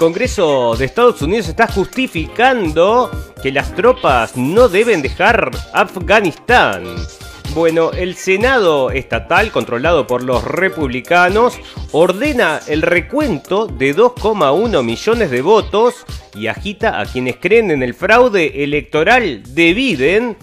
Congreso 0.00 0.76
de 0.78 0.86
Estados 0.86 1.20
Unidos 1.20 1.46
está 1.46 1.66
justificando 1.66 3.10
que 3.42 3.52
las 3.52 3.74
tropas 3.74 4.34
no 4.34 4.70
deben 4.70 5.02
dejar 5.02 5.50
Afganistán. 5.74 6.84
Bueno, 7.54 7.90
el 7.92 8.14
Senado 8.14 8.90
estatal, 8.92 9.50
controlado 9.50 10.06
por 10.06 10.22
los 10.22 10.42
republicanos, 10.42 11.58
ordena 11.92 12.60
el 12.66 12.80
recuento 12.80 13.66
de 13.66 13.94
2,1 13.94 14.82
millones 14.82 15.30
de 15.30 15.42
votos 15.42 16.06
y 16.34 16.46
agita 16.46 16.98
a 16.98 17.04
quienes 17.04 17.36
creen 17.36 17.70
en 17.70 17.82
el 17.82 17.92
fraude 17.92 18.64
electoral 18.64 19.42
de 19.54 19.74
Biden. 19.74 20.38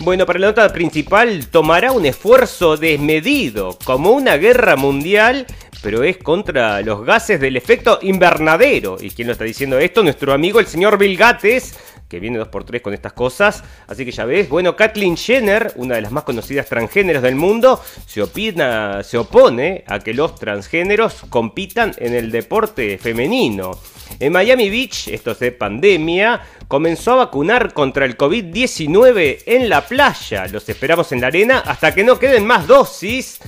Bueno, 0.00 0.26
para 0.26 0.38
la 0.38 0.46
nota 0.48 0.72
principal 0.72 1.48
tomará 1.48 1.90
un 1.90 2.06
esfuerzo 2.06 2.76
desmedido, 2.76 3.76
como 3.84 4.12
una 4.12 4.36
guerra 4.36 4.76
mundial, 4.76 5.44
pero 5.82 6.04
es 6.04 6.18
contra 6.18 6.80
los 6.82 7.04
gases 7.04 7.40
del 7.40 7.56
efecto 7.56 7.98
invernadero. 8.02 8.96
¿Y 9.00 9.10
quién 9.10 9.26
lo 9.26 9.32
está 9.32 9.42
diciendo 9.42 9.76
esto? 9.76 10.04
Nuestro 10.04 10.32
amigo 10.32 10.60
el 10.60 10.66
señor 10.66 10.98
Bill 10.98 11.16
Gates, 11.16 11.76
que 12.08 12.20
viene 12.20 12.40
2x3 12.40 12.80
con 12.80 12.94
estas 12.94 13.12
cosas. 13.12 13.64
Así 13.88 14.04
que 14.04 14.12
ya 14.12 14.24
ves, 14.24 14.48
bueno, 14.48 14.76
Kathleen 14.76 15.16
Jenner, 15.16 15.72
una 15.74 15.96
de 15.96 16.02
las 16.02 16.12
más 16.12 16.22
conocidas 16.22 16.66
transgéneros 16.68 17.22
del 17.22 17.34
mundo, 17.34 17.82
se, 18.06 18.22
opina, 18.22 19.02
se 19.02 19.18
opone 19.18 19.82
a 19.88 19.98
que 19.98 20.14
los 20.14 20.36
transgéneros 20.36 21.22
compitan 21.28 21.92
en 21.98 22.14
el 22.14 22.30
deporte 22.30 22.98
femenino. 22.98 23.72
En 24.20 24.32
Miami 24.32 24.70
Beach, 24.70 25.08
esto 25.08 25.32
es 25.32 25.38
de 25.38 25.52
pandemia, 25.52 26.40
comenzó 26.66 27.12
a 27.12 27.26
vacunar 27.26 27.72
contra 27.72 28.04
el 28.04 28.16
COVID-19 28.16 29.42
en 29.46 29.68
la 29.68 29.86
playa. 29.86 30.46
Los 30.48 30.68
esperamos 30.68 31.12
en 31.12 31.20
la 31.20 31.28
arena 31.28 31.58
hasta 31.60 31.94
que 31.94 32.04
no 32.04 32.18
queden 32.18 32.46
más 32.46 32.66
dosis. 32.66 33.38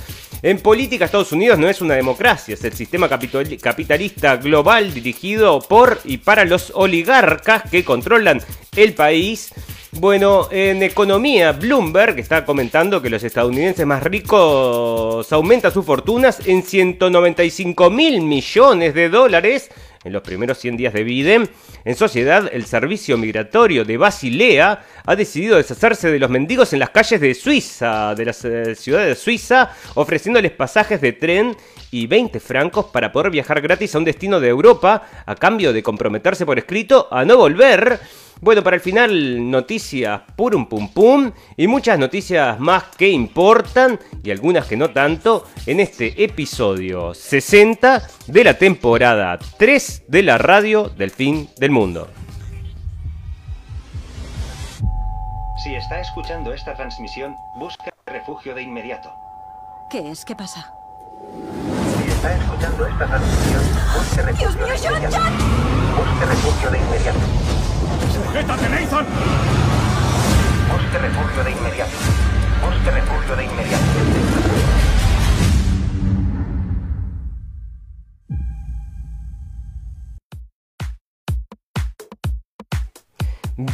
En 0.42 0.58
política, 0.58 1.04
Estados 1.04 1.32
Unidos 1.32 1.58
no 1.58 1.68
es 1.68 1.82
una 1.82 1.94
democracia, 1.94 2.54
es 2.54 2.64
el 2.64 2.72
sistema 2.72 3.08
capitalista 3.08 4.36
global 4.36 4.94
dirigido 4.94 5.60
por 5.60 6.00
y 6.04 6.16
para 6.16 6.46
los 6.46 6.72
oligarcas 6.74 7.68
que 7.70 7.84
controlan 7.84 8.40
el 8.74 8.94
país. 8.94 9.52
Bueno, 9.92 10.46
en 10.52 10.84
economía, 10.84 11.50
Bloomberg 11.50 12.20
está 12.20 12.44
comentando 12.44 13.02
que 13.02 13.10
los 13.10 13.24
estadounidenses 13.24 13.84
más 13.84 14.04
ricos 14.04 15.32
aumentan 15.32 15.72
sus 15.72 15.84
fortunas 15.84 16.46
en 16.46 16.62
195 16.62 17.90
mil 17.90 18.20
millones 18.20 18.94
de 18.94 19.08
dólares 19.08 19.68
en 20.04 20.12
los 20.12 20.22
primeros 20.22 20.58
100 20.58 20.76
días 20.76 20.94
de 20.94 21.02
Biden. 21.02 21.50
En 21.84 21.96
sociedad, 21.96 22.48
el 22.52 22.66
servicio 22.66 23.18
migratorio 23.18 23.84
de 23.84 23.96
Basilea 23.96 24.84
ha 25.04 25.16
decidido 25.16 25.56
deshacerse 25.56 26.10
de 26.10 26.20
los 26.20 26.30
mendigos 26.30 26.72
en 26.72 26.78
las 26.78 26.90
calles 26.90 27.20
de 27.20 27.34
Suiza, 27.34 28.14
de 28.14 28.24
las 28.24 28.44
eh, 28.44 28.76
ciudades 28.76 29.08
de 29.08 29.14
Suiza, 29.16 29.72
ofreciéndoles 29.94 30.52
pasajes 30.52 31.00
de 31.00 31.14
tren 31.14 31.56
y 31.90 32.06
20 32.06 32.38
francos 32.38 32.86
para 32.86 33.10
poder 33.10 33.32
viajar 33.32 33.60
gratis 33.60 33.94
a 33.94 33.98
un 33.98 34.04
destino 34.04 34.38
de 34.38 34.48
Europa 34.48 35.02
a 35.26 35.34
cambio 35.34 35.72
de 35.72 35.82
comprometerse 35.82 36.46
por 36.46 36.58
escrito 36.58 37.08
a 37.10 37.24
no 37.24 37.36
volver. 37.36 37.98
Bueno, 38.42 38.62
para 38.62 38.76
el 38.76 38.80
final, 38.80 39.50
noticias 39.50 40.22
purum 40.34 40.66
pum 40.66 40.88
pum 40.88 41.30
y 41.58 41.66
muchas 41.66 41.98
noticias 41.98 42.58
más 42.58 42.84
que 42.96 43.10
importan 43.10 44.00
y 44.22 44.30
algunas 44.30 44.66
que 44.66 44.78
no 44.78 44.90
tanto 44.90 45.46
en 45.66 45.78
este 45.78 46.24
episodio 46.24 47.12
60 47.12 48.02
de 48.28 48.44
la 48.44 48.54
temporada 48.54 49.38
3 49.58 50.04
de 50.08 50.22
la 50.22 50.38
radio 50.38 50.88
del 50.88 51.10
fin 51.10 51.50
del 51.58 51.70
mundo. 51.70 52.08
Si 55.62 55.74
está 55.74 56.00
escuchando 56.00 56.54
esta 56.54 56.74
transmisión, 56.74 57.36
busca 57.58 57.92
refugio 58.06 58.54
de 58.54 58.62
inmediato. 58.62 59.12
¿Qué 59.90 60.10
es? 60.10 60.24
¿Qué 60.24 60.34
pasa? 60.34 60.72
Si 61.98 62.10
está 62.10 62.34
escuchando 62.38 62.86
esta 62.86 63.06
transmisión, 63.06 63.62
busque 63.94 64.22
refugio 64.22 64.48
Dios 64.48 64.56
mío, 64.56 64.66
de 64.66 64.78
John, 64.78 64.96
inmediato. 64.96 65.16
John. 65.18 66.06
Busque 66.06 66.24
refugio 66.24 66.70
de 66.70 66.78
inmediato. 66.78 67.59
¡Sujétate, 68.30 68.68
Nathan! 68.68 69.06
Busque 70.70 70.98
refugio 70.98 71.42
de 71.42 71.50
inmediato. 71.50 71.90
Busque 72.64 72.90
refugio 72.92 73.34
de 73.34 73.44
inmediato. 73.44 74.19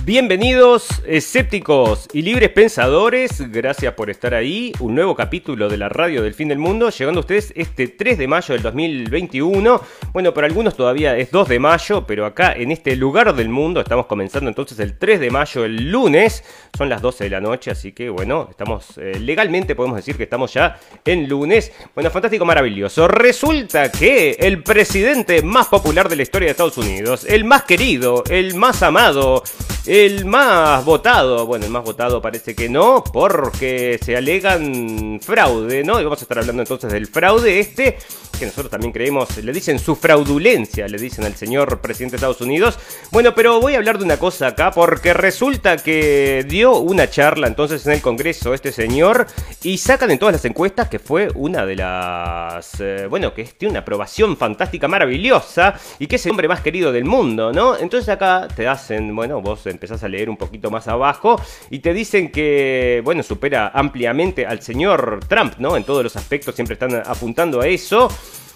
Bienvenidos, 0.04 1.00
escépticos 1.06 2.08
y 2.12 2.22
libres 2.22 2.50
pensadores, 2.50 3.52
gracias 3.52 3.94
por 3.94 4.10
estar 4.10 4.34
ahí. 4.34 4.72
Un 4.80 4.97
nuevo 4.97 5.14
capítulo 5.14 5.69
de 5.69 5.76
la 5.76 5.88
radio 5.88 6.24
del 6.24 6.34
fin 6.34 6.48
del 6.48 6.58
mundo, 6.58 6.91
llegando 6.91 7.20
a 7.20 7.22
ustedes 7.22 7.52
este 7.54 7.86
3 7.86 8.19
de 8.19 8.26
mayo 8.26 8.54
del 8.54 8.62
2021. 8.64 9.80
Bueno, 10.12 10.34
para 10.34 10.48
algunos 10.48 10.74
todavía 10.74 11.16
es 11.16 11.30
2 11.30 11.48
de 11.48 11.60
mayo, 11.60 12.04
pero 12.04 12.26
acá 12.26 12.52
en 12.54 12.72
este 12.72 12.97
lugar 12.97 13.32
del 13.36 13.48
mundo 13.48 13.78
estamos 13.78 14.06
comenzando 14.06 14.48
entonces 14.48 14.76
el 14.80 14.98
3 14.98 15.20
de 15.20 15.30
mayo, 15.30 15.64
el 15.64 15.88
lunes. 15.88 16.42
Son 16.76 16.88
las 16.88 17.00
12 17.00 17.22
de 17.22 17.30
la 17.30 17.41
noche, 17.41 17.70
así 17.70 17.92
que 17.92 18.10
bueno, 18.10 18.48
estamos 18.50 18.98
eh, 18.98 19.20
legalmente 19.20 19.76
podemos 19.76 19.98
decir 19.98 20.16
que 20.16 20.24
estamos 20.24 20.53
ya 20.53 20.80
en 21.04 21.28
lunes. 21.28 21.70
Bueno, 21.94 22.10
fantástico, 22.10 22.44
maravilloso. 22.44 23.06
Resulta 23.06 23.92
que 23.92 24.32
el 24.32 24.64
presidente 24.64 25.42
más 25.42 25.68
popular 25.68 26.08
de 26.08 26.16
la 26.16 26.22
historia 26.22 26.47
de 26.47 26.50
Estados 26.50 26.76
Unidos, 26.76 27.24
el 27.28 27.44
más 27.44 27.62
querido, 27.62 28.24
el 28.28 28.56
más 28.56 28.82
amado, 28.82 29.44
el 29.86 30.24
más 30.24 30.84
votado, 30.84 31.47
bueno, 31.47 31.64
el 31.64 31.70
más 31.70 31.84
votado 31.84 32.20
parece 32.20 32.54
que 32.54 32.69
no, 32.69 33.04
porque 33.12 33.98
se 34.02 34.16
alegan 34.16 35.20
fraude, 35.22 35.84
¿no? 35.84 36.00
Y 36.00 36.04
vamos 36.04 36.19
a 36.19 36.22
estar 36.22 36.38
hablando 36.38 36.62
entonces 36.62 36.92
del 36.92 37.06
fraude 37.06 37.60
este, 37.60 37.97
que 38.38 38.47
nosotros 38.47 38.70
también 38.70 38.92
creemos, 38.92 39.36
le 39.36 39.52
dicen 39.52 39.78
su 39.78 39.94
fraudulencia, 39.94 40.88
le 40.88 40.98
dicen 40.98 41.24
al 41.24 41.36
señor 41.36 41.80
presidente 41.80 42.12
de 42.12 42.16
Estados 42.16 42.41
Unidos. 42.41 42.78
Bueno, 43.12 43.34
pero 43.34 43.60
voy 43.60 43.74
a 43.74 43.78
hablar 43.78 43.98
de 43.98 44.04
una 44.04 44.19
cosa 44.19 44.48
acá, 44.48 44.72
porque 44.72 45.14
resulta 45.14 45.76
que 45.76 46.44
dio 46.48 46.78
una 46.78 47.08
charla 47.08 47.47
entonces 47.47 47.86
en 47.86 47.92
el 47.92 48.03
Congreso 48.03 48.54
este 48.54 48.72
señor, 48.72 49.26
y 49.62 49.78
sacan 49.78 50.10
en 50.10 50.18
todas 50.18 50.34
las 50.34 50.44
encuestas 50.44 50.88
que 50.88 50.98
fue 50.98 51.28
una 51.34 51.64
de 51.64 51.76
las, 51.76 52.80
eh, 52.80 53.06
bueno, 53.08 53.32
que 53.32 53.44
tiene 53.44 53.70
una 53.70 53.80
aprobación 53.80 54.36
fantástica, 54.36 54.88
maravillosa, 54.88 55.74
y 55.98 56.08
que 56.08 56.16
es 56.16 56.26
el 56.26 56.32
hombre 56.32 56.48
más 56.48 56.60
querido 56.60 56.91
del 56.91 57.04
mundo, 57.04 57.53
¿no? 57.53 57.76
Entonces 57.76 58.08
acá 58.08 58.48
te 58.54 58.66
hacen, 58.66 59.14
bueno, 59.14 59.41
vos 59.41 59.66
empezás 59.76 60.03
a 60.03 60.09
leer 60.09 60.28
un 60.28 60.37
poquito 60.37 60.70
más 60.70 60.88
abajo 60.88 61.41
y 61.70 61.78
te 61.78 61.94
dicen 61.94 62.31
que, 62.31 63.00
bueno, 63.04 63.22
supera 63.22 63.70
ampliamente 63.72 64.47
al 64.47 64.60
señor 64.62 65.20
Trump, 65.28 65.54
¿no? 65.59 65.76
En 65.76 65.84
todos 65.84 66.03
los 66.03 66.16
aspectos 66.16 66.54
siempre 66.54 66.75
están 66.75 66.94
apuntando 67.06 67.60
a 67.60 67.69
eso. 67.69 68.09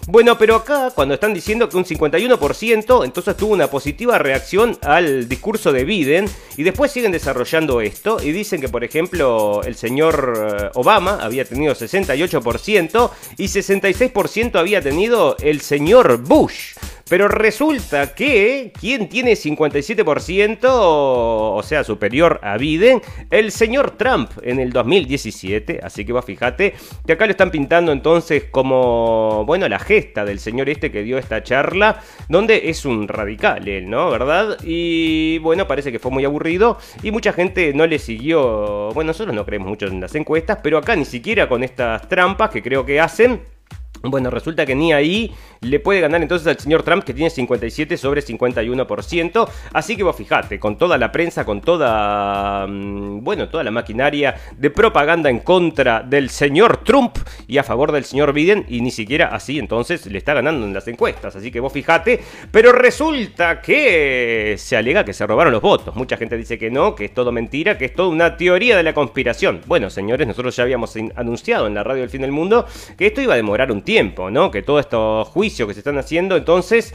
Bueno, 0.07 0.35
pero 0.37 0.55
acá 0.55 0.91
cuando 0.95 1.13
están 1.13 1.33
diciendo 1.33 1.69
que 1.69 1.77
un 1.77 1.85
51%, 1.85 3.05
entonces 3.05 3.37
tuvo 3.37 3.53
una 3.53 3.67
positiva 3.67 4.17
reacción 4.17 4.77
al 4.81 5.29
discurso 5.29 5.71
de 5.71 5.85
Biden 5.85 6.25
y 6.57 6.63
después 6.63 6.91
siguen 6.91 7.11
desarrollando 7.11 7.81
esto 7.81 8.17
y 8.21 8.31
dicen 8.31 8.61
que 8.61 8.67
por 8.67 8.83
ejemplo 8.83 9.61
el 9.63 9.75
señor 9.75 10.33
eh, 10.35 10.69
Obama 10.73 11.19
había 11.21 11.45
tenido 11.45 11.75
68% 11.75 13.11
y 13.37 13.43
66% 13.43 14.59
había 14.59 14.81
tenido 14.81 15.37
el 15.39 15.61
señor 15.61 16.17
Bush. 16.17 16.73
Pero 17.11 17.27
resulta 17.27 18.15
que 18.15 18.71
quien 18.79 19.09
tiene 19.09 19.33
57%, 19.33 20.59
o 20.63 21.61
sea, 21.61 21.83
superior 21.83 22.39
a 22.41 22.55
Biden, 22.55 23.01
el 23.29 23.51
señor 23.51 23.97
Trump 23.97 24.31
en 24.43 24.61
el 24.61 24.71
2017. 24.71 25.81
Así 25.83 26.05
que 26.05 26.13
vos 26.13 26.23
fíjate 26.23 26.73
que 27.05 27.11
acá 27.11 27.25
lo 27.25 27.31
están 27.31 27.51
pintando 27.51 27.91
entonces 27.91 28.45
como, 28.49 29.43
bueno, 29.45 29.67
la 29.67 29.77
gesta 29.77 30.23
del 30.23 30.39
señor 30.39 30.69
este 30.69 30.89
que 30.89 31.03
dio 31.03 31.17
esta 31.17 31.43
charla, 31.43 32.01
donde 32.29 32.69
es 32.69 32.85
un 32.85 33.09
radical 33.09 33.67
él, 33.67 33.89
¿no? 33.89 34.09
¿Verdad? 34.09 34.57
Y 34.63 35.39
bueno, 35.39 35.67
parece 35.67 35.91
que 35.91 35.99
fue 35.99 36.11
muy 36.11 36.23
aburrido 36.23 36.77
y 37.03 37.11
mucha 37.11 37.33
gente 37.33 37.73
no 37.73 37.87
le 37.87 37.99
siguió. 37.99 38.91
Bueno, 38.93 39.09
nosotros 39.09 39.35
no 39.35 39.45
creemos 39.45 39.67
mucho 39.67 39.87
en 39.87 39.99
las 39.99 40.15
encuestas, 40.15 40.59
pero 40.63 40.77
acá 40.77 40.95
ni 40.95 41.03
siquiera 41.03 41.49
con 41.49 41.61
estas 41.61 42.07
trampas 42.07 42.51
que 42.51 42.63
creo 42.63 42.85
que 42.85 43.01
hacen. 43.01 43.50
Bueno, 44.03 44.29
resulta 44.31 44.65
que 44.65 44.75
ni 44.75 44.93
ahí 44.93 45.31
le 45.61 45.79
puede 45.79 46.01
ganar 46.01 46.21
entonces 46.21 46.47
al 46.47 46.57
señor 46.57 46.81
Trump 46.81 47.03
que 47.03 47.13
tiene 47.13 47.29
57 47.29 47.97
sobre 47.97 48.23
51%. 48.23 49.49
Así 49.73 49.95
que 49.95 50.03
vos 50.03 50.15
fijate, 50.15 50.59
con 50.59 50.77
toda 50.77 50.97
la 50.97 51.11
prensa, 51.11 51.45
con 51.45 51.61
toda, 51.61 52.65
mm, 52.67 53.23
bueno, 53.23 53.47
toda 53.49 53.63
la 53.63 53.71
maquinaria 53.71 54.35
de 54.57 54.71
propaganda 54.71 55.29
en 55.29 55.39
contra 55.39 56.01
del 56.01 56.29
señor 56.29 56.77
Trump 56.83 57.17
y 57.47 57.59
a 57.59 57.63
favor 57.63 57.91
del 57.91 58.05
señor 58.05 58.33
Biden 58.33 58.65
y 58.69 58.81
ni 58.81 58.89
siquiera 58.89 59.27
así 59.27 59.59
entonces 59.59 60.05
le 60.07 60.17
está 60.17 60.33
ganando 60.33 60.65
en 60.65 60.73
las 60.73 60.87
encuestas. 60.87 61.35
Así 61.35 61.51
que 61.51 61.59
vos 61.59 61.71
fijate, 61.71 62.21
pero 62.51 62.71
resulta 62.71 63.61
que 63.61 64.55
se 64.57 64.77
alega 64.77 65.05
que 65.05 65.13
se 65.13 65.27
robaron 65.27 65.53
los 65.53 65.61
votos. 65.61 65.95
Mucha 65.95 66.17
gente 66.17 66.37
dice 66.37 66.57
que 66.57 66.71
no, 66.71 66.95
que 66.95 67.05
es 67.05 67.13
todo 67.13 67.31
mentira, 67.31 67.77
que 67.77 67.85
es 67.85 67.93
toda 67.93 68.09
una 68.09 68.35
teoría 68.35 68.75
de 68.75 68.83
la 68.83 68.93
conspiración. 68.93 69.61
Bueno, 69.67 69.91
señores, 69.91 70.27
nosotros 70.27 70.55
ya 70.55 70.63
habíamos 70.63 70.95
anunciado 71.15 71.67
en 71.67 71.75
la 71.75 71.83
radio 71.83 72.01
del 72.01 72.09
fin 72.09 72.21
del 72.21 72.31
mundo 72.31 72.65
que 72.97 73.07
esto 73.07 73.21
iba 73.21 73.33
a 73.33 73.37
demorar 73.37 73.71
un 73.71 73.81
tiempo, 73.81 73.90
¿no? 74.31 74.51
Que 74.51 74.61
todos 74.61 74.81
estos 74.81 75.27
juicios 75.27 75.67
que 75.67 75.73
se 75.73 75.81
están 75.81 75.97
haciendo, 75.97 76.37
entonces 76.37 76.93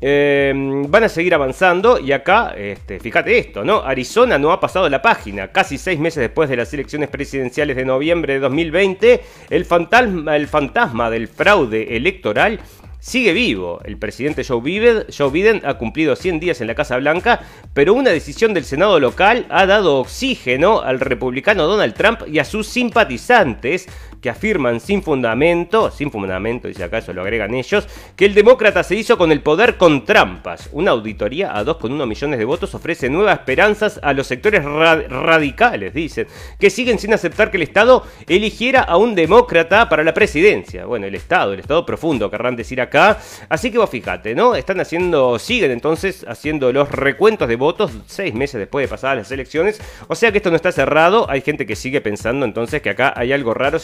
eh, 0.00 0.52
van 0.88 1.04
a 1.04 1.08
seguir 1.08 1.34
avanzando 1.34 1.98
y 1.98 2.12
acá, 2.12 2.54
este, 2.56 3.00
fíjate 3.00 3.36
esto. 3.38 3.62
Arizona 3.84 4.38
no 4.38 4.52
ha 4.52 4.60
pasado 4.60 4.88
la 4.88 5.02
página. 5.02 5.48
Casi 5.48 5.76
seis 5.76 5.98
meses 5.98 6.20
después 6.20 6.48
de 6.48 6.56
las 6.56 6.72
elecciones 6.72 7.08
presidenciales 7.08 7.76
de 7.76 7.84
noviembre 7.84 8.34
de 8.34 8.40
2020, 8.40 9.20
el 9.50 9.64
fantasma, 9.64 10.36
el 10.36 10.46
fantasma 10.46 11.10
del 11.10 11.28
fraude 11.28 11.96
electoral 11.96 12.60
sigue 13.00 13.32
vivo. 13.32 13.80
El 13.84 13.96
presidente 13.96 14.44
Joe 14.44 14.60
Biden, 14.60 15.04
Joe 15.16 15.30
Biden, 15.30 15.62
ha 15.64 15.74
cumplido 15.74 16.16
100 16.16 16.40
días 16.40 16.60
en 16.60 16.66
la 16.66 16.74
Casa 16.74 16.96
Blanca, 16.96 17.40
pero 17.74 17.94
una 17.94 18.10
decisión 18.10 18.54
del 18.54 18.64
Senado 18.64 19.00
local 19.00 19.46
ha 19.50 19.66
dado 19.66 19.96
oxígeno 20.00 20.80
al 20.80 21.00
republicano 21.00 21.66
Donald 21.66 21.94
Trump 21.94 22.22
y 22.26 22.38
a 22.38 22.44
sus 22.44 22.66
simpatizantes 22.66 23.88
que 24.20 24.30
afirman 24.30 24.80
sin 24.80 25.02
fundamento, 25.02 25.90
sin 25.90 26.10
fundamento, 26.10 26.68
dice 26.68 26.84
acá, 26.84 26.98
eso 26.98 27.12
lo 27.12 27.22
agregan 27.22 27.54
ellos, 27.54 27.86
que 28.16 28.24
el 28.24 28.34
demócrata 28.34 28.82
se 28.82 28.96
hizo 28.96 29.16
con 29.16 29.32
el 29.32 29.40
poder 29.40 29.76
con 29.76 30.04
trampas. 30.04 30.68
Una 30.72 30.92
auditoría 30.92 31.56
a 31.56 31.64
2,1 31.64 32.06
millones 32.06 32.38
de 32.38 32.44
votos 32.44 32.74
ofrece 32.74 33.08
nuevas 33.08 33.38
esperanzas 33.38 34.00
a 34.02 34.12
los 34.12 34.26
sectores 34.26 34.64
radicales, 34.64 35.94
dicen, 35.94 36.26
que 36.58 36.70
siguen 36.70 36.98
sin 36.98 37.12
aceptar 37.14 37.50
que 37.50 37.56
el 37.56 37.62
Estado 37.62 38.04
eligiera 38.26 38.82
a 38.82 38.96
un 38.96 39.14
demócrata 39.14 39.88
para 39.88 40.04
la 40.04 40.14
presidencia. 40.14 40.86
Bueno, 40.86 41.06
el 41.06 41.14
Estado, 41.14 41.52
el 41.52 41.60
Estado 41.60 41.84
profundo, 41.86 42.30
querrán 42.30 42.56
decir 42.56 42.80
acá. 42.80 43.18
Así 43.48 43.70
que 43.70 43.78
vos 43.78 43.90
fíjate, 43.90 44.34
¿no? 44.34 44.54
Están 44.54 44.80
haciendo, 44.80 45.38
siguen 45.38 45.70
entonces 45.70 46.24
haciendo 46.28 46.72
los 46.72 46.90
recuentos 46.90 47.48
de 47.48 47.56
votos 47.56 47.92
seis 48.06 48.34
meses 48.34 48.58
después 48.58 48.84
de 48.84 48.88
pasadas 48.88 49.18
las 49.18 49.32
elecciones. 49.32 49.80
O 50.08 50.14
sea 50.14 50.32
que 50.32 50.38
esto 50.38 50.50
no 50.50 50.56
está 50.56 50.72
cerrado. 50.72 51.30
Hay 51.30 51.40
gente 51.40 51.66
que 51.66 51.76
sigue 51.76 52.00
pensando 52.00 52.44
entonces 52.44 52.82
que 52.82 52.90
acá 52.90 53.12
hay 53.16 53.32
algo 53.32 53.54
raro, 53.54 53.78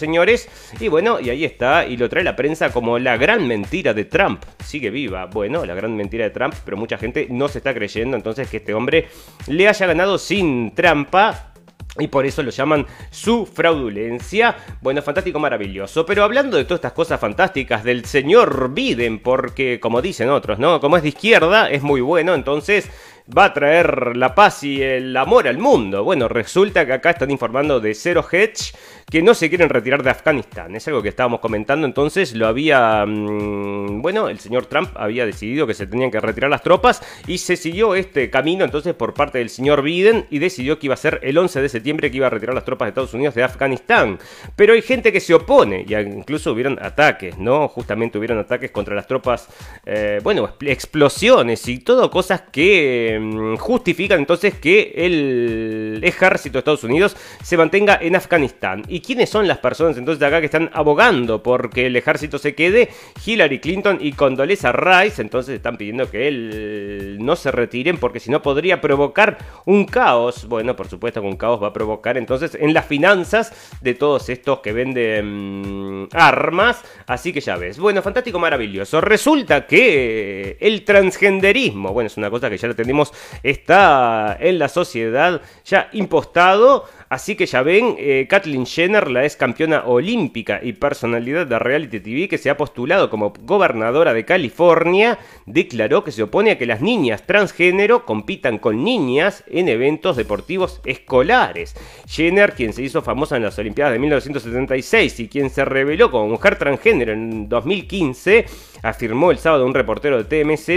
y 0.81 0.89
bueno, 0.89 1.21
y 1.21 1.31
ahí 1.31 1.45
está, 1.45 1.87
y 1.87 1.97
lo 1.97 2.09
trae 2.09 2.25
la 2.25 2.37
prensa 2.37 2.71
como 2.71 2.99
la 2.99 3.17
gran 3.17 3.47
mentira 3.47 3.95
de 3.95 4.05
Trump. 4.05 4.43
Sigue 4.65 4.91
viva, 4.91 5.27
bueno, 5.27 5.65
la 5.65 5.75
gran 5.75 5.97
mentira 5.97 6.25
de 6.25 6.31
Trump, 6.31 6.55
pero 6.65 6.77
mucha 6.77 6.99
gente 6.99 7.27
no 7.31 7.49
se 7.49 7.59
está 7.59 7.75
creyendo 7.75 8.17
entonces 8.17 8.49
que 8.49 8.59
este 8.59 8.75
hombre 8.75 9.09
le 9.47 9.69
haya 9.69 9.87
ganado 9.87 10.19
sin 10.19 10.75
trampa. 10.75 11.51
Y 11.97 12.09
por 12.09 12.27
eso 12.27 12.43
lo 12.43 12.51
llaman 12.51 12.87
su 13.11 13.47
fraudulencia. 13.47 14.57
Bueno, 14.81 15.01
fantástico, 15.01 15.39
maravilloso. 15.39 16.05
Pero 16.05 16.25
hablando 16.25 16.57
de 16.57 16.65
todas 16.65 16.79
estas 16.79 16.93
cosas 16.93 17.21
fantásticas 17.21 17.85
del 17.85 18.05
señor 18.05 18.75
Biden, 18.75 19.21
porque 19.21 19.79
como 19.79 20.03
dicen 20.03 20.29
otros, 20.29 20.59
¿no? 20.59 20.81
Como 20.81 20.97
es 20.97 21.05
de 21.05 21.11
izquierda, 21.11 21.71
es 21.71 21.83
muy 21.83 22.01
bueno, 22.01 22.35
entonces 22.35 22.91
va 23.27 23.45
a 23.47 23.55
traer 23.55 24.17
la 24.17 24.35
paz 24.35 24.65
y 24.65 24.83
el 24.83 25.17
amor 25.17 25.49
al 25.49 25.59
mundo. 25.59 26.05
Bueno, 26.05 26.29
resulta 26.29 26.85
que 26.85 26.95
acá 26.95 27.11
están 27.11 27.31
informando 27.31 27.81
de 27.81 27.95
Zero 27.95 28.27
Hedge 28.31 28.75
que 29.15 29.23
no 29.23 29.33
se 29.35 29.49
quieren 29.49 29.69
retirar 29.69 30.03
de 30.03 30.11
Afganistán. 30.11 30.75
Es 30.75 30.89
algo 30.89 31.01
que 31.01 31.09
estábamos 31.09 31.39
comentando 31.39 31.87
entonces, 31.87 32.35
lo 32.35 32.49
había, 32.49 33.07
mm, 33.07 34.03
bueno, 34.03 34.29
el 34.29 34.41
señor 34.41 34.67
Trump 34.67 34.91
había 34.97 35.25
decidido 35.25 35.69
que 35.69 35.75
se 35.75 35.87
tenían 35.87 36.11
que 36.11 36.19
retirar 36.19 36.51
las 36.51 36.65
tropas 36.65 37.01
y 37.29 37.39
se 37.39 37.55
siguió 37.55 37.95
este 37.95 38.29
camino 38.29 38.65
entonces 38.65 38.93
por 38.93 39.15
parte 39.15 39.39
del 39.39 39.51
señor 39.51 39.83
Biden 39.83 40.27
y 40.31 40.41
decidió 40.41 40.81
que 40.81 40.89
iba 40.89 40.95
a 40.95 40.97
ser 40.97 41.21
el 41.23 41.39
11 41.39 41.63
de 41.63 41.69
septiembre 41.69 42.11
que 42.11 42.17
iba 42.17 42.27
a 42.27 42.31
retirar 42.31 42.57
las 42.57 42.65
tropas 42.65 42.87
de 42.87 42.89
Estados 42.89 43.15
Unidos 43.15 43.37
de 43.37 43.45
Afganistán. 43.45 44.19
Pero 44.57 44.73
hay 44.73 44.83
gente 44.83 45.13
que 45.13 45.21
se 45.21 45.33
opone 45.33 45.85
y 45.89 45.95
incluso 45.95 46.51
hubieron 46.51 46.77
ataques, 46.83 47.39
¿no? 47.39 47.69
Justamente 47.69 48.19
hubieron 48.19 48.41
ataques 48.41 48.73
contra 48.73 48.97
las 48.97 49.07
tropas, 49.07 49.49
eh, 49.87 50.19
bueno, 50.25 50.57
explosiones 50.61 51.69
y 51.69 51.79
todo 51.79 52.11
cosas 52.11 52.43
que 52.51 53.17
mm, 53.23 53.59
justifican 53.59 54.19
entonces 54.19 54.55
que 54.55 54.93
el 54.97 56.01
ejército 56.03 56.55
de 56.55 56.59
Estados 56.59 56.83
Unidos 56.83 57.17
se 57.45 57.57
mantenga 57.57 57.97
en 58.03 58.17
Afganistán. 58.17 58.83
¿Y 58.89 59.04
quiénes 59.05 59.31
son 59.31 59.47
las 59.47 59.59
personas 59.59 59.97
entonces 59.97 60.19
de 60.19 60.27
acá 60.27 60.41
que 60.41 60.47
están 60.47 60.71
abogando 60.73 61.43
porque 61.43 61.87
el 61.87 61.97
ejército 61.97 62.39
se 62.39 62.55
quede? 62.55 62.89
Hillary 63.25 63.61
Clinton 63.61 63.99
y 64.01 64.13
Condoleezza 64.13 64.73
Rice, 64.73 65.23
entonces 65.23 65.57
están 65.57 65.77
pidiendo 65.77 66.11
que 66.11 66.29
él 66.29 67.19
no 67.21 67.37
se 67.37 67.51
retiren 67.51 67.99
porque 67.99 68.21
si 68.21 68.31
no 68.31 68.43
podría 68.43 68.81
provocar 68.81 69.39
un 69.65 69.85
caos. 69.85 70.47
Bueno, 70.47 70.77
por 70.77 70.89
supuesto 70.89 71.21
que 71.21 71.27
un 71.27 71.37
caos 71.37 71.63
va 71.63 71.69
a 71.69 71.73
provocar 71.73 72.17
entonces 72.17 72.57
en 72.59 72.75
las 72.75 72.87
finanzas 72.87 73.53
de 73.81 73.95
todos 73.95 74.29
estos 74.29 74.61
que 74.61 74.73
venden 74.73 76.03
mm, 76.03 76.09
armas. 76.13 76.83
Así 77.07 77.33
que 77.33 77.41
ya 77.41 77.57
ves. 77.57 77.79
Bueno, 77.79 78.03
fantástico, 78.03 78.39
maravilloso. 78.39 79.01
Resulta 79.01 79.67
que 79.67 80.57
el 80.61 80.85
transgenderismo, 80.85 81.93
bueno, 81.93 82.07
es 82.07 82.17
una 82.17 82.31
cosa 82.31 82.51
que 82.51 82.59
ya 82.59 82.69
lo 82.69 82.75
tenemos, 82.75 83.13
está 83.43 84.37
en 84.41 84.59
la 84.59 84.69
sociedad 84.69 85.41
ya 85.65 85.89
impostado 85.93 86.85
Así 87.15 87.37
que 87.37 87.47
ya 87.47 87.63
ven, 87.63 87.95
eh, 87.97 88.27
Kathleen 88.29 88.67
Jenner, 88.67 89.09
la 89.09 89.23
ex 89.23 89.37
campeona 89.37 89.85
olímpica 89.87 90.59
y 90.61 90.73
personalidad 90.73 91.47
de 91.47 91.61
reality 91.61 92.01
TV 92.01 92.27
que 92.27 92.39
se 92.39 92.51
ha 92.51 92.57
postulado 92.57 93.09
como 93.09 93.33
gobernadora 93.43 94.13
de 94.13 94.25
California, 94.25 95.21
declaró 95.47 96.03
que 96.03 96.11
se 96.11 96.25
opone 96.25 96.51
a 96.51 96.59
que 96.59 96.67
las 96.67 96.81
niñas 96.81 97.25
transgénero 97.25 98.05
compitan 98.05 98.59
con 98.59 98.83
niñas 98.83 99.45
en 99.47 99.69
eventos 99.69 100.17
deportivos 100.17 100.81
escolares. 100.85 101.77
Jenner, 102.09 102.55
quien 102.55 102.73
se 102.73 102.83
hizo 102.83 103.01
famosa 103.01 103.37
en 103.37 103.45
las 103.45 103.57
Olimpiadas 103.61 103.93
de 103.93 104.01
1976 104.01 105.21
y 105.21 105.29
quien 105.29 105.51
se 105.51 105.65
reveló 105.65 106.11
como 106.11 106.27
mujer 106.27 106.57
transgénero 106.57 107.13
en 107.13 107.49
2015, 107.49 108.47
afirmó 108.83 109.31
el 109.31 109.39
sábado 109.39 109.65
un 109.67 109.75
reportero 109.75 110.21
de 110.21 110.25
TMZ 110.25 110.69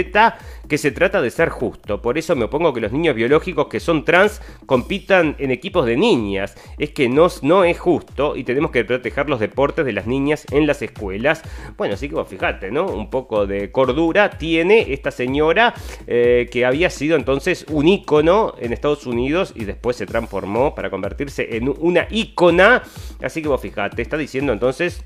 que 0.68 0.78
se 0.78 0.90
trata 0.90 1.22
de 1.22 1.30
ser 1.30 1.48
justo. 1.48 2.00
Por 2.02 2.18
eso 2.18 2.36
me 2.36 2.44
opongo 2.44 2.72
que 2.72 2.80
los 2.80 2.92
niños 2.92 3.14
biológicos 3.14 3.68
que 3.68 3.80
son 3.80 4.04
trans 4.04 4.40
compitan 4.66 5.36
en 5.38 5.50
equipos 5.50 5.86
de 5.86 5.96
niñas. 5.96 6.54
Es 6.78 6.90
que 6.90 7.08
no, 7.08 7.28
no 7.42 7.64
es 7.64 7.78
justo 7.78 8.36
y 8.36 8.44
tenemos 8.44 8.70
que 8.70 8.84
proteger 8.84 9.28
los 9.28 9.40
deportes 9.40 9.84
de 9.84 9.92
las 9.92 10.06
niñas 10.06 10.46
en 10.50 10.66
las 10.66 10.82
escuelas. 10.82 11.42
Bueno, 11.76 11.94
así 11.94 12.08
que 12.08 12.14
vos 12.14 12.28
fíjate, 12.28 12.70
¿no? 12.70 12.86
Un 12.86 13.10
poco 13.10 13.46
de 13.46 13.72
cordura 13.72 14.30
tiene 14.30 14.92
esta 14.92 15.10
señora 15.10 15.74
eh, 16.06 16.48
que 16.50 16.64
había 16.64 16.90
sido 16.90 17.16
entonces 17.16 17.64
un 17.70 17.88
ícono 17.88 18.54
en 18.58 18.72
Estados 18.72 19.06
Unidos 19.06 19.52
y 19.54 19.64
después 19.64 19.96
se 19.96 20.06
transformó 20.06 20.74
para 20.74 20.90
convertirse 20.90 21.56
en 21.56 21.72
una 21.78 22.06
ícona. 22.10 22.82
Así 23.22 23.42
que 23.42 23.48
vos 23.48 23.60
fíjate, 23.60 24.02
está 24.02 24.16
diciendo 24.16 24.52
entonces 24.52 25.04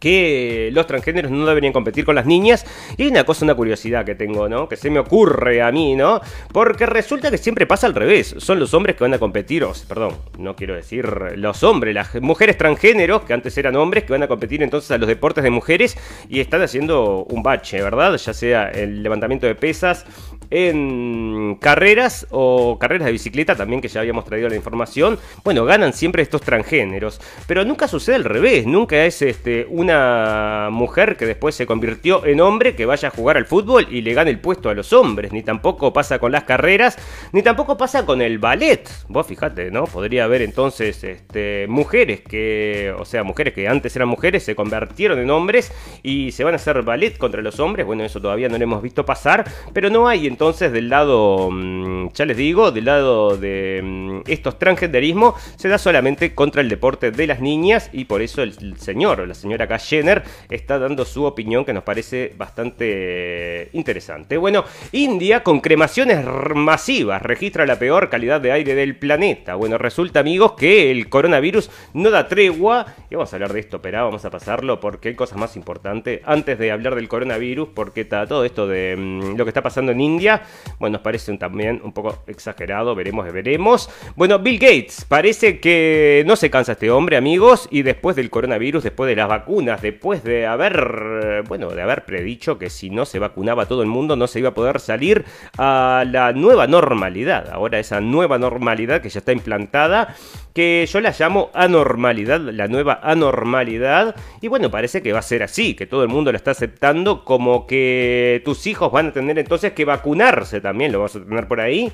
que 0.00 0.70
los 0.72 0.86
transgéneros 0.86 1.30
no 1.30 1.46
deberían 1.46 1.72
competir 1.72 2.04
con 2.04 2.14
las 2.14 2.26
niñas. 2.26 2.66
Y 2.96 3.04
hay 3.04 3.08
una 3.08 3.24
cosa, 3.24 3.44
una 3.44 3.54
curiosidad 3.54 4.04
que 4.04 4.14
tengo, 4.14 4.48
¿no? 4.48 4.68
Que 4.68 4.76
se 4.76 4.90
me 4.90 4.98
ocurre 4.98 5.62
a 5.62 5.70
mí, 5.72 5.94
¿no? 5.94 6.20
Porque 6.52 6.86
resulta 6.86 7.30
que 7.30 7.38
siempre 7.38 7.66
pasa 7.66 7.86
al 7.86 7.94
revés. 7.94 8.34
Son 8.38 8.58
los 8.58 8.74
hombres 8.74 8.96
que 8.96 9.04
van 9.04 9.14
a 9.14 9.18
competir, 9.18 9.64
o, 9.64 9.72
perdón, 9.88 10.14
no 10.38 10.56
quiero 10.56 10.74
decir 10.74 11.06
los 11.36 11.62
hombres, 11.62 11.94
las 11.94 12.14
mujeres 12.20 12.58
transgéneros, 12.58 13.22
que 13.22 13.32
antes 13.32 13.56
eran 13.58 13.76
hombres, 13.76 14.04
que 14.04 14.12
van 14.12 14.22
a 14.22 14.28
competir 14.28 14.62
entonces 14.62 14.90
a 14.90 14.98
los 14.98 15.08
deportes 15.08 15.44
de 15.44 15.50
mujeres 15.50 15.96
y 16.28 16.40
están 16.40 16.62
haciendo 16.62 17.24
un 17.24 17.42
bache, 17.42 17.82
¿verdad? 17.82 18.16
Ya 18.16 18.32
sea 18.32 18.68
el 18.68 19.02
levantamiento 19.02 19.46
de 19.46 19.54
pesas 19.54 20.04
en 20.50 21.56
carreras 21.60 22.26
o 22.30 22.78
carreras 22.78 23.06
de 23.06 23.12
bicicleta 23.12 23.54
también 23.56 23.80
que 23.80 23.88
ya 23.88 24.00
habíamos 24.00 24.24
traído 24.24 24.48
la 24.48 24.56
información 24.56 25.18
bueno 25.44 25.64
ganan 25.64 25.92
siempre 25.92 26.22
estos 26.22 26.40
transgéneros 26.40 27.20
pero 27.46 27.64
nunca 27.64 27.88
sucede 27.88 28.16
al 28.16 28.24
revés 28.24 28.66
nunca 28.66 29.04
es 29.04 29.22
este 29.22 29.66
una 29.76 30.68
mujer 30.72 31.16
que 31.16 31.26
después 31.26 31.54
se 31.54 31.66
convirtió 31.66 32.24
en 32.24 32.40
hombre 32.40 32.74
que 32.74 32.86
vaya 32.86 33.08
a 33.08 33.10
jugar 33.10 33.36
al 33.36 33.44
fútbol 33.44 33.86
y 33.90 34.00
le 34.00 34.14
gane 34.14 34.30
el 34.30 34.40
puesto 34.40 34.70
a 34.70 34.74
los 34.74 34.92
hombres. 34.92 35.32
Ni 35.32 35.42
tampoco 35.42 35.92
pasa 35.92 36.18
con 36.18 36.32
las 36.32 36.44
carreras, 36.44 36.98
ni 37.32 37.42
tampoco 37.42 37.76
pasa 37.76 38.06
con 38.06 38.22
el 38.22 38.38
ballet. 38.38 38.88
Vos 39.08 39.26
fijate, 39.26 39.70
¿no? 39.70 39.84
Podría 39.84 40.24
haber 40.24 40.40
entonces 40.40 41.04
este, 41.04 41.66
mujeres 41.68 42.22
que, 42.22 42.94
o 42.98 43.04
sea, 43.04 43.22
mujeres 43.22 43.52
que 43.52 43.68
antes 43.68 43.94
eran 43.96 44.08
mujeres, 44.08 44.44
se 44.44 44.56
convirtieron 44.56 45.18
en 45.18 45.30
hombres 45.30 45.72
y 46.02 46.32
se 46.32 46.42
van 46.42 46.54
a 46.54 46.56
hacer 46.56 46.82
ballet 46.82 47.18
contra 47.18 47.42
los 47.42 47.60
hombres. 47.60 47.84
Bueno, 47.84 48.04
eso 48.04 48.20
todavía 48.20 48.48
no 48.48 48.56
lo 48.56 48.64
hemos 48.64 48.82
visto 48.82 49.04
pasar, 49.04 49.44
pero 49.74 49.90
no 49.90 50.08
hay 50.08 50.26
entonces 50.26 50.72
del 50.72 50.88
lado, 50.88 51.50
mm, 51.50 52.12
ya 52.14 52.24
les 52.24 52.36
digo, 52.36 52.70
del 52.70 52.86
lado 52.86 53.36
de 53.36 53.82
mm, 53.84 54.20
estos 54.26 54.58
transgenderismo, 54.58 55.34
se 55.56 55.68
da 55.68 55.76
solamente 55.76 56.34
contra 56.34 56.62
el 56.62 56.68
deporte 56.70 57.10
de 57.10 57.26
las 57.26 57.40
niñas 57.40 57.90
y 57.92 58.06
por 58.06 58.22
eso 58.22 58.42
el 58.42 58.78
señor 58.78 59.20
o 59.20 59.26
la 59.26 59.34
señora 59.34 59.65
acá 59.66 59.78
Jenner 59.78 60.22
está 60.48 60.78
dando 60.78 61.04
su 61.04 61.24
opinión 61.24 61.64
que 61.64 61.72
nos 61.72 61.84
parece 61.84 62.32
bastante 62.36 63.68
interesante. 63.72 64.36
Bueno, 64.36 64.64
India 64.92 65.42
con 65.42 65.60
cremaciones 65.60 66.24
masivas 66.54 67.22
registra 67.22 67.66
la 67.66 67.78
peor 67.78 68.08
calidad 68.08 68.40
de 68.40 68.52
aire 68.52 68.74
del 68.74 68.96
planeta. 68.96 69.54
Bueno, 69.54 69.78
resulta 69.78 70.20
amigos 70.20 70.52
que 70.52 70.90
el 70.90 71.08
coronavirus 71.08 71.70
no 71.94 72.10
da 72.10 72.28
tregua 72.28 72.86
y 73.10 73.14
vamos 73.14 73.32
a 73.32 73.36
hablar 73.36 73.52
de 73.52 73.60
esto, 73.60 73.80
pero 73.82 74.04
vamos 74.04 74.24
a 74.24 74.30
pasarlo 74.30 74.80
porque 74.80 75.08
hay 75.08 75.14
cosas 75.14 75.38
más 75.38 75.56
importantes 75.56 76.20
antes 76.24 76.58
de 76.58 76.70
hablar 76.70 76.94
del 76.94 77.08
coronavirus 77.08 77.68
porque 77.74 78.02
está 78.02 78.26
todo 78.26 78.44
esto 78.44 78.66
de 78.66 78.96
mm, 78.96 79.36
lo 79.36 79.44
que 79.44 79.50
está 79.50 79.62
pasando 79.62 79.92
en 79.92 80.00
India, 80.00 80.42
bueno, 80.78 80.94
nos 80.94 81.02
parece 81.02 81.36
también 81.36 81.80
un 81.82 81.92
poco 81.92 82.22
exagerado, 82.26 82.94
veremos, 82.94 83.30
veremos. 83.32 83.90
Bueno, 84.14 84.38
Bill 84.38 84.58
Gates, 84.58 85.04
parece 85.08 85.58
que 85.60 86.22
no 86.26 86.36
se 86.36 86.50
cansa 86.50 86.72
este 86.72 86.90
hombre, 86.90 87.16
amigos, 87.16 87.68
y 87.70 87.82
después 87.82 88.16
del 88.16 88.30
coronavirus, 88.30 88.84
después 88.84 89.08
de 89.08 89.16
las 89.16 89.28
vacunas, 89.28 89.55
después 89.64 90.22
de 90.22 90.46
haber, 90.46 91.42
bueno, 91.48 91.70
de 91.70 91.82
haber 91.82 92.04
predicho 92.04 92.58
que 92.58 92.70
si 92.70 92.90
no 92.90 93.04
se 93.06 93.18
vacunaba 93.18 93.66
todo 93.66 93.82
el 93.82 93.88
mundo 93.88 94.16
no 94.16 94.26
se 94.26 94.40
iba 94.40 94.50
a 94.50 94.54
poder 94.54 94.80
salir 94.80 95.24
a 95.56 96.04
la 96.06 96.32
nueva 96.32 96.66
normalidad. 96.66 97.50
Ahora 97.50 97.78
esa 97.78 98.00
nueva 98.00 98.38
normalidad 98.38 99.00
que 99.00 99.08
ya 99.08 99.20
está 99.20 99.32
implantada, 99.32 100.14
que 100.52 100.86
yo 100.90 101.00
la 101.00 101.14
llamo 101.18 101.50
anormalidad, 101.54 102.40
la 102.40 102.68
nueva 102.68 103.00
anormalidad. 103.02 104.14
Y 104.40 104.48
bueno, 104.48 104.70
parece 104.70 105.02
que 105.02 105.12
va 105.12 105.20
a 105.20 105.22
ser 105.22 105.42
así, 105.42 105.74
que 105.74 105.86
todo 105.86 106.02
el 106.02 106.08
mundo 106.08 106.32
lo 106.32 106.36
está 106.36 106.50
aceptando 106.50 107.24
como 107.24 107.66
que 107.66 108.42
tus 108.44 108.66
hijos 108.66 108.92
van 108.92 109.08
a 109.08 109.12
tener 109.12 109.38
entonces 109.38 109.72
que 109.72 109.84
vacunarse 109.84 110.60
también, 110.60 110.92
lo 110.92 111.00
vas 111.00 111.16
a 111.16 111.24
tener 111.24 111.48
por 111.48 111.60
ahí. 111.60 111.92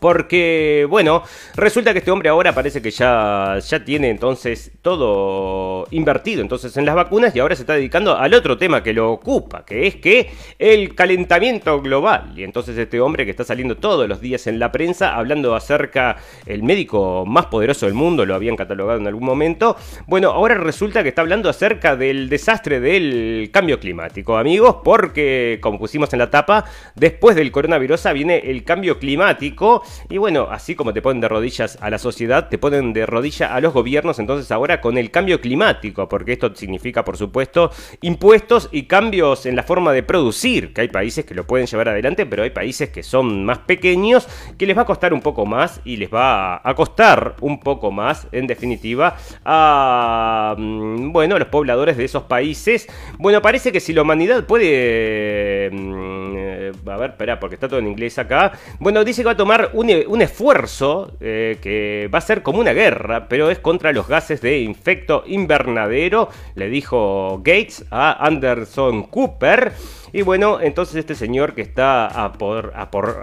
Porque, 0.00 0.86
bueno, 0.88 1.22
resulta 1.56 1.92
que 1.92 1.98
este 1.98 2.10
hombre 2.10 2.30
ahora 2.30 2.54
parece 2.54 2.80
que 2.80 2.90
ya, 2.90 3.58
ya 3.58 3.84
tiene 3.84 4.08
entonces 4.08 4.72
todo 4.80 5.86
invertido 5.90 6.40
entonces 6.40 6.76
en 6.76 6.86
las 6.86 6.94
vacunas 6.94 7.36
y 7.36 7.40
ahora 7.40 7.54
se 7.54 7.62
está 7.62 7.74
dedicando 7.74 8.16
al 8.16 8.32
otro 8.32 8.56
tema 8.56 8.82
que 8.82 8.94
lo 8.94 9.12
ocupa, 9.12 9.64
que 9.64 9.86
es 9.86 9.96
que 9.96 10.30
el 10.58 10.94
calentamiento 10.94 11.82
global. 11.82 12.32
Y 12.34 12.44
entonces 12.44 12.78
este 12.78 13.00
hombre 13.00 13.24
que 13.24 13.30
está 13.30 13.44
saliendo 13.44 13.76
todos 13.76 14.08
los 14.08 14.20
días 14.20 14.46
en 14.46 14.58
la 14.58 14.72
prensa 14.72 15.14
hablando 15.16 15.54
acerca 15.54 16.16
el 16.46 16.62
médico 16.62 17.24
más 17.26 17.46
poderoso 17.46 17.84
del 17.84 17.94
mundo, 17.94 18.24
lo 18.24 18.34
habían 18.34 18.56
catalogado 18.56 18.98
en 18.98 19.06
algún 19.06 19.24
momento. 19.24 19.76
Bueno, 20.06 20.30
ahora 20.30 20.54
resulta 20.54 21.02
que 21.02 21.10
está 21.10 21.20
hablando 21.20 21.50
acerca 21.50 21.94
del 21.94 22.30
desastre 22.30 22.80
del 22.80 23.50
cambio 23.52 23.78
climático, 23.78 24.38
amigos, 24.38 24.76
porque 24.82 25.58
como 25.60 25.78
pusimos 25.78 26.12
en 26.14 26.20
la 26.20 26.30
tapa, 26.30 26.64
después 26.94 27.36
del 27.36 27.52
coronavirus 27.52 28.04
viene 28.14 28.38
el 28.38 28.64
cambio 28.64 28.98
climático 28.98 29.73
y 30.08 30.18
bueno, 30.18 30.48
así 30.50 30.74
como 30.74 30.92
te 30.92 31.02
ponen 31.02 31.20
de 31.20 31.28
rodillas 31.28 31.78
a 31.80 31.90
la 31.90 31.98
sociedad, 31.98 32.48
te 32.48 32.58
ponen 32.58 32.92
de 32.92 33.06
rodilla 33.06 33.54
a 33.54 33.60
los 33.60 33.72
gobiernos 33.72 34.18
entonces 34.18 34.50
ahora 34.50 34.80
con 34.80 34.98
el 34.98 35.10
cambio 35.10 35.40
climático, 35.40 36.08
porque 36.08 36.32
esto 36.32 36.54
significa 36.54 37.04
por 37.04 37.16
supuesto 37.16 37.70
impuestos 38.00 38.68
y 38.72 38.84
cambios 38.84 39.46
en 39.46 39.56
la 39.56 39.62
forma 39.62 39.92
de 39.92 40.02
producir, 40.02 40.72
que 40.72 40.82
hay 40.82 40.88
países 40.88 41.24
que 41.24 41.34
lo 41.34 41.46
pueden 41.46 41.66
llevar 41.66 41.88
adelante, 41.88 42.26
pero 42.26 42.42
hay 42.42 42.50
países 42.50 42.90
que 42.90 43.02
son 43.02 43.44
más 43.44 43.58
pequeños, 43.58 44.28
que 44.58 44.66
les 44.66 44.76
va 44.76 44.82
a 44.82 44.86
costar 44.86 45.12
un 45.12 45.20
poco 45.20 45.46
más 45.46 45.80
y 45.84 45.96
les 45.96 46.12
va 46.12 46.60
a 46.62 46.74
costar 46.74 47.36
un 47.40 47.60
poco 47.60 47.90
más, 47.90 48.26
en 48.32 48.46
definitiva, 48.46 49.16
a 49.44 50.54
mm, 50.56 51.12
bueno, 51.12 51.36
a 51.36 51.38
los 51.38 51.48
pobladores 51.48 51.96
de 51.96 52.04
esos 52.04 52.24
países. 52.24 52.86
Bueno, 53.18 53.40
parece 53.42 53.72
que 53.72 53.80
si 53.80 53.92
la 53.92 54.02
humanidad 54.02 54.44
puede 54.46 55.70
mm, 55.70 56.53
eh, 56.68 56.90
a 56.90 56.96
ver, 56.96 57.10
espera, 57.10 57.40
porque 57.40 57.54
está 57.54 57.68
todo 57.68 57.78
en 57.78 57.88
inglés 57.88 58.18
acá. 58.18 58.52
Bueno, 58.78 59.04
dice 59.04 59.22
que 59.22 59.26
va 59.26 59.32
a 59.32 59.36
tomar 59.36 59.70
un, 59.72 59.90
esfuerzo 60.22 61.12
eh, 61.20 61.58
que 61.60 62.08
va 62.12 62.18
a 62.18 62.22
ser 62.22 62.42
como 62.42 62.60
una 62.60 62.72
guerra, 62.72 63.28
pero 63.28 63.50
es 63.50 63.58
contra 63.58 63.92
los 63.92 64.08
gases 64.08 64.40
de 64.40 64.60
infecto 64.60 65.24
invernadero, 65.26 66.28
le 66.54 66.68
dijo 66.68 67.38
Gates 67.44 67.84
a 67.90 68.24
Anderson 68.24 69.04
Cooper. 69.04 69.72
Y 70.14 70.22
bueno, 70.22 70.60
entonces 70.60 70.94
este 70.94 71.16
señor 71.16 71.56
que 71.56 71.62
está 71.62 72.06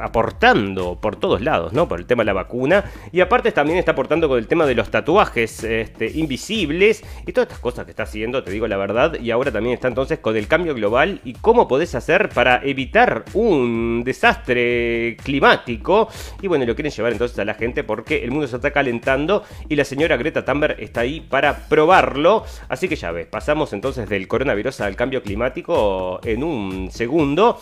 aportando 0.03 0.99
por 0.99 1.15
todos 1.15 1.39
lados, 1.39 1.71
¿no? 1.71 1.87
Por 1.87 2.01
el 2.01 2.05
tema 2.05 2.23
de 2.23 2.25
la 2.25 2.33
vacuna. 2.33 2.83
Y 3.13 3.21
aparte 3.21 3.53
también 3.53 3.79
está 3.79 3.93
aportando 3.93 4.27
con 4.27 4.37
el 4.37 4.45
tema 4.45 4.65
de 4.65 4.75
los 4.75 4.91
tatuajes 4.91 5.63
este, 5.63 6.07
invisibles 6.07 7.01
y 7.25 7.31
todas 7.31 7.47
estas 7.47 7.59
cosas 7.59 7.85
que 7.85 7.91
está 7.91 8.03
haciendo, 8.03 8.43
te 8.43 8.51
digo 8.51 8.67
la 8.67 8.75
verdad. 8.75 9.17
Y 9.21 9.31
ahora 9.31 9.53
también 9.53 9.75
está 9.75 9.87
entonces 9.87 10.19
con 10.19 10.35
el 10.35 10.49
cambio 10.49 10.75
global 10.75 11.21
y 11.23 11.31
cómo 11.31 11.65
podés 11.65 11.95
hacer 11.95 12.27
para 12.27 12.61
evitar 12.61 13.23
un 13.35 14.03
desastre 14.03 15.15
climático. 15.23 16.09
Y 16.41 16.47
bueno, 16.47 16.65
lo 16.65 16.75
quieren 16.75 16.91
llevar 16.91 17.13
entonces 17.13 17.39
a 17.39 17.45
la 17.45 17.53
gente 17.53 17.85
porque 17.85 18.21
el 18.21 18.31
mundo 18.31 18.47
se 18.47 18.57
está 18.57 18.71
calentando 18.71 19.45
y 19.69 19.77
la 19.77 19.85
señora 19.85 20.17
Greta 20.17 20.43
Thunberg 20.43 20.75
está 20.81 20.99
ahí 20.99 21.21
para 21.21 21.69
probarlo. 21.69 22.43
Así 22.67 22.89
que 22.89 22.97
ya 22.97 23.11
ves, 23.11 23.27
pasamos 23.27 23.71
entonces 23.71 24.09
del 24.09 24.27
coronavirus 24.27 24.81
al 24.81 24.97
cambio 24.97 25.23
climático 25.23 26.19
en 26.25 26.43
un 26.43 26.80
segundo. 26.89 27.61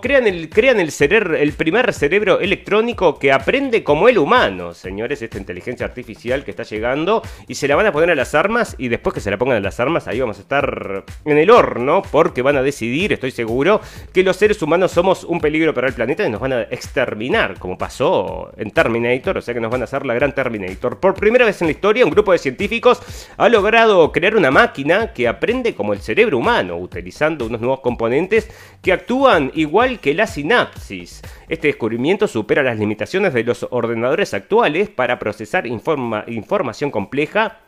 crean, 0.00 0.26
el, 0.26 0.48
crean 0.48 0.78
el, 0.78 0.92
el 1.00 1.52
primer 1.54 1.92
cerebro 1.92 2.38
electrónico 2.40 3.18
que 3.18 3.32
aprende 3.32 3.82
como 3.82 4.08
el 4.08 4.18
humano, 4.18 4.74
señores, 4.74 5.22
esta 5.22 5.38
inteligencia 5.38 5.86
artificial 5.86 6.44
que 6.44 6.50
está 6.50 6.62
llegando 6.62 7.22
y 7.48 7.54
se 7.54 7.66
la 7.66 7.76
van 7.76 7.86
a 7.86 7.92
poner 7.92 8.10
a 8.10 8.14
las 8.14 8.34
armas 8.34 8.76
y 8.78 8.88
después 8.88 9.14
que 9.14 9.20
se 9.20 9.30
la 9.30 9.38
pongan 9.38 9.56
a 9.56 9.60
las 9.60 9.80
armas 9.80 10.06
ahí 10.06 10.20
vamos 10.20 10.38
a 10.38 10.42
estar 10.42 11.04
en 11.24 11.38
el 11.38 11.50
horno 11.50 12.02
porque 12.10 12.42
van 12.42 12.56
a 12.56 12.62
decidir, 12.62 13.12
estoy 13.12 13.30
seguro, 13.30 13.80
que 14.12 14.22
los 14.22 14.36
seres 14.36 14.60
humanos 14.62 14.92
somos 14.92 15.24
un 15.24 15.40
peligro 15.40 15.72
para 15.74 15.88
el 15.88 15.94
planeta 15.94 16.26
y 16.26 16.30
nos 16.30 16.40
van 16.40 16.52
a 16.52 16.62
exterminar, 16.62 17.58
como 17.58 17.78
pasó 17.78 18.52
en 18.56 18.70
Terminator, 18.70 19.38
o 19.38 19.42
sea 19.42 19.54
que 19.54 19.60
nos 19.60 19.70
van 19.70 19.80
a 19.80 19.84
hacer 19.84 20.04
la 20.04 20.14
gran 20.14 20.34
Terminator. 20.34 20.98
Por 21.00 21.14
primera 21.14 21.44
vez 21.44 21.60
en 21.62 21.68
la 21.68 21.72
historia, 21.72 22.04
un 22.04 22.10
grupo 22.10 22.32
de 22.32 22.38
científicos 22.38 23.00
ha 23.36 23.48
logrado 23.48 24.12
crear 24.12 24.36
una 24.36 24.50
máquina 24.50 25.12
que 25.12 25.28
aprende 25.28 25.74
como 25.74 25.92
el 25.92 26.00
cerebro 26.00 26.38
humano, 26.38 26.76
utilizando 26.76 27.46
unos 27.46 27.60
nuevos 27.60 27.80
componentes 27.80 28.49
que 28.82 28.92
actúan 28.92 29.50
igual 29.54 30.00
que 30.00 30.14
la 30.14 30.26
sinapsis. 30.26 31.22
Este 31.48 31.68
descubrimiento 31.68 32.28
supera 32.28 32.62
las 32.62 32.78
limitaciones 32.78 33.34
de 33.34 33.44
los 33.44 33.66
ordenadores 33.70 34.34
actuales 34.34 34.88
para 34.88 35.18
procesar 35.18 35.66
información 35.66 36.90
compleja 36.90 37.58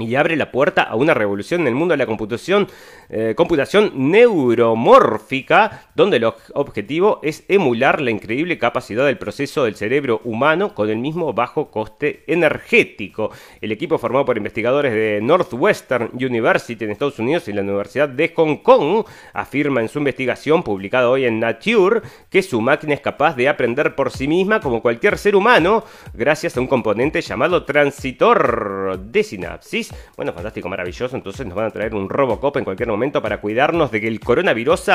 y 0.00 0.14
abre 0.16 0.36
la 0.36 0.50
puerta 0.50 0.82
a 0.82 0.96
una 0.96 1.14
revolución 1.14 1.62
en 1.62 1.68
el 1.68 1.74
mundo 1.74 1.92
de 1.92 1.98
la 1.98 2.06
computación, 2.06 2.68
eh, 3.08 3.34
computación 3.36 3.92
neuromórfica, 3.94 5.88
donde 5.94 6.18
el 6.18 6.24
objetivo 6.54 7.20
es 7.22 7.44
emular 7.48 8.00
la 8.00 8.10
increíble 8.10 8.58
capacidad 8.58 9.06
del 9.06 9.18
proceso 9.18 9.64
del 9.64 9.76
cerebro 9.76 10.20
humano 10.24 10.74
con 10.74 10.90
el 10.90 10.98
mismo 10.98 11.32
bajo 11.32 11.70
coste 11.70 12.24
energético. 12.26 13.30
El 13.60 13.72
equipo 13.72 13.98
formado 13.98 14.24
por 14.24 14.36
investigadores 14.36 14.92
de 14.92 15.20
Northwestern 15.22 16.10
University 16.14 16.84
en 16.84 16.90
Estados 16.90 17.18
Unidos 17.18 17.48
y 17.48 17.52
la 17.52 17.62
Universidad 17.62 18.08
de 18.08 18.32
Hong 18.34 18.56
Kong 18.58 19.04
afirma 19.32 19.80
en 19.80 19.88
su 19.88 19.98
investigación 19.98 20.62
publicada 20.62 21.10
hoy 21.10 21.24
en 21.24 21.40
Nature 21.40 22.02
que 22.28 22.42
su 22.42 22.60
máquina 22.60 22.94
es 22.94 23.00
capaz 23.00 23.34
de 23.36 23.48
aprender 23.48 23.94
por 23.94 24.10
sí 24.10 24.28
misma 24.28 24.60
como 24.60 24.82
cualquier 24.82 25.18
ser 25.18 25.36
humano 25.36 25.84
gracias 26.14 26.56
a 26.56 26.60
un 26.60 26.66
componente 26.66 27.20
llamado 27.20 27.64
transitor 27.64 28.98
de 28.98 29.22
sinapsis 29.22 29.89
bueno, 30.16 30.32
fantástico, 30.32 30.68
maravilloso. 30.68 31.16
Entonces 31.16 31.46
nos 31.46 31.54
van 31.54 31.66
a 31.66 31.70
traer 31.70 31.94
un 31.94 32.08
Robocop 32.08 32.56
en 32.56 32.64
cualquier 32.64 32.88
momento 32.88 33.22
para 33.22 33.40
cuidarnos 33.40 33.90
de 33.90 34.00
que 34.00 34.08
el 34.08 34.20
coronavirus 34.20 34.90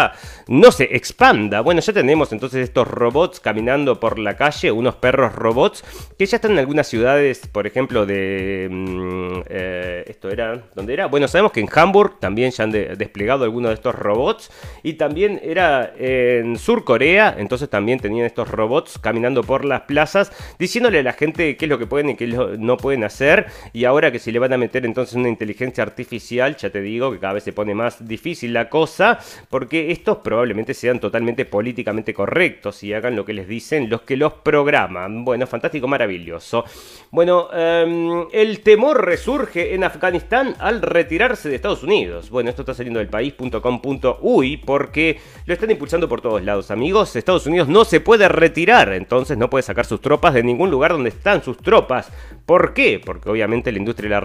no 0.47 0.71
se 0.71 0.95
expanda. 0.95 1.61
Bueno, 1.61 1.81
ya 1.81 1.93
tenemos 1.93 2.31
entonces 2.31 2.63
estos 2.63 2.87
robots 2.87 3.39
caminando 3.39 3.99
por 3.99 4.19
la 4.19 4.35
calle, 4.35 4.71
unos 4.71 4.95
perros 4.95 5.33
robots 5.33 5.83
que 6.17 6.25
ya 6.25 6.37
están 6.37 6.51
en 6.51 6.59
algunas 6.59 6.87
ciudades, 6.87 7.47
por 7.47 7.67
ejemplo, 7.67 8.05
de... 8.05 8.67
Mm, 8.71 9.41
eh, 9.47 10.03
esto 10.07 10.29
era... 10.29 10.63
¿Dónde 10.75 10.93
era? 10.93 11.07
Bueno, 11.07 11.27
sabemos 11.27 11.51
que 11.51 11.59
en 11.59 11.69
Hamburg 11.73 12.19
también 12.19 12.51
ya 12.51 12.63
han 12.63 12.71
desplegado 12.71 13.43
algunos 13.43 13.69
de 13.69 13.75
estos 13.75 13.95
robots. 13.95 14.51
Y 14.83 14.93
también 14.93 15.39
era 15.43 15.93
en 15.97 16.57
Sur 16.57 16.83
Corea, 16.83 17.35
entonces 17.37 17.69
también 17.69 17.99
tenían 17.99 18.25
estos 18.25 18.49
robots 18.49 18.97
caminando 18.99 19.43
por 19.43 19.65
las 19.65 19.81
plazas, 19.81 20.31
diciéndole 20.59 20.99
a 20.99 21.03
la 21.03 21.13
gente 21.13 21.57
qué 21.57 21.65
es 21.65 21.69
lo 21.69 21.79
que 21.79 21.87
pueden 21.87 22.09
y 22.09 22.15
qué 22.15 22.27
no 22.27 22.77
pueden 22.77 23.03
hacer. 23.03 23.47
Y 23.73 23.85
ahora 23.85 24.11
que 24.11 24.19
si 24.19 24.31
le 24.31 24.39
van 24.39 24.53
a 24.53 24.57
meter 24.57 24.74
entonces 24.83 25.15
una 25.15 25.29
inteligencia 25.29 25.83
artificial, 25.83 26.57
ya 26.57 26.69
te 26.69 26.81
digo 26.81 27.11
que 27.11 27.19
cada 27.19 27.33
vez 27.33 27.43
se 27.43 27.53
pone 27.53 27.73
más 27.73 28.05
difícil 28.05 28.51
la 28.51 28.69
cosa, 28.69 29.19
porque 29.49 29.91
estos 29.91 30.17
probablemente 30.17 30.73
sean 30.73 30.99
totalmente 30.99 31.45
políticamente 31.45 32.13
correctos 32.13 32.83
y 32.83 32.93
hagan 32.93 33.15
lo 33.15 33.23
que 33.23 33.33
les 33.33 33.47
dicen 33.47 33.89
los 33.89 34.01
que 34.01 34.17
los 34.17 34.33
programan. 34.33 35.23
Bueno, 35.23 35.47
fantástico, 35.47 35.87
maravilloso. 35.87 36.65
Bueno, 37.11 37.49
em, 37.53 38.25
el 38.33 38.61
temor 38.61 39.05
resurge 39.05 39.73
en 39.73 39.83
Afganistán 39.83 40.55
al 40.59 40.81
retirarse 40.81 41.49
de 41.49 41.55
Estados 41.55 41.83
Unidos. 41.83 42.29
Bueno, 42.29 42.49
esto 42.49 42.63
está 42.63 42.73
saliendo 42.73 42.99
del 42.99 43.07
país.com.uy 43.07 44.57
porque 44.57 45.19
lo 45.45 45.53
están 45.53 45.71
impulsando 45.71 46.09
por 46.09 46.21
todos 46.21 46.43
lados, 46.43 46.71
amigos. 46.71 47.15
Estados 47.15 47.45
Unidos 47.45 47.67
no 47.67 47.85
se 47.85 48.01
puede 48.01 48.27
retirar, 48.27 48.91
entonces 48.93 49.37
no 49.37 49.49
puede 49.49 49.63
sacar 49.63 49.85
sus 49.85 50.01
tropas 50.01 50.33
de 50.33 50.43
ningún 50.43 50.71
lugar 50.71 50.91
donde 50.91 51.09
están 51.09 51.43
sus 51.43 51.57
tropas. 51.57 52.11
¿Por 52.45 52.73
qué? 52.73 53.01
Porque 53.03 53.29
obviamente 53.29 53.71
la 53.71 53.77
industria 53.77 54.19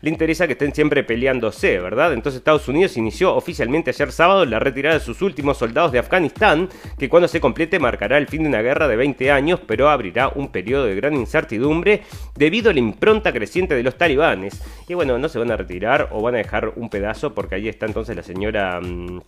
le 0.00 0.10
interesa 0.10 0.46
que 0.46 0.52
estén 0.52 0.74
siempre 0.74 1.04
peleándose, 1.04 1.78
¿verdad? 1.78 2.12
Entonces 2.12 2.38
Estados 2.38 2.68
Unidos 2.68 2.96
inició 2.96 3.34
oficialmente 3.34 3.90
ayer 3.90 4.12
sábado 4.12 4.44
la 4.44 4.58
retirada 4.58 4.98
de 4.98 5.04
sus 5.04 5.22
últimos 5.22 5.58
soldados 5.58 5.92
de 5.92 5.98
Afganistán, 5.98 6.68
que 6.98 7.08
cuando 7.08 7.28
se 7.28 7.40
complete 7.40 7.78
marcará 7.78 8.18
el 8.18 8.28
fin 8.28 8.42
de 8.42 8.48
una 8.48 8.62
guerra 8.62 8.88
de 8.88 8.96
20 8.96 9.30
años, 9.30 9.60
pero 9.66 9.88
abrirá 9.88 10.28
un 10.28 10.48
periodo 10.48 10.86
de 10.86 10.94
gran 10.94 11.14
incertidumbre 11.14 12.02
debido 12.36 12.70
a 12.70 12.74
la 12.74 12.80
impronta 12.80 13.32
creciente 13.32 13.74
de 13.74 13.82
los 13.82 13.96
talibanes. 13.96 14.60
Y 14.88 14.94
bueno, 14.94 15.18
no 15.18 15.28
se 15.28 15.38
van 15.38 15.50
a 15.50 15.56
retirar 15.56 16.08
o 16.12 16.22
van 16.22 16.34
a 16.34 16.38
dejar 16.38 16.72
un 16.76 16.88
pedazo 16.90 17.34
porque 17.34 17.56
ahí 17.56 17.68
está 17.68 17.86
entonces 17.86 18.14
la 18.16 18.22
señora... 18.22 18.80
Mm, 18.80 19.20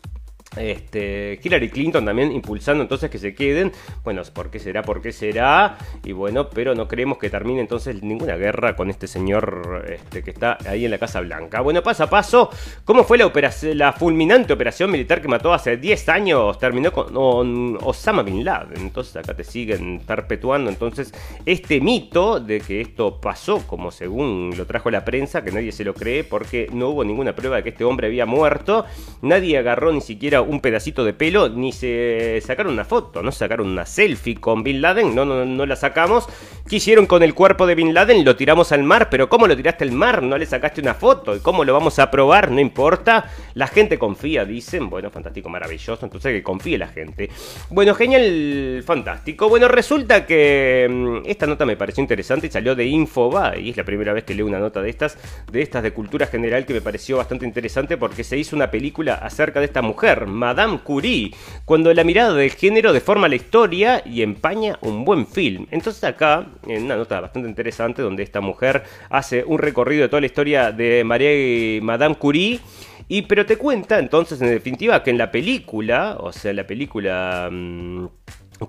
este, 0.56 1.40
Hillary 1.42 1.70
Clinton 1.70 2.04
también 2.04 2.32
impulsando 2.32 2.82
entonces 2.82 3.10
que 3.10 3.18
se 3.18 3.34
queden. 3.34 3.72
Bueno, 4.04 4.22
¿por 4.32 4.50
qué 4.50 4.58
será? 4.58 4.82
¿Por 4.82 5.00
qué 5.00 5.12
será? 5.12 5.78
Y 6.04 6.12
bueno, 6.12 6.48
pero 6.48 6.74
no 6.74 6.88
creemos 6.88 7.18
que 7.18 7.30
termine 7.30 7.60
entonces 7.60 8.02
ninguna 8.02 8.36
guerra 8.36 8.76
con 8.76 8.90
este 8.90 9.06
señor 9.06 9.84
este, 9.88 10.22
que 10.22 10.30
está 10.30 10.58
ahí 10.66 10.84
en 10.84 10.90
la 10.90 10.98
Casa 10.98 11.20
Blanca. 11.20 11.60
Bueno, 11.60 11.82
paso 11.82 12.04
a 12.04 12.10
paso, 12.10 12.50
¿cómo 12.84 13.04
fue 13.04 13.18
la, 13.18 13.92
fulminante 13.92 14.52
operación 14.52 14.90
militar 14.90 15.20
que 15.20 15.28
mató 15.28 15.52
hace 15.52 15.76
10 15.76 16.08
años? 16.08 16.58
Terminó 16.58 16.92
con, 16.92 17.78
Osama 17.82 18.22
Bin 18.22 18.44
Laden. 18.44 18.78
Entonces 18.78 19.16
acá 19.16 19.34
te 19.34 19.44
siguen 19.44 20.00
perpetuando 20.06 20.70
entonces 20.70 21.12
este 21.44 21.80
mito 21.80 22.40
de 22.40 22.60
que 22.60 22.80
esto 22.80 23.20
pasó 23.20 23.66
como 23.66 23.90
según 23.90 24.54
lo 24.56 24.66
trajo 24.66 24.90
la 24.90 25.04
prensa, 25.04 25.44
que 25.44 25.52
nadie 25.52 25.72
se 25.72 25.84
lo 25.84 25.94
cree 25.94 26.24
porque 26.24 26.68
no 26.72 26.90
hubo 26.90 27.04
ninguna 27.04 27.34
prueba 27.34 27.56
de 27.56 27.62
que 27.62 27.70
este 27.70 27.84
hombre 27.84 28.06
había 28.06 28.26
muerto. 28.26 28.84
Nadie 29.22 29.58
agarró 29.58 29.92
ni 29.92 30.00
siquiera 30.00 30.42
un 30.46 30.60
pedacito 30.60 31.04
de 31.04 31.12
pelo, 31.12 31.48
ni 31.48 31.72
se 31.72 32.42
sacaron 32.44 32.72
una 32.72 32.84
foto, 32.84 33.22
no 33.22 33.32
sacaron 33.32 33.68
una 33.68 33.86
selfie 33.86 34.36
con 34.36 34.62
Bin 34.62 34.80
Laden, 34.80 35.14
no, 35.14 35.24
no, 35.24 35.44
no 35.44 35.66
la 35.66 35.76
sacamos. 35.76 36.28
¿Qué 36.68 36.76
hicieron 36.76 37.06
con 37.06 37.22
el 37.22 37.32
cuerpo 37.32 37.64
de 37.66 37.76
Bin 37.76 37.94
Laden? 37.94 38.24
Lo 38.24 38.34
tiramos 38.34 38.72
al 38.72 38.82
mar, 38.82 39.08
pero 39.08 39.28
¿cómo 39.28 39.46
lo 39.46 39.56
tiraste 39.56 39.84
al 39.84 39.92
mar? 39.92 40.22
No 40.22 40.36
le 40.36 40.46
sacaste 40.46 40.80
una 40.80 40.94
foto. 40.94 41.36
¿Y 41.36 41.38
cómo 41.38 41.64
lo 41.64 41.72
vamos 41.72 42.00
a 42.00 42.10
probar? 42.10 42.50
No 42.50 42.60
importa. 42.60 43.30
La 43.54 43.68
gente 43.68 43.98
confía, 43.98 44.44
dicen. 44.44 44.90
Bueno, 44.90 45.10
fantástico, 45.10 45.48
maravilloso. 45.48 46.04
Entonces 46.04 46.32
que 46.32 46.42
confíe 46.42 46.76
la 46.76 46.88
gente. 46.88 47.30
Bueno, 47.70 47.94
genial, 47.94 48.82
fantástico. 48.84 49.48
Bueno, 49.48 49.68
resulta 49.68 50.26
que 50.26 50.88
mm, 50.90 51.28
esta 51.28 51.46
nota 51.46 51.64
me 51.64 51.76
pareció 51.76 52.00
interesante 52.02 52.48
y 52.48 52.50
salió 52.50 52.74
de 52.74 52.84
Infoba. 52.84 53.56
Y 53.56 53.70
es 53.70 53.76
la 53.76 53.84
primera 53.84 54.12
vez 54.12 54.24
que 54.24 54.34
leo 54.34 54.46
una 54.46 54.58
nota 54.58 54.82
de 54.82 54.90
estas, 54.90 55.18
de 55.50 55.62
estas 55.62 55.84
de 55.84 55.92
cultura 55.92 56.26
general 56.26 56.66
que 56.66 56.74
me 56.74 56.80
pareció 56.80 57.18
bastante 57.18 57.46
interesante 57.46 57.96
porque 57.96 58.24
se 58.24 58.36
hizo 58.36 58.56
una 58.56 58.72
película 58.72 59.14
acerca 59.14 59.60
de 59.60 59.66
esta 59.66 59.82
mujer, 59.82 60.26
Madame 60.36 60.78
Curie, 60.84 61.32
cuando 61.64 61.92
la 61.92 62.04
mirada 62.04 62.34
del 62.34 62.50
género 62.50 62.92
deforma 62.92 63.28
la 63.28 63.34
historia 63.34 64.02
y 64.04 64.22
empaña 64.22 64.78
un 64.82 65.04
buen 65.04 65.26
film. 65.26 65.66
Entonces 65.70 66.04
acá, 66.04 66.46
en 66.66 66.84
una 66.84 66.96
nota 66.96 67.20
bastante 67.20 67.48
interesante, 67.48 68.02
donde 68.02 68.22
esta 68.22 68.40
mujer 68.40 68.84
hace 69.10 69.44
un 69.44 69.58
recorrido 69.58 70.02
de 70.02 70.08
toda 70.08 70.20
la 70.20 70.26
historia 70.26 70.72
de 70.72 71.02
María 71.04 71.82
Madame 71.82 72.14
Curie, 72.14 72.60
y 73.08 73.22
pero 73.22 73.46
te 73.46 73.56
cuenta 73.56 73.98
entonces 73.98 74.40
en 74.40 74.48
definitiva 74.48 75.02
que 75.02 75.10
en 75.10 75.18
la 75.18 75.30
película, 75.30 76.16
o 76.20 76.32
sea, 76.32 76.52
la 76.52 76.66
película... 76.66 77.48
Mm, 77.50 78.06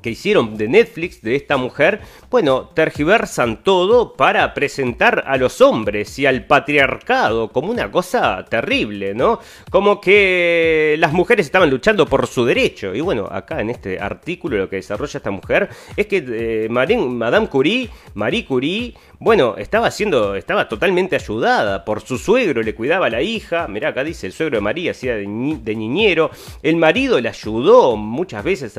que 0.02 0.10
hicieron 0.10 0.58
de 0.58 0.68
Netflix 0.68 1.22
de 1.22 1.36
esta 1.36 1.58
mujer, 1.58 2.02
bueno, 2.30 2.70
tergiversan 2.74 3.64
todo 3.64 4.14
para 4.14 4.54
presentar 4.54 5.24
a 5.26 5.38
los 5.38 5.62
hombres 5.62 6.20
y 6.20 6.26
al 6.26 6.46
patriarcado 6.46 7.50
como 7.52 7.72
una 7.72 7.90
cosa 7.90 8.46
terrible, 8.50 9.14
¿no? 9.14 9.40
Como 9.72 10.02
que 10.02 10.96
las 11.00 11.14
mujeres 11.14 11.46
estaban 11.46 11.70
luchando 11.70 12.06
por 12.06 12.28
su 12.28 12.46
derecho. 12.46 12.94
Y 12.94 13.02
bueno, 13.02 13.28
acá 13.32 13.62
en 13.62 13.70
este 13.70 14.00
artículo 14.00 14.58
lo 14.58 14.70
que 14.70 14.78
desarrolla 14.78 15.18
esta 15.18 15.32
mujer 15.32 15.70
es 15.96 16.08
que 16.08 16.26
eh, 16.28 16.68
Madame 16.70 17.48
Curie, 17.48 17.90
Marie 18.14 18.46
Curie, 18.46 18.94
bueno, 19.20 19.56
estaba 19.58 19.90
siendo, 19.90 20.36
estaba 20.36 20.70
totalmente 20.70 21.16
ayudada 21.16 21.86
por 21.86 22.02
su 22.02 22.20
suegro, 22.20 22.62
le 22.62 22.76
cuidaba 22.76 23.08
a 23.08 23.10
la 23.10 23.24
hija, 23.24 23.68
mirá 23.68 23.90
acá 23.90 24.04
dice 24.04 24.28
el 24.28 24.34
suegro 24.34 24.58
de 24.58 24.62
María, 24.62 24.92
hacía 24.92 25.16
de, 25.16 25.26
niñero, 25.26 26.30
el 26.62 26.76
marido 26.76 27.20
le 27.20 27.30
ayudó 27.30 27.96
muchas 27.96 28.44
veces 28.44 28.76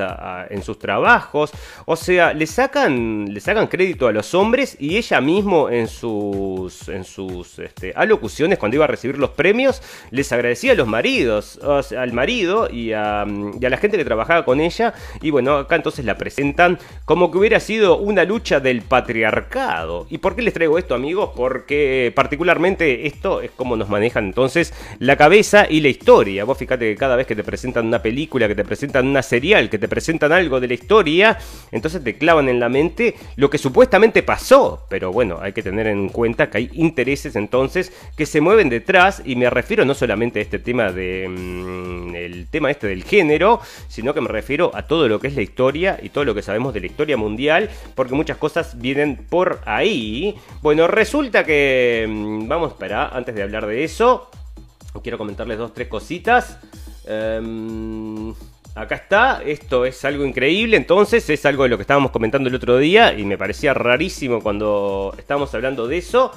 en 0.49 0.63
sus 0.63 0.79
trabajos, 0.79 1.51
o 1.85 1.95
sea, 1.97 2.33
le 2.33 2.47
sacan, 2.47 3.33
le 3.33 3.39
sacan 3.41 3.67
crédito 3.67 4.07
a 4.07 4.13
los 4.13 4.33
hombres 4.33 4.77
y 4.79 4.95
ella 4.95 5.19
mismo 5.19 5.69
en 5.69 5.89
sus, 5.89 6.87
en 6.87 7.03
sus 7.03 7.59
este, 7.59 7.91
alocuciones 7.93 8.57
cuando 8.59 8.75
iba 8.75 8.85
a 8.85 8.87
recibir 8.87 9.17
los 9.17 9.31
premios, 9.31 9.81
les 10.09 10.31
agradecía 10.31 10.71
a 10.71 10.75
los 10.75 10.87
maridos, 10.87 11.59
al 11.97 12.13
marido 12.13 12.69
y 12.71 12.93
a, 12.93 13.23
a 13.23 13.25
la 13.25 13.77
gente 13.77 13.97
que 13.97 14.05
trabajaba 14.05 14.45
con 14.45 14.61
ella, 14.61 14.93
y 15.21 15.31
bueno, 15.31 15.57
acá 15.57 15.75
entonces 15.75 16.05
la 16.05 16.15
presentan 16.15 16.79
como 17.03 17.29
que 17.29 17.39
hubiera 17.39 17.59
sido 17.59 17.97
una 17.97 18.23
lucha 18.23 18.61
del 18.61 18.83
patriarcado, 18.83 20.07
y 20.09 20.19
por 20.19 20.28
¿Por 20.29 20.35
qué 20.35 20.43
les 20.43 20.53
traigo 20.53 20.77
esto, 20.77 20.93
amigos? 20.93 21.31
Porque 21.35 22.11
particularmente 22.13 23.07
esto 23.07 23.41
es 23.41 23.49
como 23.49 23.75
nos 23.75 23.89
manejan 23.89 24.25
entonces 24.25 24.75
la 24.99 25.15
cabeza 25.15 25.65
y 25.67 25.81
la 25.81 25.87
historia. 25.87 26.43
Vos 26.43 26.55
fíjate 26.55 26.91
que 26.91 26.95
cada 26.95 27.15
vez 27.15 27.25
que 27.25 27.35
te 27.35 27.43
presentan 27.43 27.87
una 27.87 28.03
película, 28.03 28.47
que 28.47 28.53
te 28.53 28.63
presentan 28.63 29.07
una 29.07 29.23
serial, 29.23 29.71
que 29.71 29.79
te 29.79 29.87
presentan 29.87 30.31
algo 30.31 30.59
de 30.59 30.67
la 30.67 30.75
historia, 30.75 31.39
entonces 31.71 32.03
te 32.03 32.15
clavan 32.15 32.47
en 32.47 32.59
la 32.59 32.69
mente 32.69 33.15
lo 33.37 33.49
que 33.49 33.57
supuestamente 33.57 34.21
pasó. 34.21 34.85
Pero 34.87 35.11
bueno, 35.11 35.39
hay 35.41 35.51
que 35.51 35.63
tener 35.63 35.87
en 35.87 36.09
cuenta 36.09 36.51
que 36.51 36.59
hay 36.59 36.69
intereses 36.73 37.35
entonces 37.35 37.91
que 38.15 38.27
se 38.27 38.39
mueven 38.39 38.69
detrás 38.69 39.23
y 39.25 39.35
me 39.35 39.49
refiero 39.49 39.83
no 39.83 39.95
solamente 39.95 40.37
a 40.37 40.41
este 40.43 40.59
tema 40.59 40.91
de 40.91 41.27
mm, 41.27 42.13
el 42.13 42.47
tema 42.51 42.69
este 42.69 42.85
del 42.85 43.03
género, 43.03 43.61
sino 43.87 44.13
que 44.13 44.21
me 44.21 44.29
refiero 44.29 44.69
a 44.75 44.83
todo 44.83 45.07
lo 45.07 45.19
que 45.19 45.25
es 45.25 45.35
la 45.35 45.41
historia 45.41 45.99
y 45.99 46.09
todo 46.09 46.23
lo 46.23 46.35
que 46.35 46.43
sabemos 46.43 46.71
de 46.75 46.81
la 46.81 46.85
historia 46.85 47.17
mundial, 47.17 47.71
porque 47.95 48.13
muchas 48.13 48.37
cosas 48.37 48.79
vienen 48.79 49.15
por 49.15 49.61
ahí. 49.65 50.18
Bueno, 50.61 50.87
resulta 50.87 51.43
que... 51.43 52.05
Mm, 52.07 52.47
vamos, 52.47 52.71
espera, 52.71 53.09
antes 53.09 53.35
de 53.35 53.43
hablar 53.43 53.65
de 53.65 53.83
eso, 53.83 54.29
quiero 55.01 55.17
comentarles 55.17 55.57
dos, 55.57 55.73
tres 55.73 55.87
cositas. 55.87 56.57
Em, 57.05 58.33
acá 58.75 58.95
está, 58.95 59.41
esto 59.43 59.85
es 59.85 60.03
algo 60.05 60.25
increíble, 60.25 60.77
entonces 60.77 61.29
es 61.29 61.45
algo 61.45 61.63
de 61.63 61.69
lo 61.69 61.77
que 61.77 61.83
estábamos 61.83 62.11
comentando 62.11 62.49
el 62.49 62.55
otro 62.55 62.77
día 62.77 63.13
y 63.17 63.23
me 63.25 63.37
parecía 63.37 63.73
rarísimo 63.73 64.41
cuando 64.41 65.13
estábamos 65.17 65.53
hablando 65.53 65.87
de 65.87 65.97
eso. 65.97 66.31